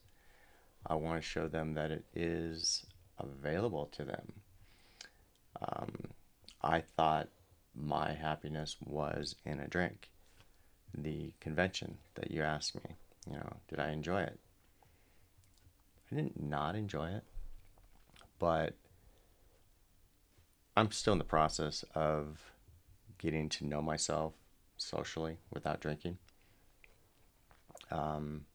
I 0.85 0.95
want 0.95 1.21
to 1.21 1.27
show 1.27 1.47
them 1.47 1.73
that 1.75 1.91
it 1.91 2.05
is 2.15 2.85
available 3.19 3.85
to 3.97 4.03
them. 4.03 4.33
Um, 5.61 5.91
I 6.61 6.81
thought 6.81 7.29
my 7.75 8.13
happiness 8.13 8.77
was 8.83 9.35
in 9.45 9.59
a 9.59 9.67
drink. 9.67 10.09
The 10.97 11.33
convention 11.39 11.97
that 12.15 12.31
you 12.31 12.41
asked 12.41 12.75
me, 12.75 12.95
you 13.29 13.35
know, 13.35 13.57
did 13.69 13.79
I 13.79 13.91
enjoy 13.91 14.21
it? 14.21 14.39
I 16.11 16.15
didn't 16.15 16.41
not 16.41 16.75
enjoy 16.75 17.09
it, 17.09 17.23
but 18.39 18.75
I'm 20.75 20.91
still 20.91 21.13
in 21.13 21.19
the 21.19 21.25
process 21.25 21.85
of 21.95 22.51
getting 23.17 23.49
to 23.49 23.65
know 23.65 23.81
myself 23.81 24.33
socially 24.77 25.37
without 25.51 25.79
drinking. 25.79 26.17
Um, 27.91 28.45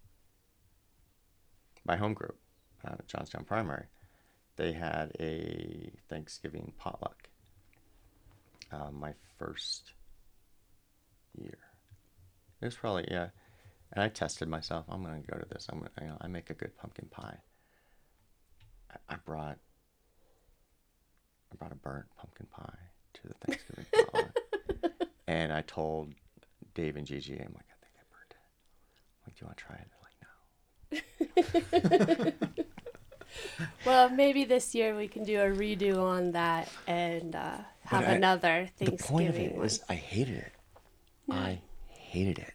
my 1.86 1.96
home 1.96 2.14
group, 2.14 2.36
uh, 2.84 2.96
Johnstown 3.07 3.44
Primary, 3.44 3.86
they 4.57 4.72
had 4.72 5.12
a 5.20 5.92
Thanksgiving 6.09 6.72
potluck. 6.78 7.28
Uh, 8.72 8.90
my 8.90 9.14
first 9.38 9.92
year. 11.38 11.59
It 12.61 12.64
was 12.64 12.74
probably, 12.74 13.07
yeah, 13.09 13.28
And 13.92 14.02
I 14.02 14.09
tested 14.09 14.48
myself. 14.48 14.86
I'm 14.88 15.04
gonna 15.04 15.20
go 15.20 15.38
to 15.38 15.46
this. 15.48 15.68
I'm 15.70 15.78
gonna, 15.78 15.90
you 16.00 16.07
know, 16.09 16.16
I 16.20 16.26
make 16.26 16.50
a 16.50 16.54
good 16.54 16.76
pumpkin 16.76 17.07
pie. 17.11 17.38
I, 19.09 19.14
I 19.14 19.16
brought, 19.24 19.59
I 21.53 21.57
brought 21.57 21.72
a 21.72 21.76
burnt 21.76 22.07
pumpkin 22.16 22.47
pie 22.51 22.78
to 23.14 23.28
the 23.28 23.34
Thanksgiving 23.47 23.86
potluck, 23.92 24.36
and 25.26 25.53
I 25.53 25.62
told 25.62 26.12
Dave 26.74 26.97
and 26.97 27.07
Gigi, 27.07 27.34
I'm 27.34 27.55
like, 27.55 27.66
I 27.70 27.76
think 27.82 27.94
I 27.97 28.05
burnt 28.12 28.30
it. 28.30 28.36
I'm 29.22 29.26
like, 29.26 29.36
do 29.36 29.40
you 29.40 29.47
want 29.47 29.59
to 29.59 29.64
try 29.64 29.76
it? 29.76 29.88
They're 30.90 32.30
like, 32.30 32.42
no. 32.51 32.53
Well, 33.84 34.09
maybe 34.09 34.44
this 34.44 34.74
year 34.74 34.97
we 34.97 35.09
can 35.09 35.24
do 35.24 35.38
a 35.40 35.44
redo 35.44 35.99
on 36.03 36.32
that 36.32 36.68
and 36.86 37.34
uh, 37.36 37.59
have 37.84 38.05
I- 38.05 38.12
another 38.12 38.68
Thanksgiving. 38.78 38.97
the 38.97 39.03
point 39.05 39.28
of 39.28 39.36
it 39.36 39.55
was 39.57 39.80
I 39.88 39.94
hated 39.94 40.36
it. 40.36 40.53
I 41.30 41.61
hated 41.88 42.38
it. 42.38 42.55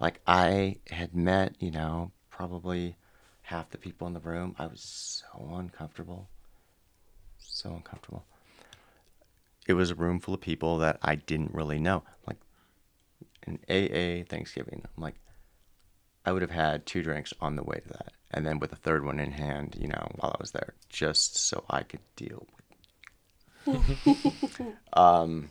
Like 0.00 0.20
I 0.26 0.76
had 0.90 1.14
met, 1.14 1.56
you 1.60 1.70
know, 1.70 2.12
probably 2.30 2.96
half 3.48 3.70
the 3.70 3.78
people 3.78 4.06
in 4.06 4.12
the 4.12 4.20
room. 4.20 4.54
I 4.58 4.66
was 4.66 4.82
so 4.82 5.54
uncomfortable. 5.54 6.28
So 7.38 7.70
uncomfortable. 7.70 8.26
It 9.66 9.72
was 9.72 9.90
a 9.90 9.94
room 9.94 10.20
full 10.20 10.34
of 10.34 10.42
people 10.42 10.76
that 10.78 10.98
I 11.00 11.14
didn't 11.14 11.54
really 11.54 11.78
know. 11.78 12.02
Like 12.26 12.36
an 13.46 13.58
AA 13.70 14.24
Thanksgiving. 14.28 14.82
I'm 14.84 15.02
like 15.02 15.14
I 16.26 16.32
would 16.32 16.42
have 16.42 16.50
had 16.50 16.84
two 16.84 17.02
drinks 17.02 17.32
on 17.40 17.56
the 17.56 17.62
way 17.62 17.80
to 17.80 17.88
that. 17.88 18.12
And 18.32 18.44
then 18.44 18.58
with 18.58 18.70
a 18.72 18.76
third 18.76 19.02
one 19.02 19.18
in 19.18 19.32
hand, 19.32 19.78
you 19.80 19.88
know, 19.88 20.10
while 20.16 20.32
I 20.38 20.40
was 20.42 20.50
there, 20.50 20.74
just 20.90 21.38
so 21.38 21.64
I 21.70 21.84
could 21.84 22.00
deal 22.16 22.46
with 23.66 24.66
um 24.92 25.48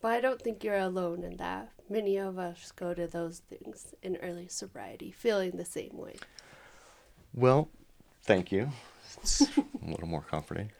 But 0.00 0.12
I 0.12 0.20
don't 0.20 0.40
think 0.40 0.62
you're 0.62 0.78
alone 0.78 1.24
in 1.24 1.36
that. 1.38 1.72
Many 1.90 2.16
of 2.16 2.38
us 2.38 2.70
go 2.70 2.94
to 2.94 3.08
those 3.08 3.42
things 3.50 3.92
in 4.04 4.18
early 4.18 4.46
sobriety 4.46 5.10
feeling 5.10 5.56
the 5.56 5.64
same 5.64 5.96
way. 5.98 6.14
Well, 7.34 7.68
thank 8.22 8.50
you. 8.52 8.70
It's 9.22 9.40
a 9.56 9.64
little 9.86 10.08
more 10.08 10.22
comforting. 10.22 10.70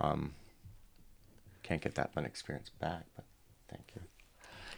Um, 0.00 0.34
can't 1.62 1.82
get 1.82 1.94
that 1.96 2.12
fun 2.12 2.24
experience 2.24 2.70
back, 2.80 3.04
but 3.16 3.24
thank 3.68 3.84
you. 3.94 4.02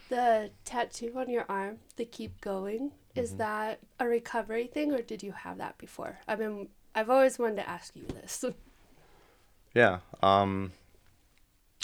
The 0.08 0.50
tattoo 0.64 1.12
on 1.16 1.30
your 1.30 1.46
arm, 1.48 1.78
the 1.96 2.04
keep 2.04 2.40
going, 2.40 2.92
Mm-hmm. 3.14 3.24
is 3.24 3.36
that 3.36 3.78
a 4.00 4.06
recovery 4.08 4.66
thing 4.66 4.92
or 4.92 5.02
did 5.02 5.22
you 5.22 5.32
have 5.32 5.58
that 5.58 5.76
before? 5.76 6.18
I 6.26 6.36
mean, 6.36 6.68
I've 6.94 7.10
always 7.10 7.38
wanted 7.38 7.56
to 7.56 7.68
ask 7.68 7.94
you 7.96 8.04
this. 8.06 8.44
Yeah. 9.74 10.00
Um, 10.22 10.72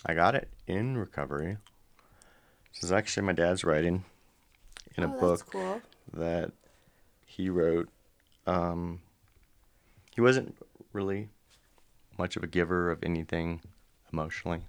I 0.04 0.12
got 0.12 0.34
it 0.34 0.50
in 0.66 0.98
recovery. 0.98 1.56
This 2.74 2.82
is 2.82 2.92
actually 2.92 3.24
my 3.24 3.32
dad's 3.32 3.64
writing 3.64 4.04
in 4.94 5.04
a 5.04 5.06
oh, 5.06 5.18
book 5.18 5.46
cool. 5.50 5.80
that 6.12 6.52
he 7.24 7.48
wrote. 7.48 7.88
Um, 8.46 9.00
he 10.18 10.22
wasn't 10.22 10.56
really 10.92 11.28
much 12.18 12.36
of 12.36 12.42
a 12.42 12.48
giver 12.48 12.90
of 12.90 13.04
anything 13.04 13.60
emotionally. 14.12 14.62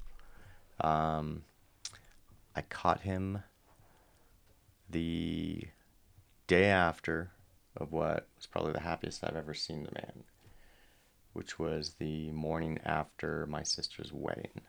Um, 0.79 1.41
I 2.55 2.61
caught 2.61 3.01
him 3.01 3.41
the 4.91 5.63
day 6.45 6.65
after 6.65 7.31
of 7.75 7.91
what 7.91 8.27
was 8.37 8.45
probably 8.45 8.73
the 8.73 8.81
happiest 8.81 9.23
I've 9.23 9.35
ever 9.35 9.55
seen 9.55 9.81
the 9.81 9.91
man, 9.91 10.23
which 11.33 11.57
was 11.57 11.95
the 11.97 12.29
morning 12.29 12.77
after 12.85 13.47
my 13.47 13.63
sister's 13.63 14.13
wedding. 14.13 14.61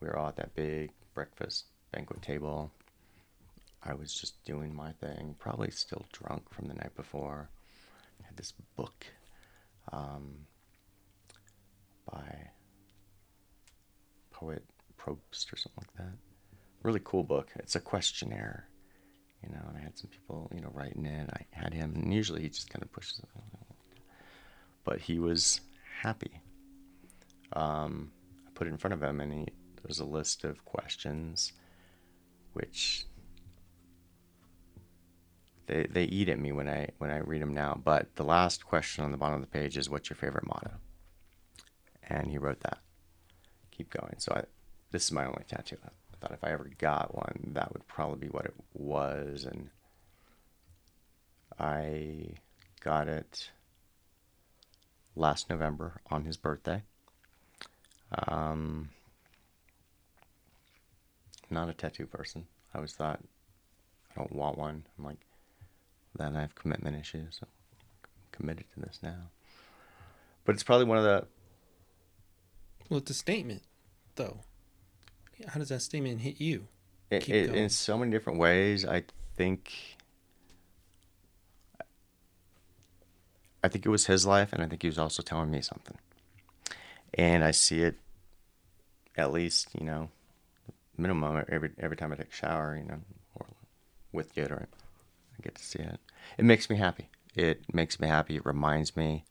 We 0.00 0.08
were 0.08 0.16
all 0.16 0.30
at 0.30 0.36
that 0.38 0.56
big 0.56 0.90
breakfast 1.14 1.66
banquet 1.92 2.22
table. 2.22 2.72
I 3.84 3.94
was 3.94 4.12
just 4.12 4.44
doing 4.44 4.74
my 4.74 4.90
thing, 4.90 5.36
probably 5.38 5.70
still 5.70 6.06
drunk 6.10 6.52
from 6.52 6.66
the 6.66 6.74
night 6.74 6.96
before. 6.96 7.48
I 8.20 8.26
had 8.26 8.36
this 8.36 8.52
book 8.74 9.06
um, 9.92 10.46
by 12.10 12.50
poet 14.30 14.64
Probst 14.98 15.52
or 15.52 15.56
something 15.56 15.82
like 15.82 15.96
that. 15.96 16.16
Really 16.82 17.00
cool 17.04 17.22
book. 17.22 17.48
It's 17.56 17.76
a 17.76 17.80
questionnaire, 17.80 18.68
you 19.42 19.50
know. 19.50 19.60
And 19.68 19.76
I 19.76 19.80
had 19.80 19.98
some 19.98 20.10
people, 20.10 20.50
you 20.54 20.60
know, 20.60 20.70
writing 20.72 21.06
in. 21.06 21.28
I 21.32 21.44
had 21.52 21.72
him, 21.74 21.94
and 21.94 22.12
usually 22.12 22.42
he 22.42 22.48
just 22.48 22.70
kind 22.70 22.82
of 22.82 22.92
pushes 22.92 23.18
it. 23.18 23.28
But 24.84 25.00
he 25.00 25.18
was 25.18 25.60
happy. 26.00 26.40
Um, 27.52 28.12
I 28.46 28.50
put 28.54 28.66
it 28.66 28.70
in 28.70 28.78
front 28.78 28.94
of 28.94 29.02
him, 29.02 29.20
and 29.20 29.32
he 29.32 29.44
there 29.80 29.88
was 29.88 30.00
a 30.00 30.04
list 30.04 30.44
of 30.44 30.64
questions, 30.64 31.52
which 32.52 33.06
they 35.70 35.86
they 35.88 36.04
eat 36.04 36.28
at 36.28 36.38
me 36.38 36.50
when 36.52 36.68
I 36.68 36.88
when 36.98 37.10
I 37.10 37.18
read 37.18 37.40
them 37.40 37.54
now. 37.54 37.80
But 37.82 38.16
the 38.16 38.24
last 38.24 38.66
question 38.66 39.04
on 39.04 39.12
the 39.12 39.16
bottom 39.16 39.36
of 39.36 39.40
the 39.40 39.58
page 39.58 39.76
is, 39.76 39.88
"What's 39.88 40.10
your 40.10 40.16
favorite 40.16 40.46
motto?" 40.46 40.72
And 42.02 42.28
he 42.30 42.38
wrote 42.38 42.60
that. 42.60 42.78
Keep 43.70 43.90
going. 43.90 44.16
So 44.18 44.32
I, 44.34 44.42
this 44.90 45.04
is 45.04 45.12
my 45.12 45.24
only 45.24 45.44
tattoo. 45.46 45.76
I 45.84 46.16
thought 46.20 46.32
if 46.32 46.42
I 46.42 46.50
ever 46.50 46.68
got 46.78 47.14
one, 47.14 47.52
that 47.54 47.72
would 47.72 47.86
probably 47.86 48.26
be 48.26 48.32
what 48.32 48.46
it 48.46 48.54
was, 48.74 49.44
and 49.44 49.70
I 51.58 52.34
got 52.80 53.06
it 53.06 53.50
last 55.14 55.48
November 55.48 56.00
on 56.10 56.24
his 56.24 56.36
birthday. 56.36 56.82
Um, 58.26 58.88
not 61.48 61.68
a 61.68 61.74
tattoo 61.74 62.06
person. 62.06 62.46
I 62.74 62.78
always 62.78 62.94
thought 62.94 63.20
I 64.10 64.18
don't 64.18 64.32
want 64.32 64.58
one. 64.58 64.84
I'm 64.98 65.04
like, 65.04 65.20
then 66.16 66.36
I 66.36 66.40
have 66.42 66.54
commitment 66.54 66.96
issues. 66.96 67.38
So 67.40 67.46
I'm 67.46 68.08
committed 68.32 68.64
to 68.74 68.80
this 68.80 69.00
now. 69.02 69.30
But 70.44 70.54
it's 70.54 70.62
probably 70.62 70.86
one 70.86 70.98
of 70.98 71.04
the 71.04 71.26
Well, 72.88 72.98
it's 72.98 73.10
a 73.10 73.14
statement, 73.14 73.62
though. 74.16 74.38
How 75.48 75.58
does 75.58 75.68
that 75.70 75.80
statement 75.80 76.20
hit 76.20 76.40
you? 76.40 76.66
it, 77.10 77.28
it, 77.28 77.54
in 77.54 77.68
so 77.68 77.98
many 77.98 78.10
different 78.10 78.38
ways. 78.38 78.84
I 78.84 79.02
think 79.36 79.96
I 83.62 83.68
think 83.68 83.84
it 83.84 83.90
was 83.90 84.06
his 84.06 84.24
life, 84.26 84.52
and 84.52 84.62
I 84.62 84.66
think 84.66 84.82
he 84.82 84.88
was 84.88 84.98
also 84.98 85.22
telling 85.22 85.50
me 85.50 85.60
something. 85.60 85.98
And 87.14 87.44
I 87.44 87.50
see 87.50 87.82
it 87.82 87.96
at 89.16 89.32
least, 89.32 89.68
you 89.78 89.84
know, 89.84 90.08
minimum 90.96 91.44
every 91.48 91.70
every 91.78 91.96
time 91.96 92.12
I 92.12 92.16
take 92.16 92.32
a 92.32 92.34
shower, 92.34 92.76
you 92.76 92.84
know, 92.84 93.00
or 93.34 93.46
with 94.12 94.34
deodorant. 94.34 94.68
I 95.40 95.42
get 95.42 95.54
to 95.54 95.64
see 95.64 95.78
it. 95.78 96.00
It 96.36 96.44
makes 96.44 96.68
me 96.68 96.76
happy. 96.76 97.08
It 97.34 97.72
makes 97.72 97.98
me 97.98 98.08
happy. 98.08 98.36
It 98.36 98.44
reminds 98.44 98.96
me 98.96 99.24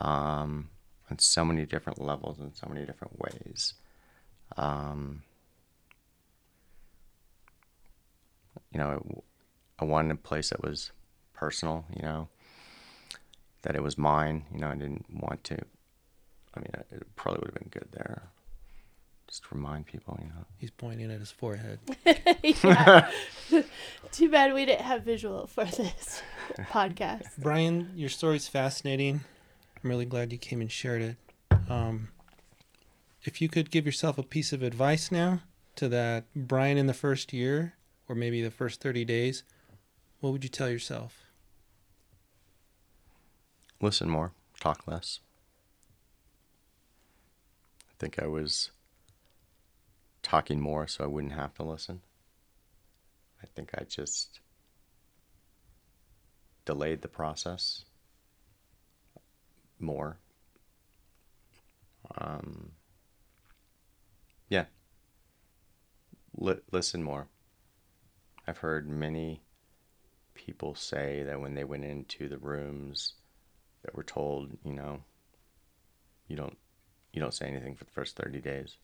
um, 0.00 0.70
on 1.10 1.18
so 1.18 1.44
many 1.44 1.66
different 1.66 2.00
levels 2.00 2.38
in 2.38 2.54
so 2.54 2.68
many 2.68 2.86
different 2.86 3.18
ways. 3.18 3.74
Um, 4.56 5.22
you 8.72 8.78
know, 8.78 9.22
I 9.78 9.84
wanted 9.84 10.12
a 10.12 10.16
place 10.16 10.50
that 10.50 10.62
was 10.62 10.92
personal, 11.32 11.86
you 11.96 12.02
know, 12.02 12.28
that 13.62 13.74
it 13.74 13.82
was 13.82 13.98
mine. 13.98 14.44
You 14.54 14.60
know, 14.60 14.68
I 14.68 14.74
didn't 14.74 15.06
want 15.12 15.42
to. 15.44 15.58
I 16.54 16.60
mean, 16.60 16.70
it 16.92 17.16
probably 17.16 17.40
would 17.40 17.50
have 17.50 17.62
been 17.62 17.80
good 17.80 17.88
there. 17.92 18.30
Just 19.32 19.44
to 19.44 19.54
remind 19.54 19.86
people, 19.86 20.18
you 20.20 20.28
know. 20.28 20.44
He's 20.58 20.70
pointing 20.70 21.10
at 21.10 21.18
his 21.18 21.30
forehead. 21.30 21.78
yeah. 22.44 23.10
Too 24.12 24.30
bad 24.30 24.52
we 24.52 24.66
didn't 24.66 24.84
have 24.84 25.04
visual 25.04 25.46
for 25.46 25.64
this 25.64 26.22
podcast. 26.70 27.28
Brian, 27.38 27.92
your 27.96 28.10
story's 28.10 28.46
fascinating. 28.46 29.22
I'm 29.82 29.88
really 29.88 30.04
glad 30.04 30.32
you 30.32 30.38
came 30.38 30.60
and 30.60 30.70
shared 30.70 31.00
it. 31.00 31.16
Um, 31.70 32.08
if 33.22 33.40
you 33.40 33.48
could 33.48 33.70
give 33.70 33.86
yourself 33.86 34.18
a 34.18 34.22
piece 34.22 34.52
of 34.52 34.62
advice 34.62 35.10
now 35.10 35.40
to 35.76 35.88
that 35.88 36.24
Brian 36.36 36.76
in 36.76 36.86
the 36.86 36.92
first 36.92 37.32
year, 37.32 37.72
or 38.10 38.14
maybe 38.14 38.42
the 38.42 38.50
first 38.50 38.82
30 38.82 39.06
days, 39.06 39.44
what 40.20 40.34
would 40.34 40.44
you 40.44 40.50
tell 40.50 40.68
yourself? 40.68 41.22
Listen 43.80 44.10
more, 44.10 44.32
talk 44.60 44.86
less. 44.86 45.20
I 47.90 47.94
think 47.98 48.22
I 48.22 48.26
was 48.26 48.72
talking 50.32 50.58
more 50.58 50.86
so 50.86 51.04
I 51.04 51.08
wouldn't 51.08 51.34
have 51.34 51.52
to 51.56 51.62
listen. 51.62 52.00
I 53.42 53.46
think 53.54 53.72
I 53.74 53.84
just 53.84 54.40
delayed 56.64 57.02
the 57.02 57.08
process 57.08 57.84
more. 59.78 60.16
Um, 62.16 62.70
yeah. 64.48 64.64
Li- 66.38 66.62
listen 66.70 67.02
more. 67.02 67.28
I've 68.48 68.56
heard 68.56 68.88
many 68.88 69.42
people 70.32 70.74
say 70.74 71.24
that 71.24 71.42
when 71.42 71.52
they 71.52 71.64
went 71.64 71.84
into 71.84 72.30
the 72.30 72.38
rooms 72.38 73.12
that 73.82 73.94
were 73.94 74.02
told, 74.02 74.56
you 74.64 74.72
know, 74.72 75.02
you 76.26 76.36
don't 76.36 76.56
you 77.12 77.20
don't 77.20 77.34
say 77.34 77.48
anything 77.48 77.74
for 77.74 77.84
the 77.84 77.90
first 77.90 78.16
30 78.16 78.40
days. 78.40 78.78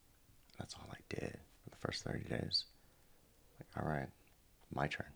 That's 0.58 0.74
all 0.74 0.88
I 0.90 0.98
did 1.08 1.38
for 1.64 1.70
the 1.70 1.76
first 1.76 2.02
30 2.04 2.24
days. 2.24 2.64
Like, 3.58 3.84
all 3.84 3.90
right, 3.90 4.08
my 4.74 4.86
turn. 4.86 5.06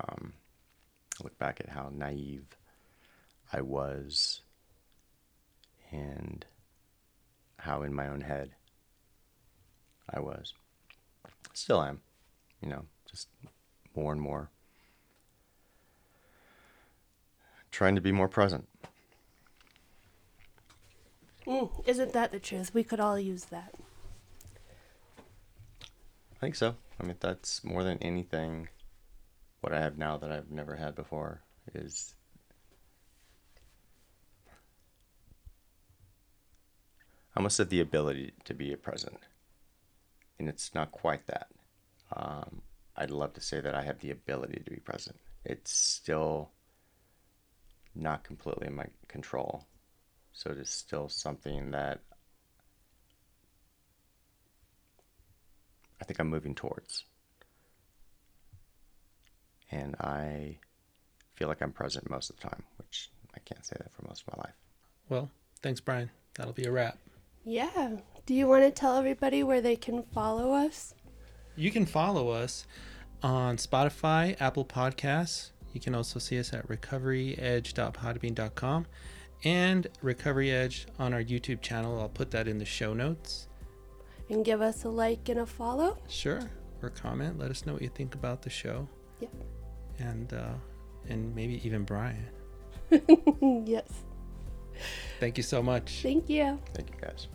Um, 0.00 0.32
I 1.20 1.24
look 1.24 1.38
back 1.38 1.60
at 1.60 1.68
how 1.68 1.90
naive 1.92 2.46
I 3.52 3.60
was 3.60 4.42
and 5.90 6.44
how 7.58 7.82
in 7.82 7.94
my 7.94 8.08
own 8.08 8.20
head 8.20 8.50
I 10.10 10.20
was. 10.20 10.54
Still 11.52 11.82
am, 11.82 12.00
you 12.60 12.68
know, 12.68 12.84
just 13.10 13.28
more 13.94 14.12
and 14.12 14.20
more. 14.20 14.50
Trying 17.70 17.94
to 17.94 18.00
be 18.00 18.12
more 18.12 18.28
present. 18.28 18.68
Mm, 21.46 21.70
isn't 21.86 22.12
that 22.12 22.32
the 22.32 22.40
truth? 22.40 22.74
We 22.74 22.82
could 22.82 23.00
all 23.00 23.18
use 23.18 23.46
that. 23.46 23.74
I 26.34 26.38
think 26.38 26.56
so. 26.56 26.76
I 27.00 27.04
mean, 27.04 27.16
that's 27.20 27.62
more 27.62 27.84
than 27.84 27.98
anything 27.98 28.68
what 29.60 29.72
I 29.72 29.80
have 29.80 29.96
now 29.98 30.16
that 30.18 30.30
I've 30.30 30.50
never 30.50 30.76
had 30.76 30.94
before 30.94 31.42
is 31.74 32.14
I 37.34 37.38
almost 37.38 37.56
said 37.56 37.70
the 37.70 37.80
ability 37.80 38.32
to 38.44 38.54
be 38.54 38.72
a 38.72 38.76
present. 38.76 39.18
And 40.38 40.48
it's 40.48 40.74
not 40.74 40.92
quite 40.92 41.26
that. 41.26 41.48
Um, 42.14 42.62
I'd 42.96 43.10
love 43.10 43.34
to 43.34 43.40
say 43.40 43.60
that 43.60 43.74
I 43.74 43.82
have 43.82 44.00
the 44.00 44.10
ability 44.10 44.62
to 44.64 44.70
be 44.70 44.80
present. 44.80 45.16
It's 45.44 45.70
still 45.70 46.50
not 47.94 48.24
completely 48.24 48.66
in 48.66 48.74
my 48.74 48.86
control. 49.08 49.66
So 50.36 50.50
it 50.50 50.58
is 50.58 50.68
still 50.68 51.08
something 51.08 51.70
that 51.70 52.00
I 55.98 56.04
think 56.04 56.20
I'm 56.20 56.28
moving 56.28 56.54
towards. 56.54 57.04
And 59.70 59.96
I 59.96 60.58
feel 61.36 61.48
like 61.48 61.62
I'm 61.62 61.72
present 61.72 62.10
most 62.10 62.28
of 62.28 62.36
the 62.36 62.42
time, 62.42 62.64
which 62.76 63.08
I 63.34 63.38
can't 63.46 63.64
say 63.64 63.76
that 63.78 63.94
for 63.94 64.06
most 64.06 64.24
of 64.28 64.36
my 64.36 64.42
life. 64.44 64.56
Well, 65.08 65.30
thanks, 65.62 65.80
Brian. 65.80 66.10
That'll 66.36 66.52
be 66.52 66.66
a 66.66 66.70
wrap. 66.70 66.98
Yeah. 67.42 67.92
Do 68.26 68.34
you 68.34 68.46
want 68.46 68.64
to 68.64 68.70
tell 68.70 68.98
everybody 68.98 69.42
where 69.42 69.62
they 69.62 69.76
can 69.76 70.02
follow 70.02 70.52
us? 70.52 70.92
You 71.56 71.70
can 71.70 71.86
follow 71.86 72.28
us 72.28 72.66
on 73.22 73.56
Spotify, 73.56 74.38
Apple 74.38 74.66
Podcasts. 74.66 75.52
You 75.72 75.80
can 75.80 75.94
also 75.94 76.18
see 76.18 76.38
us 76.38 76.52
at 76.52 76.68
recoveryedge.podbean.com 76.68 78.86
and 79.44 79.86
Recovery 80.02 80.50
Edge 80.50 80.86
on 80.98 81.12
our 81.12 81.22
YouTube 81.22 81.60
channel. 81.60 82.00
I'll 82.00 82.08
put 82.08 82.30
that 82.32 82.48
in 82.48 82.58
the 82.58 82.64
show 82.64 82.94
notes. 82.94 83.48
And 84.28 84.44
give 84.44 84.60
us 84.60 84.84
a 84.84 84.88
like 84.88 85.28
and 85.28 85.40
a 85.40 85.46
follow. 85.46 85.98
Sure. 86.08 86.40
Or 86.82 86.90
comment. 86.90 87.38
Let 87.38 87.50
us 87.50 87.64
know 87.64 87.74
what 87.74 87.82
you 87.82 87.88
think 87.88 88.14
about 88.14 88.42
the 88.42 88.50
show. 88.50 88.88
Yep. 89.20 89.30
And 89.98 90.32
uh, 90.32 90.54
and 91.08 91.34
maybe 91.34 91.64
even 91.66 91.84
Brian. 91.84 92.28
yes. 93.66 93.88
Thank 95.20 95.36
you 95.36 95.42
so 95.42 95.62
much. 95.62 96.00
Thank 96.02 96.28
you. 96.28 96.58
Thank 96.74 96.90
you 96.90 96.96
guys. 97.00 97.28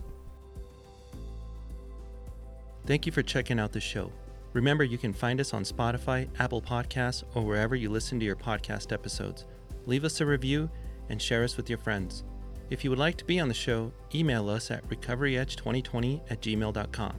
Thank 2.86 3.06
you 3.06 3.12
for 3.12 3.22
checking 3.22 3.58
out 3.58 3.72
the 3.72 3.80
show. 3.80 4.12
Remember, 4.52 4.84
you 4.84 4.98
can 4.98 5.12
find 5.12 5.40
us 5.40 5.54
on 5.54 5.64
Spotify, 5.64 6.28
Apple 6.38 6.60
Podcasts, 6.60 7.24
or 7.34 7.42
wherever 7.42 7.74
you 7.74 7.88
listen 7.88 8.18
to 8.20 8.26
your 8.26 8.36
podcast 8.36 8.92
episodes. 8.92 9.46
Leave 9.86 10.04
us 10.04 10.20
a 10.20 10.26
review 10.26 10.70
and 11.08 11.20
share 11.20 11.44
us 11.44 11.56
with 11.56 11.68
your 11.68 11.78
friends. 11.78 12.24
If 12.70 12.84
you 12.84 12.90
would 12.90 12.98
like 12.98 13.16
to 13.18 13.24
be 13.24 13.38
on 13.38 13.48
the 13.48 13.54
show, 13.54 13.92
email 14.14 14.48
us 14.48 14.70
at 14.70 14.88
recoveryedge2020 14.88 16.22
at 16.30 16.40
gmail.com. 16.40 17.16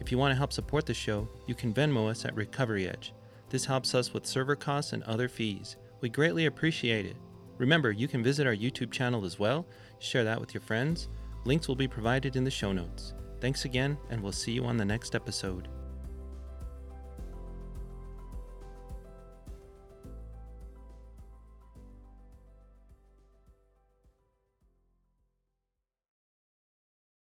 If 0.00 0.12
you 0.12 0.18
want 0.18 0.32
to 0.32 0.36
help 0.36 0.52
support 0.52 0.86
the 0.86 0.94
show, 0.94 1.28
you 1.46 1.54
can 1.54 1.72
Venmo 1.72 2.10
us 2.10 2.24
at 2.24 2.34
RecoveryEdge. 2.34 3.12
This 3.48 3.64
helps 3.64 3.94
us 3.94 4.12
with 4.12 4.26
server 4.26 4.56
costs 4.56 4.92
and 4.92 5.02
other 5.04 5.28
fees. 5.28 5.76
We 6.00 6.08
greatly 6.08 6.46
appreciate 6.46 7.06
it. 7.06 7.16
Remember, 7.58 7.90
you 7.90 8.08
can 8.08 8.22
visit 8.22 8.46
our 8.46 8.54
YouTube 8.54 8.90
channel 8.90 9.24
as 9.24 9.38
well, 9.38 9.66
share 9.98 10.24
that 10.24 10.40
with 10.40 10.52
your 10.52 10.60
friends. 10.60 11.08
Links 11.44 11.68
will 11.68 11.76
be 11.76 11.88
provided 11.88 12.36
in 12.36 12.44
the 12.44 12.50
show 12.50 12.72
notes. 12.72 13.14
Thanks 13.40 13.64
again, 13.64 13.96
and 14.10 14.22
we'll 14.22 14.32
see 14.32 14.52
you 14.52 14.64
on 14.64 14.76
the 14.76 14.84
next 14.84 15.14
episode. 15.14 15.68